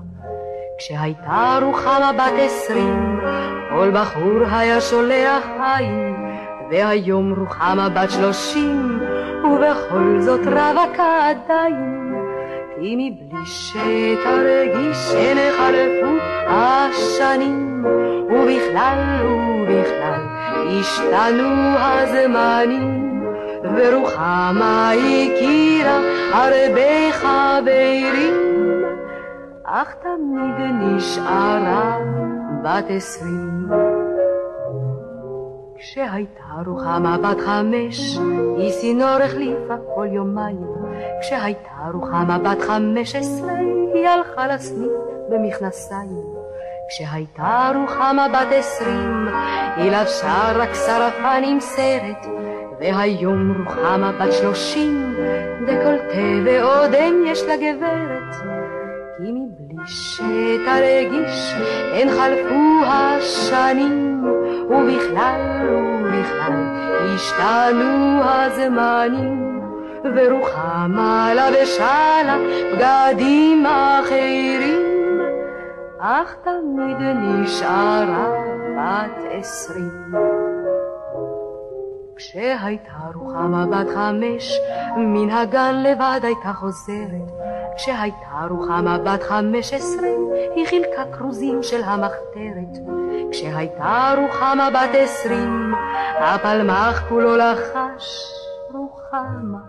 [0.77, 3.19] כשהייתה רוחמה בת עשרים,
[3.69, 6.15] כל בחור היה שולח עין,
[6.71, 8.99] והיום רוחמה בת שלושים,
[9.43, 12.13] ובכל זאת רווקה עדיין.
[12.75, 16.15] כי מבלי שתרגיש שנחלפו
[16.47, 17.70] השנים,
[18.29, 20.21] ובכלל ובכלל
[20.79, 23.23] השתנו הזמנים,
[23.63, 25.99] ורוחמה הכירה
[26.33, 28.33] הרבה חברים,
[29.63, 31.97] אך תמיד נשארה
[32.63, 33.67] בת עשרים.
[35.75, 38.17] כשהייתה רוחמה בת חמש,
[38.57, 40.67] היא סינור החליפה כל יומיים.
[41.21, 43.53] כשהייתה רוחמה בת חמש עשרה,
[43.93, 44.91] היא הלכה לסניף
[45.29, 46.40] במכנסיים.
[46.91, 49.27] כשהייתה רוחמה בת עשרים,
[49.75, 52.25] היא לבשה רק שרפן עם סרט.
[52.79, 55.15] והיום רוחמה בת שלושים,
[55.61, 58.35] דקולטה ועודן יש לה גברת.
[59.17, 61.53] כי מבלי שתרגיש,
[61.93, 64.23] הן חלפו השנים,
[64.69, 65.67] ובכלל
[66.03, 66.53] ובכלל
[67.15, 69.61] השתנו הזמנים,
[70.15, 72.37] ורוחמה לבשה לה
[72.73, 74.90] בגדים אחרים,
[76.03, 78.29] אך תמיד נשארה
[78.77, 80.11] בת עשרים.
[82.15, 84.59] כשהייתה רוחמה בת חמש,
[84.97, 87.31] מן הגן לבד הייתה חוזרת.
[87.75, 90.09] כשהייתה רוחמה בת חמש עשרה,
[90.55, 92.77] היא חילקה כרוזים של המחתרת.
[93.31, 95.73] כשהייתה רוחמה בת עשרים,
[96.19, 98.33] הפלמ"ח כולו לחש
[98.73, 99.59] רוחמה.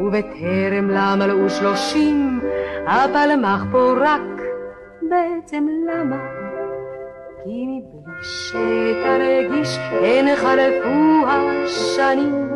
[0.00, 2.40] ובטרם לה מלאו שלושים,
[2.86, 4.33] הפלמ"ח פורק,
[5.14, 6.16] בעצם למה?
[7.44, 12.50] כי מבלי שתרגיש, הן חלפו השנים,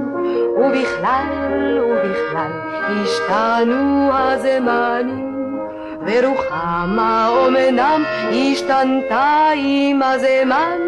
[0.56, 2.50] ובכלל ובכלל
[2.88, 5.58] השתנו הזמנים,
[6.06, 10.78] ורוחמה אומנם השתנתה עם הזמן,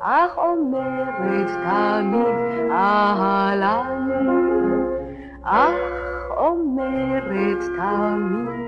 [0.00, 4.08] אך אומרת תמיד אהלן,
[5.44, 5.74] אך
[6.36, 8.63] אומרת תמיד.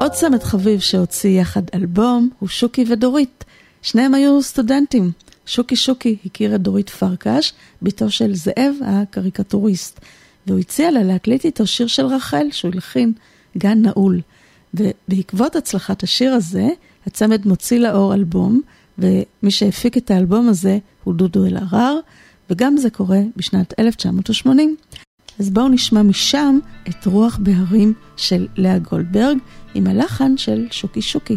[0.00, 3.44] עוד צמד חביב שהוציא יחד אלבום הוא שוקי ודורית.
[3.82, 5.12] שניהם היו סטודנטים.
[5.46, 7.52] שוקי שוקי הכיר את דורית פרקש,
[7.82, 10.00] בתו של זאב הקריקטוריסט,
[10.46, 13.12] והוא הציע לה להקליט איתו שיר של רחל שהוא הלחין,
[13.58, 14.20] גן נעול.
[14.74, 16.68] ובעקבות הצלחת השיר הזה,
[17.06, 18.60] הצמד מוציא לאור אלבום,
[18.98, 21.98] ומי שהפיק את האלבום הזה הוא דודו אלהרר,
[22.50, 24.76] וגם זה קורה בשנת 1980.
[25.40, 29.38] אז בואו נשמע משם את רוח בהרים של לאה גולדברג
[29.74, 31.36] עם הלחן של שוקי שוקי.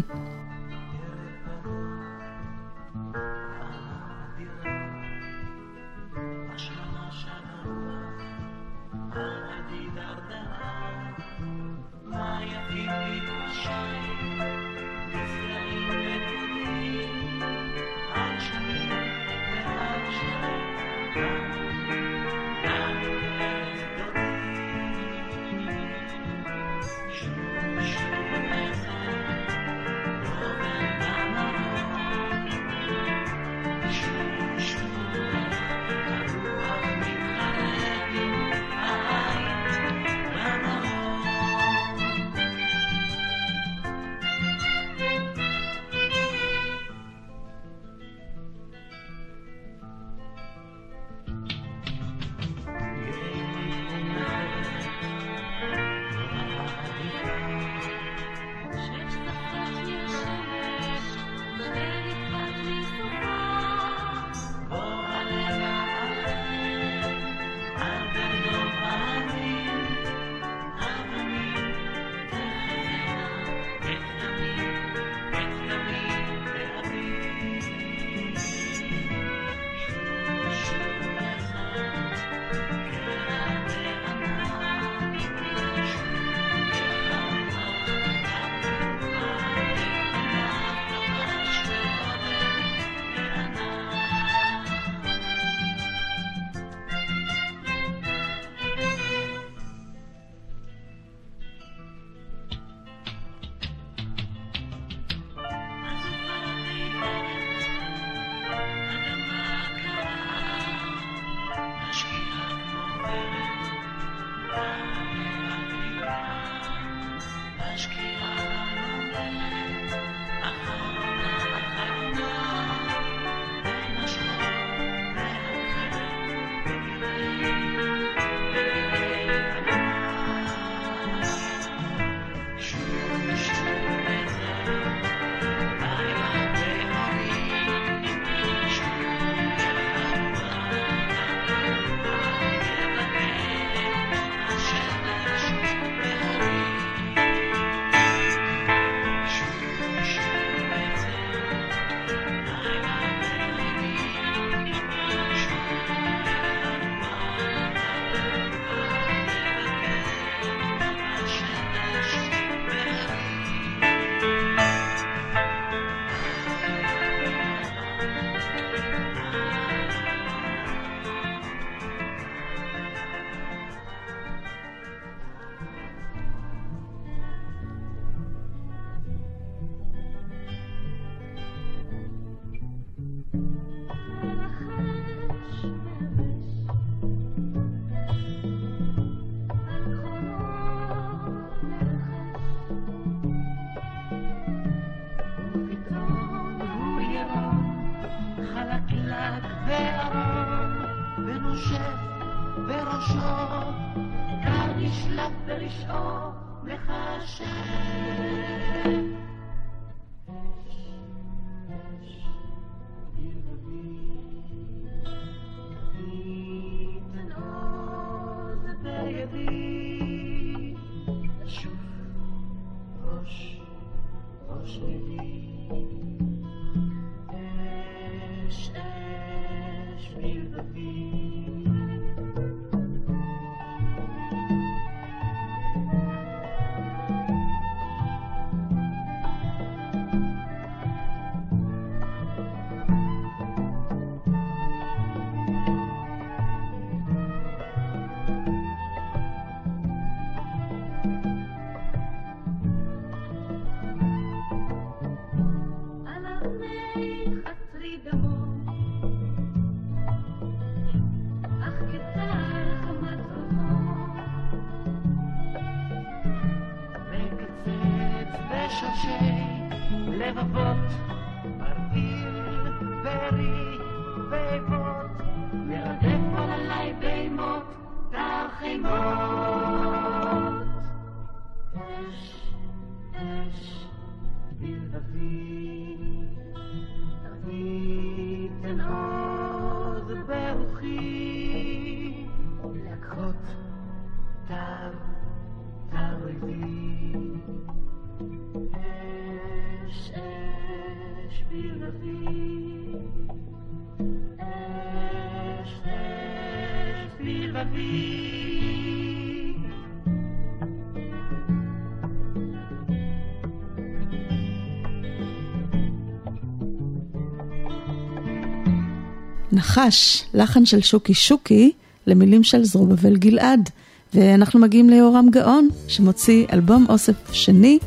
[319.52, 321.72] נחש, לחן של שוקי שוקי,
[322.06, 323.70] למילים של זרובבל גלעד.
[324.14, 327.78] ואנחנו מגיעים ליורם גאון, שמוציא אלבום אוסף שני,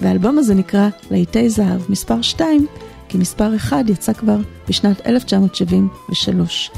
[0.00, 2.66] והאלבום הזה נקרא להיטי זהב מספר 2,
[3.12, 4.36] כי מספר 1 יצא כבר
[4.68, 6.70] בשנת 1973.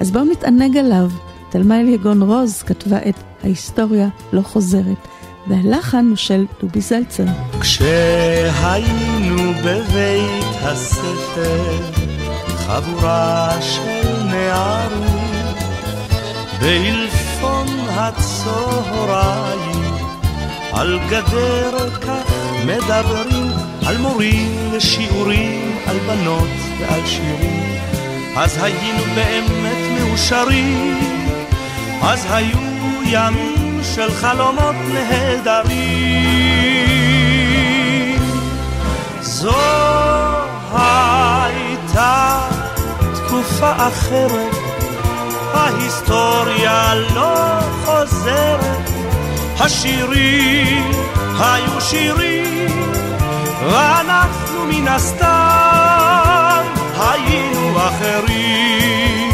[0.00, 1.10] אז בואו נתענג עליו.
[1.50, 5.08] תלמי יגון רוז כתבה את ההיסטוריה לא חוזרת,
[5.46, 7.24] והלחן הוא של דובי זלצר.
[7.60, 11.80] כשהיינו בבית הספר,
[12.56, 15.54] חבורה של נערים,
[16.60, 19.94] באלפון הצהריים,
[20.72, 22.32] על גדר כך
[22.66, 23.41] מדברים,
[23.86, 26.48] על מורים ושיעורים, על בנות
[26.80, 27.62] ועל שירים.
[28.36, 30.98] אז היינו באמת מאושרים,
[32.02, 32.58] אז היו
[33.06, 36.12] ימים של חלומות נהדרים.
[39.20, 39.52] זו
[40.72, 42.48] הייתה
[43.14, 44.56] תקופה אחרת,
[45.54, 48.90] ההיסטוריה לא חוזרת,
[49.58, 50.90] השירים
[51.38, 52.71] היו שירים,
[53.64, 56.62] ואנחנו מן הסתם
[56.98, 59.32] היינו אחרים.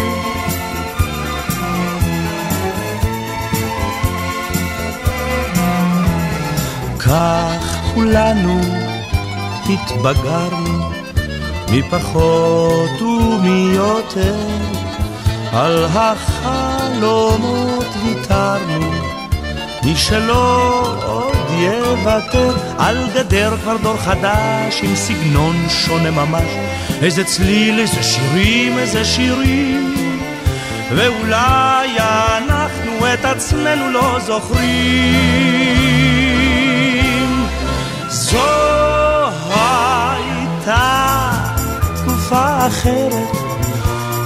[6.98, 8.60] כך כולנו
[9.68, 10.90] התבגרנו,
[11.73, 14.36] מפחות ומיותר,
[15.52, 19.18] על החלומות ויתרנו,
[19.84, 26.50] מי שלא עוד יוותר, על גדר כבר דור חדש עם סגנון שונה ממש,
[27.02, 29.94] איזה צליל, איזה שירים, איזה שירים,
[30.90, 34.68] ואולי אנחנו את עצמנו לא זוכרים.
[38.08, 38.39] זו
[39.50, 41.31] הייתה
[41.97, 43.36] תקופה אחרת,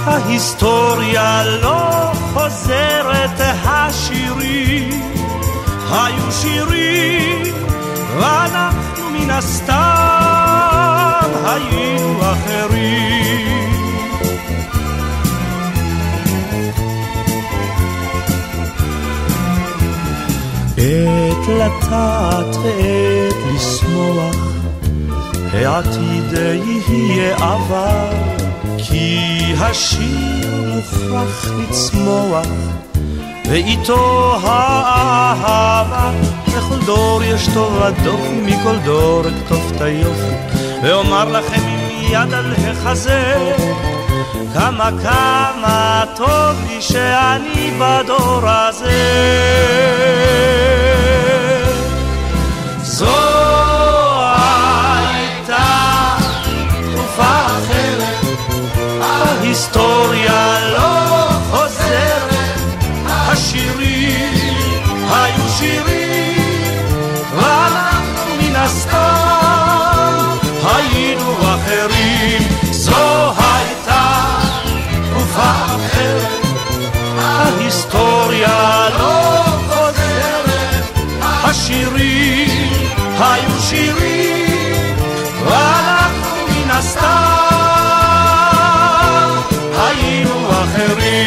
[0.05, 5.22] ההיסטוריה לא חוזרת, השירים
[5.93, 7.55] היו שירים,
[8.17, 9.83] ואנחנו מן הסתם
[11.45, 13.73] היינו אחרים.
[20.77, 24.35] עת לטעת ועת לשמוח,
[25.53, 26.33] העתיד
[26.87, 28.09] יהיה עבר,
[28.77, 29.19] כי
[29.57, 32.47] השיר מוכרח לצמוח,
[33.49, 36.11] ואיתו האהבה.
[36.47, 40.35] לכל דור יש טוב הדופי, מכל דור אכתוב את היופי,
[40.83, 43.53] ואומר לכם עם יד על החזה,
[44.53, 49.03] כמה כמה טוב לי שאני בדור הזה.
[52.81, 53.15] זו
[54.35, 55.65] הייתה
[56.43, 58.25] תקופה אחרת,
[59.01, 60.52] ההיסטוריה
[81.67, 82.69] שירים,
[83.19, 84.95] היו שירים,
[85.45, 87.03] ואנחנו מן הסתם
[89.77, 91.23] היינו אחרים.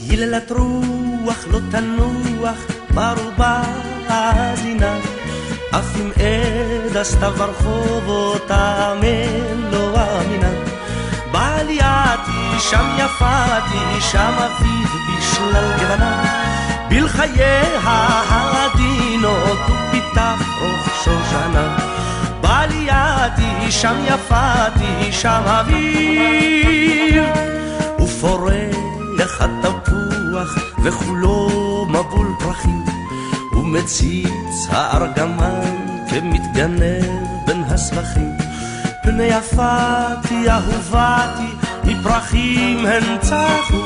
[0.00, 2.58] יללת רוח לא תנוח
[2.94, 3.62] ברובה
[4.08, 4.98] האזינה
[5.70, 6.10] אף אם
[6.96, 10.50] הסתיו ברחובות האמן לא אמינה
[11.32, 16.24] בעלייתי שם יפתי שם אביב בשלל גוונה
[16.88, 21.76] בלחייה העדינות ופיתח רוך שושנה
[22.40, 27.24] בעלייתי שם יפתי שם אביב
[28.00, 32.84] ופורח התפוח וכולו מבול פרחים
[33.52, 35.85] ומציץ הארגמן
[36.20, 37.04] כמתגנב
[37.46, 38.36] בין הסבכים.
[39.02, 43.82] פני יפתי אהובתי מפרחים הן צחו.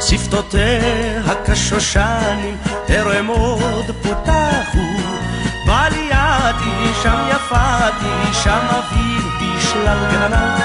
[0.00, 4.86] שפתותיה כשושנים טרם עוד פותחו.
[5.66, 10.58] בעלייתי שם יפתי שם אביב בשלל גננה.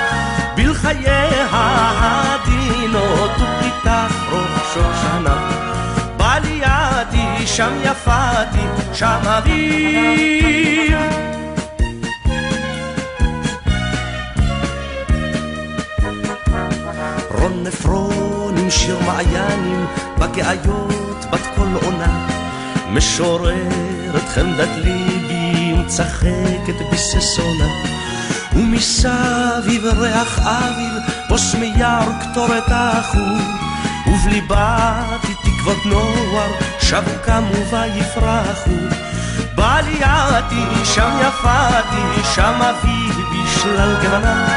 [0.55, 5.68] בלחייה העדינות ופיתח רוך שושנה
[7.39, 10.97] בעלייתי שם יפתי שם אביב
[17.31, 19.85] רון עפרון עם שיר מעיינים
[20.17, 22.27] בגאיות בת כל עונה.
[22.89, 27.67] משוררת חמדת ליבי ומצחקת בששונה
[28.53, 30.93] ומסביב ריח אביב
[31.29, 33.37] בוס מיער קטורת החור.
[34.07, 35.28] ובליבתי
[35.59, 38.71] תקוות נוער שבו קמו ויפרחו
[39.55, 44.47] בעלייתי שם יפתי שם אביב בשלל גוונה.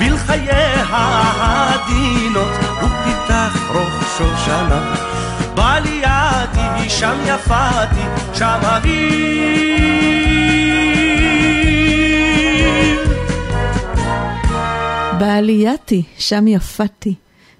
[0.00, 4.94] בלחייה העדינות ופיתח רוך שושנה
[5.54, 8.02] בעלייתי שם יפתי
[8.34, 9.78] שם אביב
[15.18, 17.14] בעלייתי, שם יפתי.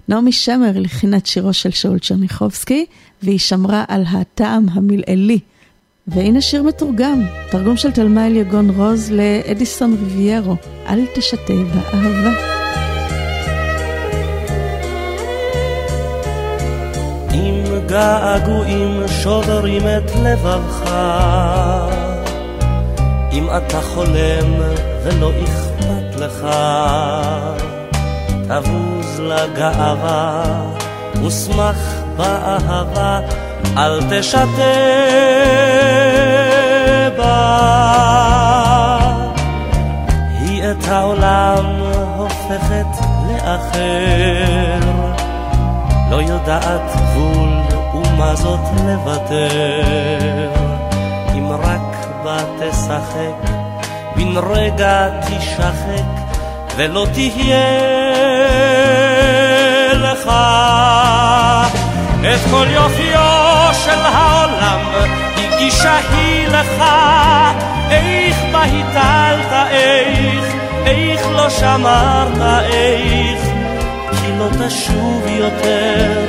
[0.09, 2.85] נעמי שמר הלחינה את שירו של שאול צ'רניחובסקי,
[3.23, 5.39] והיא שמרה על הטעם המלעילי.
[6.07, 7.21] והנה שיר מתורגם,
[7.51, 10.55] תרגום של תלמה אליגון רוז לאדיסון ריביירו,
[10.87, 12.31] אל תשתה באהבה.
[17.33, 20.91] אם געגועים שוברים את לבבך,
[23.31, 24.53] אם אתה חולם
[25.03, 26.47] ולא אכפת לך,
[28.49, 30.43] תבוז לגאווה
[31.25, 33.19] ושמח באהבה,
[33.77, 34.45] אל תשתה
[37.17, 37.59] בה.
[40.39, 41.65] היא את העולם
[42.17, 44.79] הופכת לאחר,
[46.11, 47.49] לא יודעת גבול
[47.93, 50.49] ומה זאת לוותר,
[51.33, 53.49] אם רק בה תשחק,
[54.15, 56.28] בן רגע תשחק,
[56.79, 57.59] ולא תהיה
[59.93, 60.31] לך
[62.21, 64.79] את כל יופיו של העולם
[65.37, 66.83] הגישה היא לך.
[67.91, 73.41] איך בה הטלת איך איך לא שמרת איך
[74.11, 76.25] כי לא תשוב יותר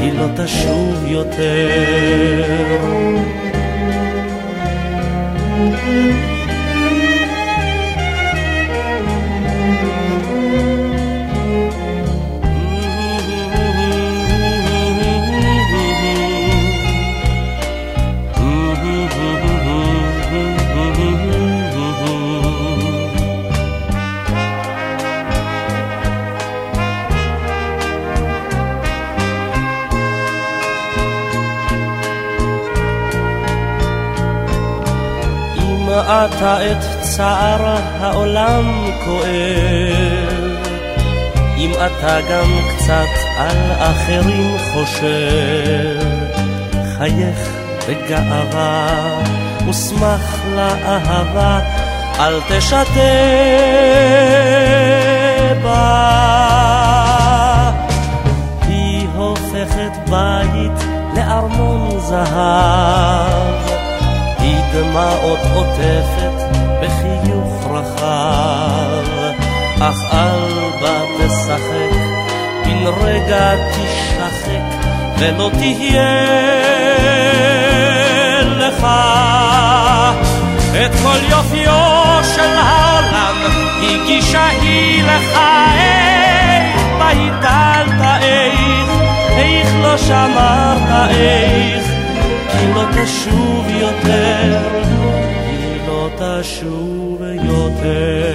[0.00, 1.90] היא לא תשוב יותר.
[5.58, 6.39] אם אתה
[36.60, 40.66] את צער העולם כואב,
[41.56, 46.00] אם אתה גם קצת על אחרים חושב,
[46.98, 47.38] חייך
[47.88, 49.20] בגאווה
[49.68, 51.60] ושמח לאהבה,
[52.18, 52.82] אל תשתה
[55.62, 56.10] בה.
[58.62, 60.84] היא הופכת בית
[61.16, 63.70] לארמון זהב.
[64.38, 69.32] היא דמעות עוטפת בחיוך רחב,
[69.80, 71.96] אך אל בה תשחק,
[72.64, 76.26] בן רגע תשחק, ולא תהיה
[78.42, 78.86] לך
[80.84, 83.36] את כל יופיו של העולם,
[83.82, 85.38] הגישה היא לך,
[85.74, 88.90] איך בה הטלת איך,
[89.36, 91.84] איך לא שמרת איך.
[92.60, 94.58] היא לא תשוב יותר,
[95.46, 96.99] היא לא תשוב.
[97.50, 98.30] אוקיי.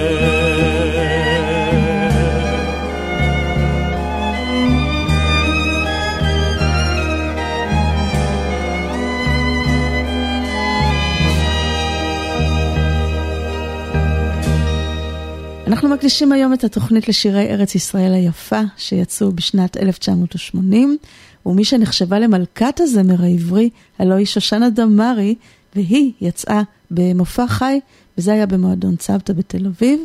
[15.66, 20.96] אנחנו מקדישים היום את התוכנית לשירי ארץ ישראל היפה שיצאו בשנת 1980,
[21.46, 25.34] ומי שנחשבה למלכת הזמר העברי, הלוא היא שושנה דמארי,
[25.74, 27.80] והיא יצאה במופע חי
[28.18, 30.00] וזה היה במועדון צוותא בתל אביב,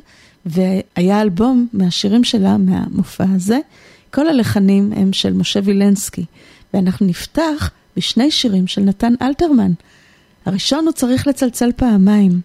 [0.46, 3.60] והיה אלבום מהשירים שלה, מהמופע הזה.
[4.12, 6.26] כל הלחנים הם של משה וילנסקי,
[6.74, 9.72] ואנחנו נפתח בשני שירים של נתן אלתרמן.
[10.46, 12.42] הראשון הוא צריך לצלצל פעמיים.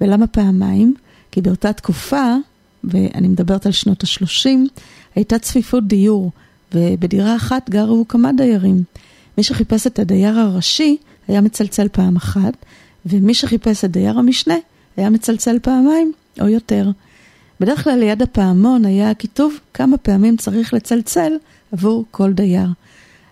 [0.00, 0.94] ולמה פעמיים?
[1.30, 2.34] כי באותה תקופה,
[2.84, 4.48] ואני מדברת על שנות ה-30,
[5.14, 6.30] הייתה צפיפות דיור,
[6.74, 8.82] ובדירה אחת גרו כמה דיירים.
[9.38, 10.96] מי שחיפש את הדייר הראשי
[11.28, 12.54] היה מצלצל פעם אחת,
[13.06, 14.54] ומי שחיפש את דייר המשנה
[14.98, 16.90] היה מצלצל פעמיים או יותר.
[17.60, 21.32] בדרך כלל ליד הפעמון היה כיתוב כמה פעמים צריך לצלצל
[21.72, 22.68] עבור כל דייר.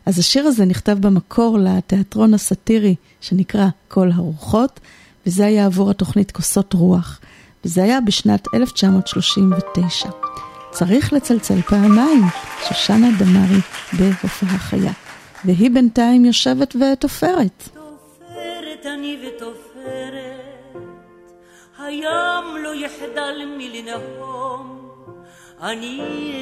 [0.06, 4.80] אז השיר הזה נכתב במקור לתיאטרון הסאטירי שנקרא כל הרוחות,
[5.26, 7.20] וזה היה עבור התוכנית כוסות רוח,
[7.64, 10.08] וזה היה בשנת 1939.
[10.70, 12.22] צריך לצלצל פעמיים,
[12.68, 13.60] שושנה דמארי
[13.98, 14.92] בהופעה חיה.
[15.44, 17.68] והיא בינתיים יושבת ותופרת.
[17.74, 20.35] תופרת אני ותופרת,
[21.86, 24.90] הים לא יחדל מלנהום,
[25.60, 26.00] אני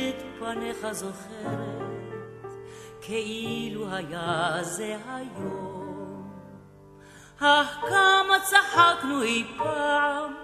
[0.08, 1.94] את פניך זוכרת,
[3.00, 6.30] כאילו היה זה היום.
[7.40, 10.34] אך כמה צחקנו אי פעם,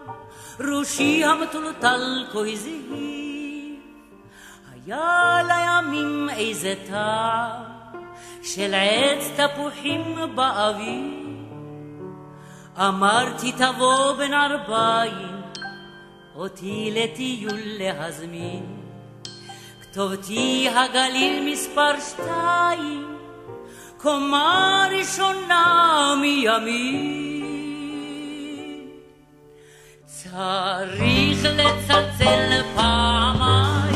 [0.60, 3.76] ראשי המטולטל כה הזהיר,
[4.72, 7.80] היה לימים איזה טעם.
[8.42, 11.30] של עץ תפוחים באוויר.
[12.89, 15.42] אמרתי תבוא בין ארבעים,
[16.36, 18.67] אותי לטיול להזמין.
[19.83, 23.17] כתובתי הגליל מספר שתיים,
[23.97, 27.31] קומה ראשונה מימין.
[30.07, 33.90] צריך לצלצל פעמיים,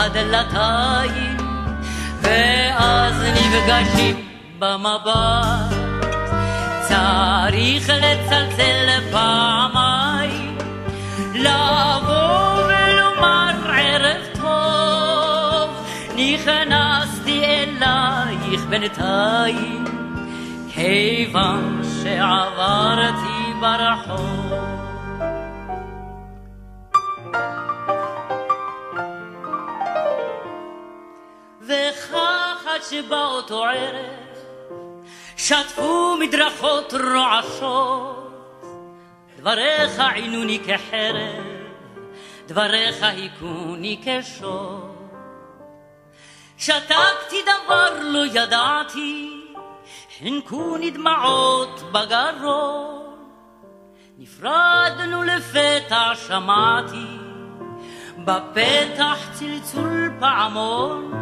[0.00, 1.36] הדלתיים,
[2.20, 5.74] ואז נפגשים במבט.
[6.88, 10.58] צריך לצלצל פעמיים,
[11.34, 15.70] לבוא ולומר ערב טוב,
[16.16, 19.84] נכנסתי אלייך בינתיים,
[20.74, 24.69] כיוון שעברתי ברחוב.
[32.74, 34.30] עד שבאותו ערב
[35.36, 38.32] שטפו מדרכות רועשות,
[39.38, 41.44] דבריך עינוני כחרב,
[42.46, 44.90] דבריך היכוני כשור.
[46.58, 49.44] שתקתי דבר לא ידעתי,
[50.18, 53.16] חנקוני דמעות בגרון.
[54.18, 57.16] נפרדנו לפתע שמעתי,
[58.18, 61.12] בפתח צלצול פעמון.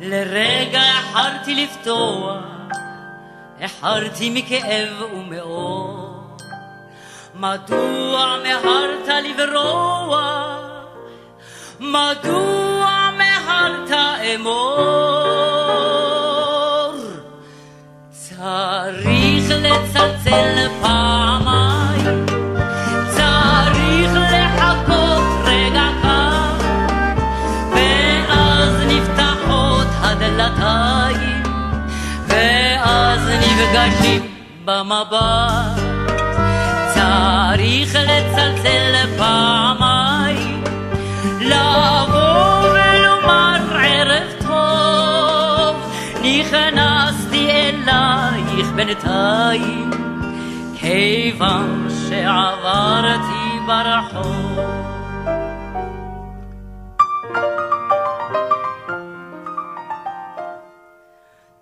[0.00, 2.36] לרגע החרתי לפתוח,
[3.60, 6.06] החרתי מכאב ומאור.
[7.34, 10.60] מדוע מהרת לברוח?
[11.80, 13.90] מדוע מהרת
[14.34, 14.76] אמור?
[18.10, 21.75] צריך לצלצל פעמיים,
[33.76, 34.22] נפגשים
[34.64, 35.80] במבט.
[36.94, 40.64] צריך לצלצל פעמיים,
[41.40, 45.76] לבוא ולומר ערב טוב,
[46.22, 49.90] נכנסתי אלייך בינתיים,
[50.80, 54.85] כיוון שעברתי ברחוב.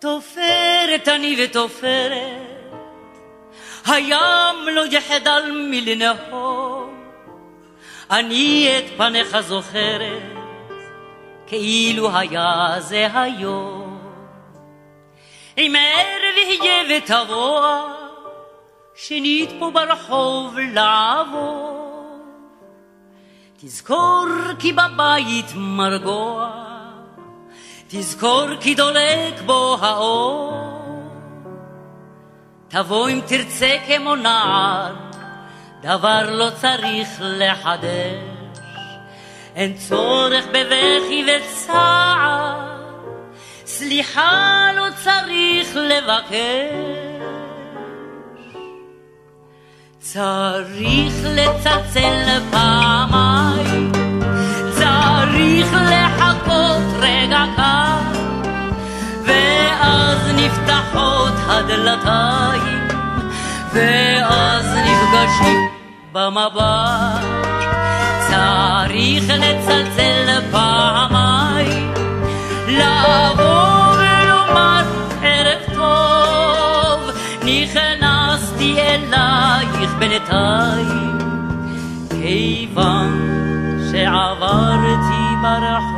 [0.05, 2.75] תופרת אני ותופרת,
[3.87, 6.93] הים לא יחדל מלנהור,
[8.11, 10.23] אני את פניך זוכרת,
[11.47, 13.99] כאילו היה זה היום.
[15.59, 17.79] אם ערב יהיה ותבוא,
[18.95, 21.71] שנית פה ברחוב לעבור.
[23.57, 24.27] תזכור
[24.59, 26.74] כי בבית מרגוע,
[27.89, 30.65] תזכור כי דולק בו האור.
[32.69, 34.95] תבוא אם תרצה כמו נער,
[35.83, 38.35] דבר לא צריך לחדש.
[39.57, 42.61] אין צורך בבכי וצער,
[43.67, 47.15] סליחה לא צריך לבקש,
[49.99, 53.74] צריך לצלצל פעמיים,
[56.45, 58.21] לחכות רגע קר,
[59.25, 62.89] ואז נפתחות הדלתיים,
[63.73, 65.69] ואז נפגשים
[66.13, 67.25] במבט.
[68.29, 71.95] צריך לצלצל פעמיים,
[72.69, 74.83] לבוא ולומר
[75.23, 77.11] ערב טוב,
[77.43, 81.19] נכנסתי אלייך בינתיים,
[82.11, 83.21] כיוון
[83.91, 85.94] שעברתי ברחוב.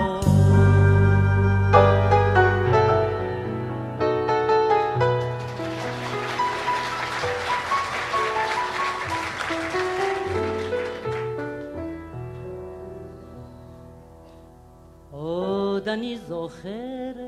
[15.97, 17.25] אני זוכרת,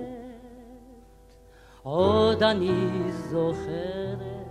[1.83, 4.49] עוד אני זוכרת,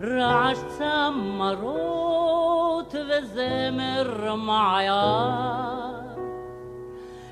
[0.00, 2.14] רעש צמרות
[2.94, 5.94] וזמר מעיין.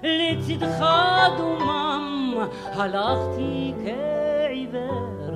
[0.02, 0.86] לצדך
[1.36, 5.32] דומם הלכתי כעיוורת,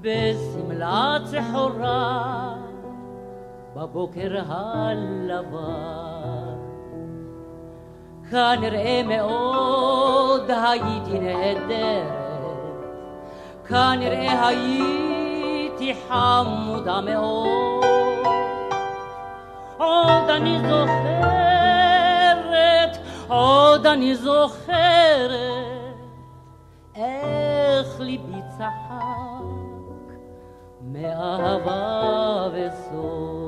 [0.00, 2.54] בשמלת צחורה
[3.76, 6.08] בבוקר הלבן.
[8.30, 12.14] כנראה מאוד הייתי נהדרת,
[13.68, 17.84] כנראה הייתי חמודה מאוד.
[19.78, 21.78] עוד אני זוכרת,
[23.28, 25.38] עוד אני זוכרת,
[26.94, 29.44] איך ליבי צחק
[30.82, 33.47] מאהבה וסוד.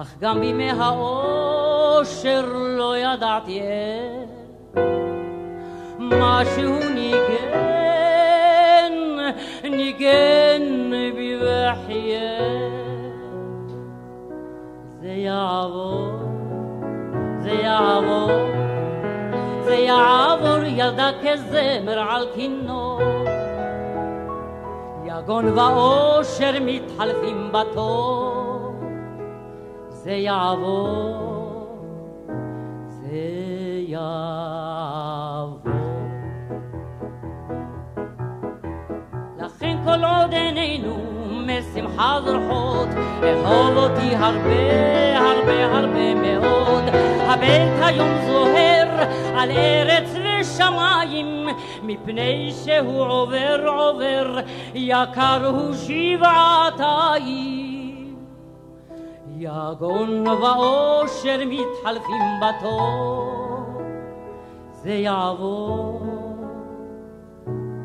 [0.00, 4.30] אך גם בימי האושר לא ידעתי איך
[5.98, 7.52] משהו ניגן,
[9.64, 12.42] ניגן בי וחייך.
[15.00, 16.12] זה יעבור,
[17.42, 18.30] זה יעבור,
[19.64, 23.00] זה יעבור ילדה כזמר על כינור.
[25.04, 28.73] יגון ואושר מתחלפים בתור.
[30.04, 31.66] זה יעבור,
[32.88, 33.16] זה
[33.88, 35.64] יעבור.
[39.38, 40.96] לכן כל עוד עינינו
[41.46, 42.88] משמחה זורחות,
[43.22, 46.84] אהוב אותי הרבה הרבה הרבה מאוד.
[47.20, 48.88] הבית היום זוהר
[49.36, 51.48] על ארץ ושמיים,
[51.82, 54.38] מפני שהוא עובר עובר,
[54.74, 57.63] יקר הוא שבעתיים.
[59.44, 63.32] יגון ואושר מתחלפים בתור,
[64.72, 66.00] זה יעבור,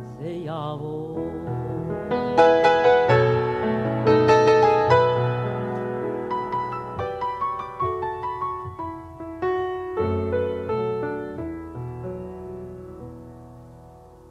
[0.02, 1.20] זה יעבור.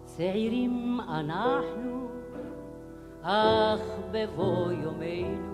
[0.04, 2.08] צעירים אנחנו,
[3.22, 3.80] אך
[4.12, 5.47] בבוא יומנו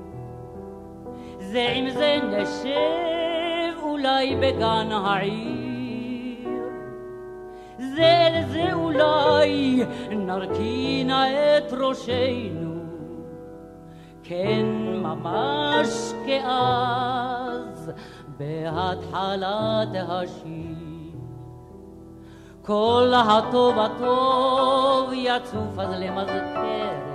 [1.52, 5.54] זה עם זה נשב אולי בגן העיר.
[7.78, 11.26] זה לזה אולי נרכינה
[11.58, 12.82] את ראשנו,
[14.22, 14.66] כן
[15.02, 17.90] ממש כאז
[18.38, 20.94] בהתחלת השיר.
[22.62, 27.13] כל הטוב הטוב יצוף אז למזכרת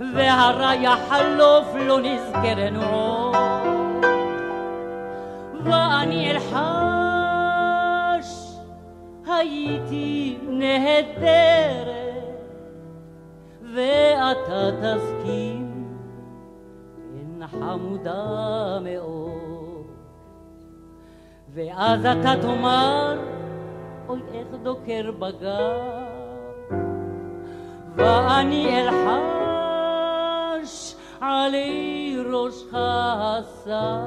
[0.00, 3.36] והרע יחלוף לא נזכרנו עוד.
[5.64, 6.66] ואני אלחש,
[9.26, 11.96] הייתי נהדרת,
[13.74, 15.86] ואתה תסכים,
[17.16, 19.86] אין חמודה מאוד.
[21.54, 23.18] ואז אתה תאמר,
[24.08, 25.80] אוי איך דוקר בגב,
[27.96, 29.45] ואני אלחש,
[31.20, 34.00] עלי ראשך השר.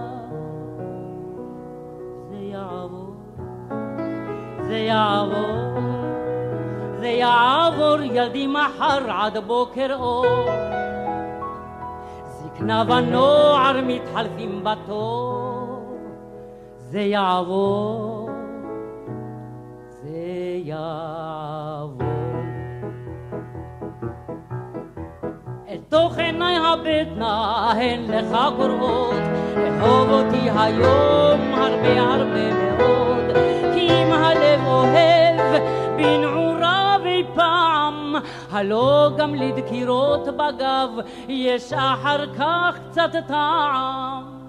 [2.30, 3.14] זה יעבור,
[4.68, 5.80] זה יעבור,
[7.00, 10.26] זה יעבור ילדי מחר עד בוקר אור.
[12.28, 15.96] זקנה ונוער מתחלפים בתור,
[16.78, 18.30] זה יעבור,
[20.02, 20.18] זה
[20.64, 21.39] יעבור.
[25.90, 29.14] תוך עיניי הבטנה הן לך קוראות,
[29.58, 33.38] אהוב אותי היום הרבה הרבה מאוד,
[33.74, 34.12] כי אם
[35.98, 37.02] בנעוריו
[37.36, 38.16] פעם,
[38.52, 40.90] הלא גם לדקירות בגב
[41.28, 44.40] יש אחר כך קצת טעם.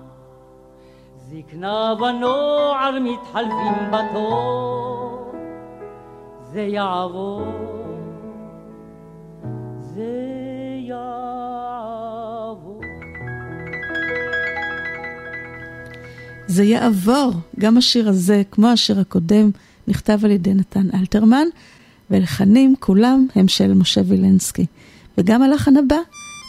[1.16, 5.32] זקנה ונוער מתחלפים בתור,
[6.42, 7.42] זה יעבור,
[9.78, 10.29] זה
[16.50, 17.32] זה יעבור.
[17.58, 19.50] גם השיר הזה, כמו השיר הקודם,
[19.88, 21.46] נכתב על ידי נתן אלתרמן,
[22.10, 24.66] ולחנים כולם הם של משה וילנסקי.
[25.18, 25.98] וגם הלחן הבא,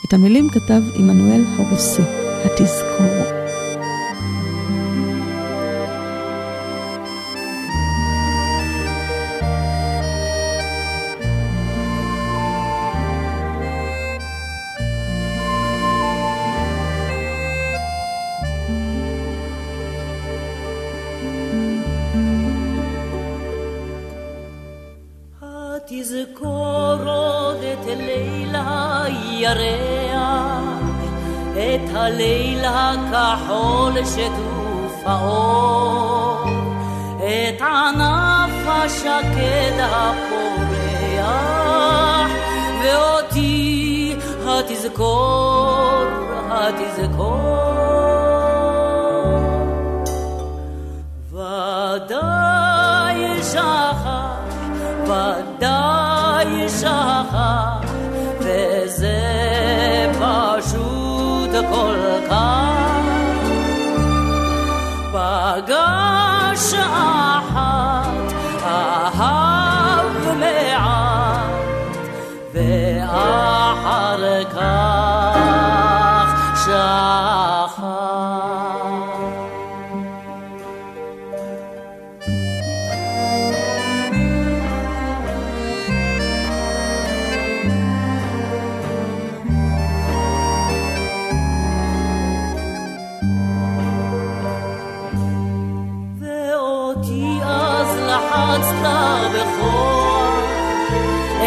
[0.08, 2.02] את המילים כתב עמנואל הרוסי,
[2.46, 3.41] התזכורו.
[34.02, 36.44] הכחול שטוף האור,
[37.18, 41.32] את ענף השקד הפורח,
[42.84, 44.16] ואותי
[44.46, 46.04] התזכור,
[46.50, 47.71] התזכור.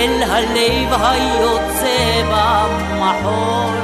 [0.05, 3.78] אל הלב היוצא במחול.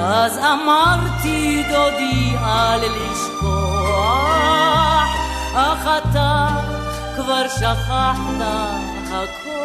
[0.00, 4.26] אז אמרתי דודי אל לשכוח
[5.54, 6.46] אך אתה
[7.16, 8.40] כבר שכחת
[9.10, 9.56] הכל.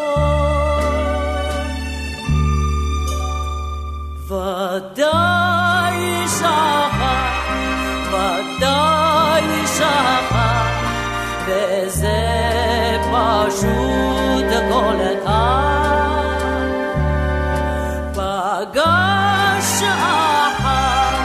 [4.27, 7.51] ודאי שכח,
[8.11, 10.65] ודאי שכח,
[11.45, 12.41] וזה
[13.21, 16.41] פשוט כל כך.
[18.13, 21.15] פגש אחת,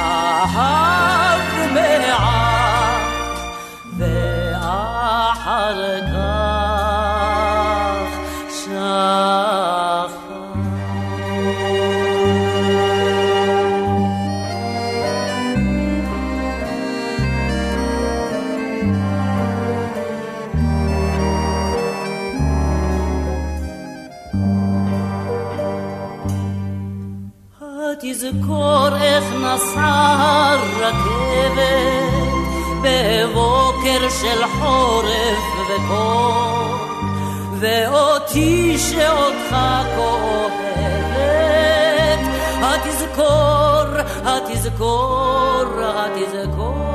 [0.00, 1.42] אהב
[1.74, 3.00] מעט,
[3.98, 6.54] ואחר כך
[29.74, 31.54] נסעה הרכבת
[32.82, 36.54] בבוקר של חורף וקור.
[37.60, 39.56] ואותי שאותך
[39.96, 41.04] כואבת
[42.62, 43.86] התזכור,
[44.24, 46.93] התזכור, התזכור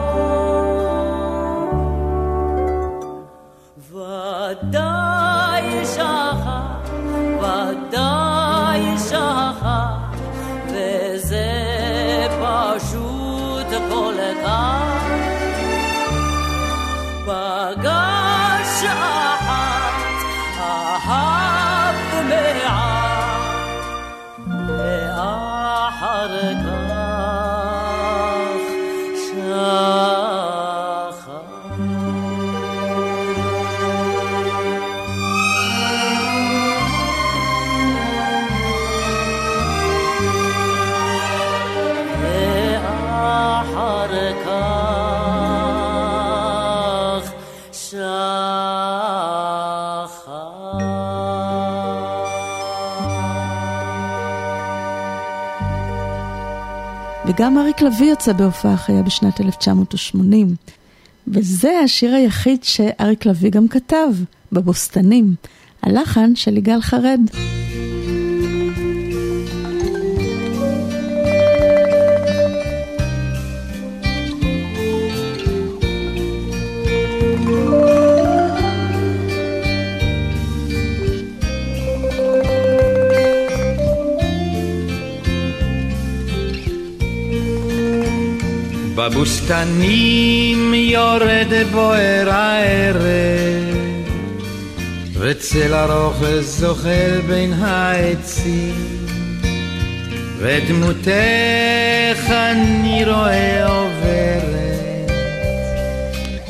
[57.39, 60.55] וגם אריק לביא יצא בהופעה חיה בשנת 1980.
[61.27, 64.07] וזה השיר היחיד שאריק לביא גם כתב,
[64.51, 65.35] בבוסתנים,
[65.81, 67.19] הלחן של יגאל חרד.
[89.11, 93.75] בבוסתנים יורד בוער הערב,
[95.13, 98.75] וצל ארוך זוחל בין העצים,
[100.37, 105.11] ודמותך אני רואה עוברת,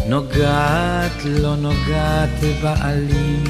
[0.07, 3.43] נוגעת לא נוגעת בעלים.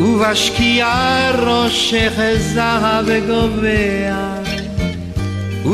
[0.00, 4.35] ובשקיעה ראשך זהב גובע,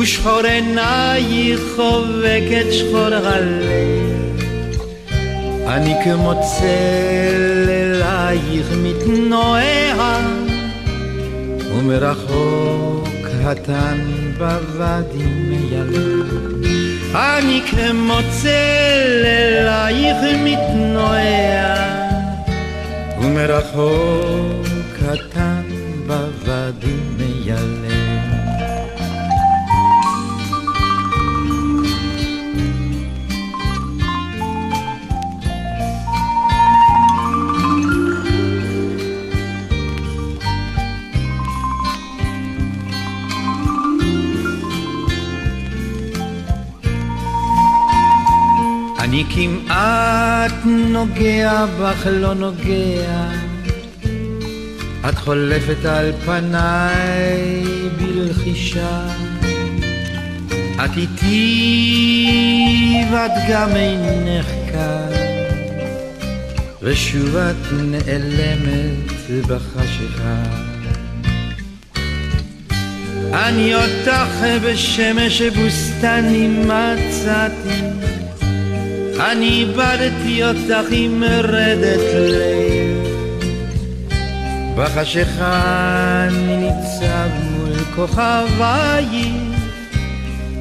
[0.01, 4.13] ושחור עינייך חובקת שחור הלב.
[5.67, 10.21] אני כמו צל אלייך מתנועע,
[11.75, 13.09] ומרחוק
[13.45, 13.99] התן
[14.39, 16.27] בוואדי מיילד.
[17.15, 21.75] אני כמו צל אלייך מתנועע,
[23.19, 25.63] ומרחוק קטן
[26.07, 27.92] בוואדי מיילד.
[49.13, 53.29] אני כמעט נוגע בך, לא נוגע.
[55.09, 57.65] את חולפת על פניי
[57.99, 59.07] בלחישה.
[60.85, 62.25] את איתי
[63.13, 65.11] ואת גם אינך כאן,
[66.83, 70.43] ושוב את נעלמת בחשיכה.
[73.33, 78.12] אני אותך בשמש בוסתני מצאתי
[79.31, 83.07] אני איבדתי אותך עם מרדת לב.
[84.77, 89.33] בחשיכה אני ניצב מול כוכבייך,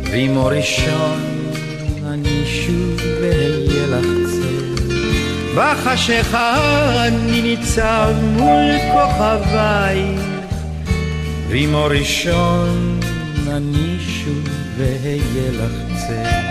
[0.03, 1.21] ועם אור ראשון
[2.07, 4.93] אני שוב אהיה לך צל.
[5.55, 6.57] בחשיכה
[7.07, 10.21] אני ניצב מול כוכבייך,
[11.49, 12.99] ועם אור ראשון
[13.47, 14.47] אני שוב
[14.79, 15.71] אהיה לך
[16.07, 16.50] צל.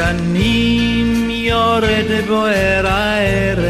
[0.00, 3.60] בבוסתנים יורד בוער הערב,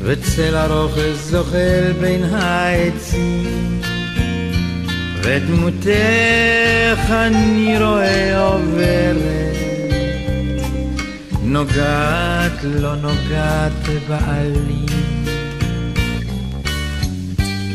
[0.00, 3.80] וצל ארוך זוחל בין העצים,
[5.22, 9.56] ודמותך אני רואה עוברת,
[11.42, 14.86] נוגעת לא נוגעת בעלים.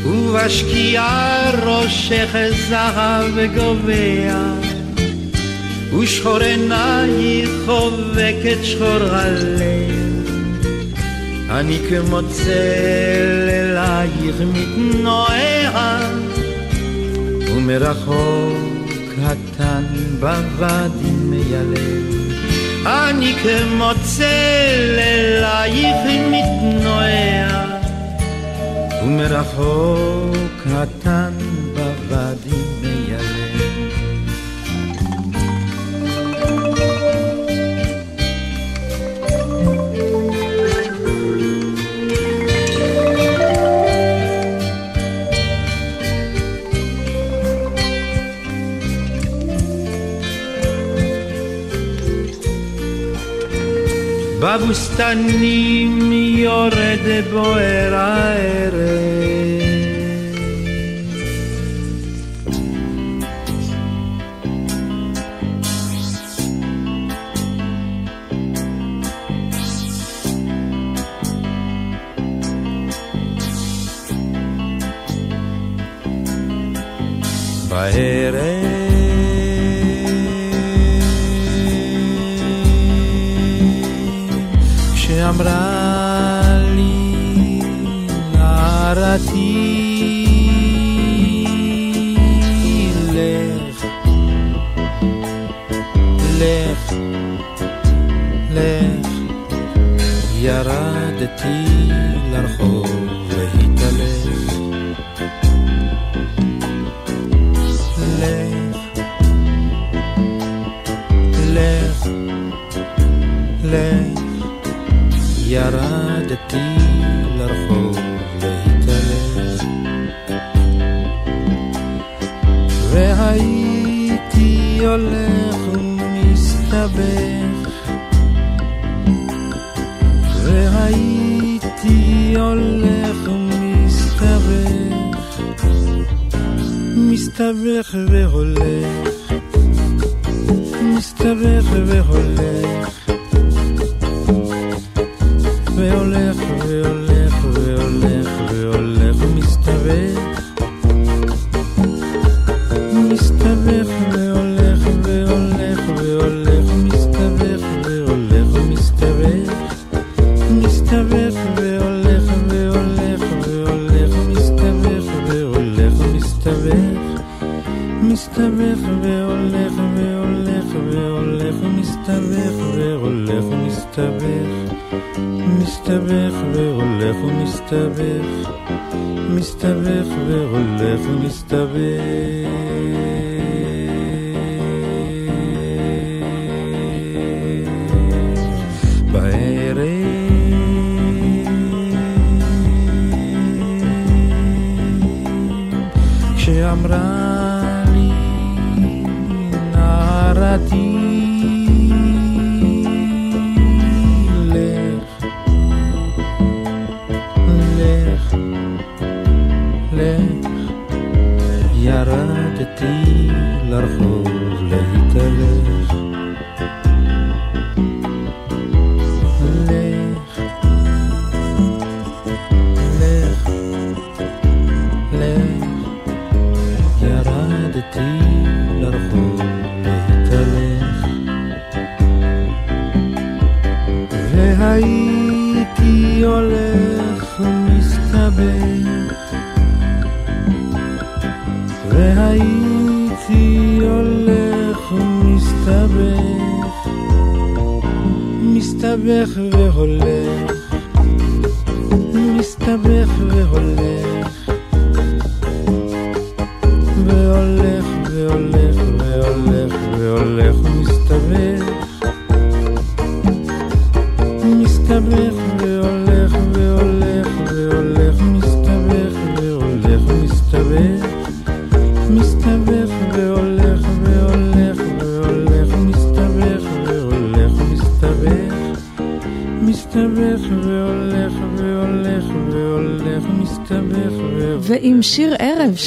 [0.04, 2.36] ובשקיעה ראשך
[2.68, 4.67] זהב גובע
[5.92, 9.88] ושחור עינייך חובקת שחור הלב.
[11.50, 16.00] אני כמו צל אלייך מתנועע,
[17.56, 19.84] ומרחוק קטן
[20.20, 22.08] בוואדי מיילב.
[22.86, 25.96] אני כמו צל אלייך
[26.30, 27.64] מתנועע,
[29.02, 31.47] ומרחוק קטן
[54.68, 59.77] בבוסתנים יורד בוער הערב.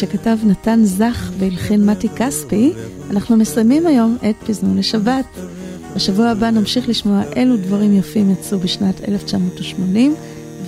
[0.01, 2.73] שכתב נתן זך והלחין מתי כספי,
[3.09, 5.25] אנחנו מסיימים היום את פזמון לשבת.
[5.95, 10.15] בשבוע הבא נמשיך לשמוע אילו דברים יפים יצאו בשנת 1980,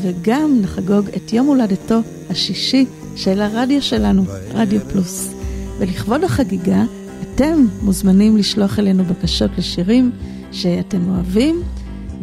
[0.02, 5.34] וגם נחגוג את יום הולדתו השישי של הרדיו שלנו, רדיו פלוס.
[5.80, 6.84] ולכבוד החגיגה,
[7.22, 10.12] אתם מוזמנים לשלוח אלינו בקשות לשירים
[10.52, 11.62] שאתם אוהבים,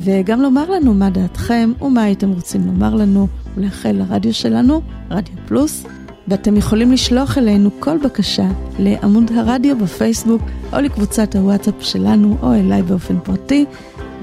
[0.00, 5.84] וגם לומר לנו מה דעתכם ומה הייתם רוצים לומר לנו ולאחל לרדיו שלנו, רדיו פלוס.
[6.31, 8.47] ואתם יכולים לשלוח אלינו כל בקשה
[8.78, 10.42] לעמוד הרדיו בפייסבוק
[10.73, 13.65] או לקבוצת הוואטסאפ שלנו או אליי באופן פרטי.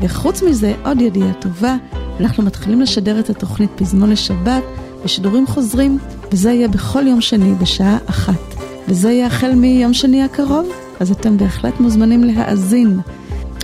[0.01, 1.75] וחוץ מזה, עוד ידיעה טובה,
[2.19, 4.63] אנחנו מתחילים לשדר את התוכנית פזמון לשבת
[5.03, 5.97] בשידורים חוזרים,
[6.31, 8.55] וזה יהיה בכל יום שני בשעה אחת.
[8.87, 10.69] וזה יהיה החל מיום שני הקרוב,
[10.99, 12.99] אז אתם בהחלט מוזמנים להאזין.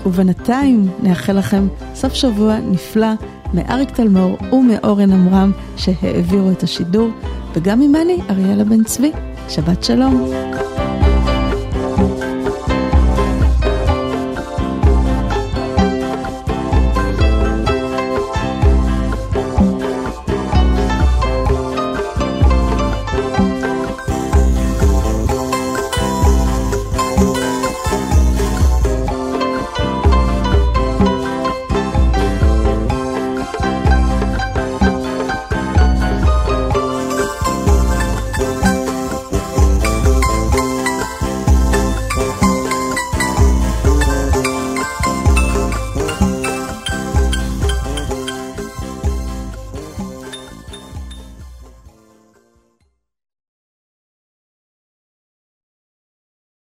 [0.06, 3.14] ובינתיים נאחל לכם סוף שבוע נפלא
[3.54, 7.10] מאריק תלמור ומאורן עמרם שהעבירו את השידור,
[7.54, 9.12] וגם ממני, אריאלה בן צבי.
[9.50, 10.32] שבת שלום.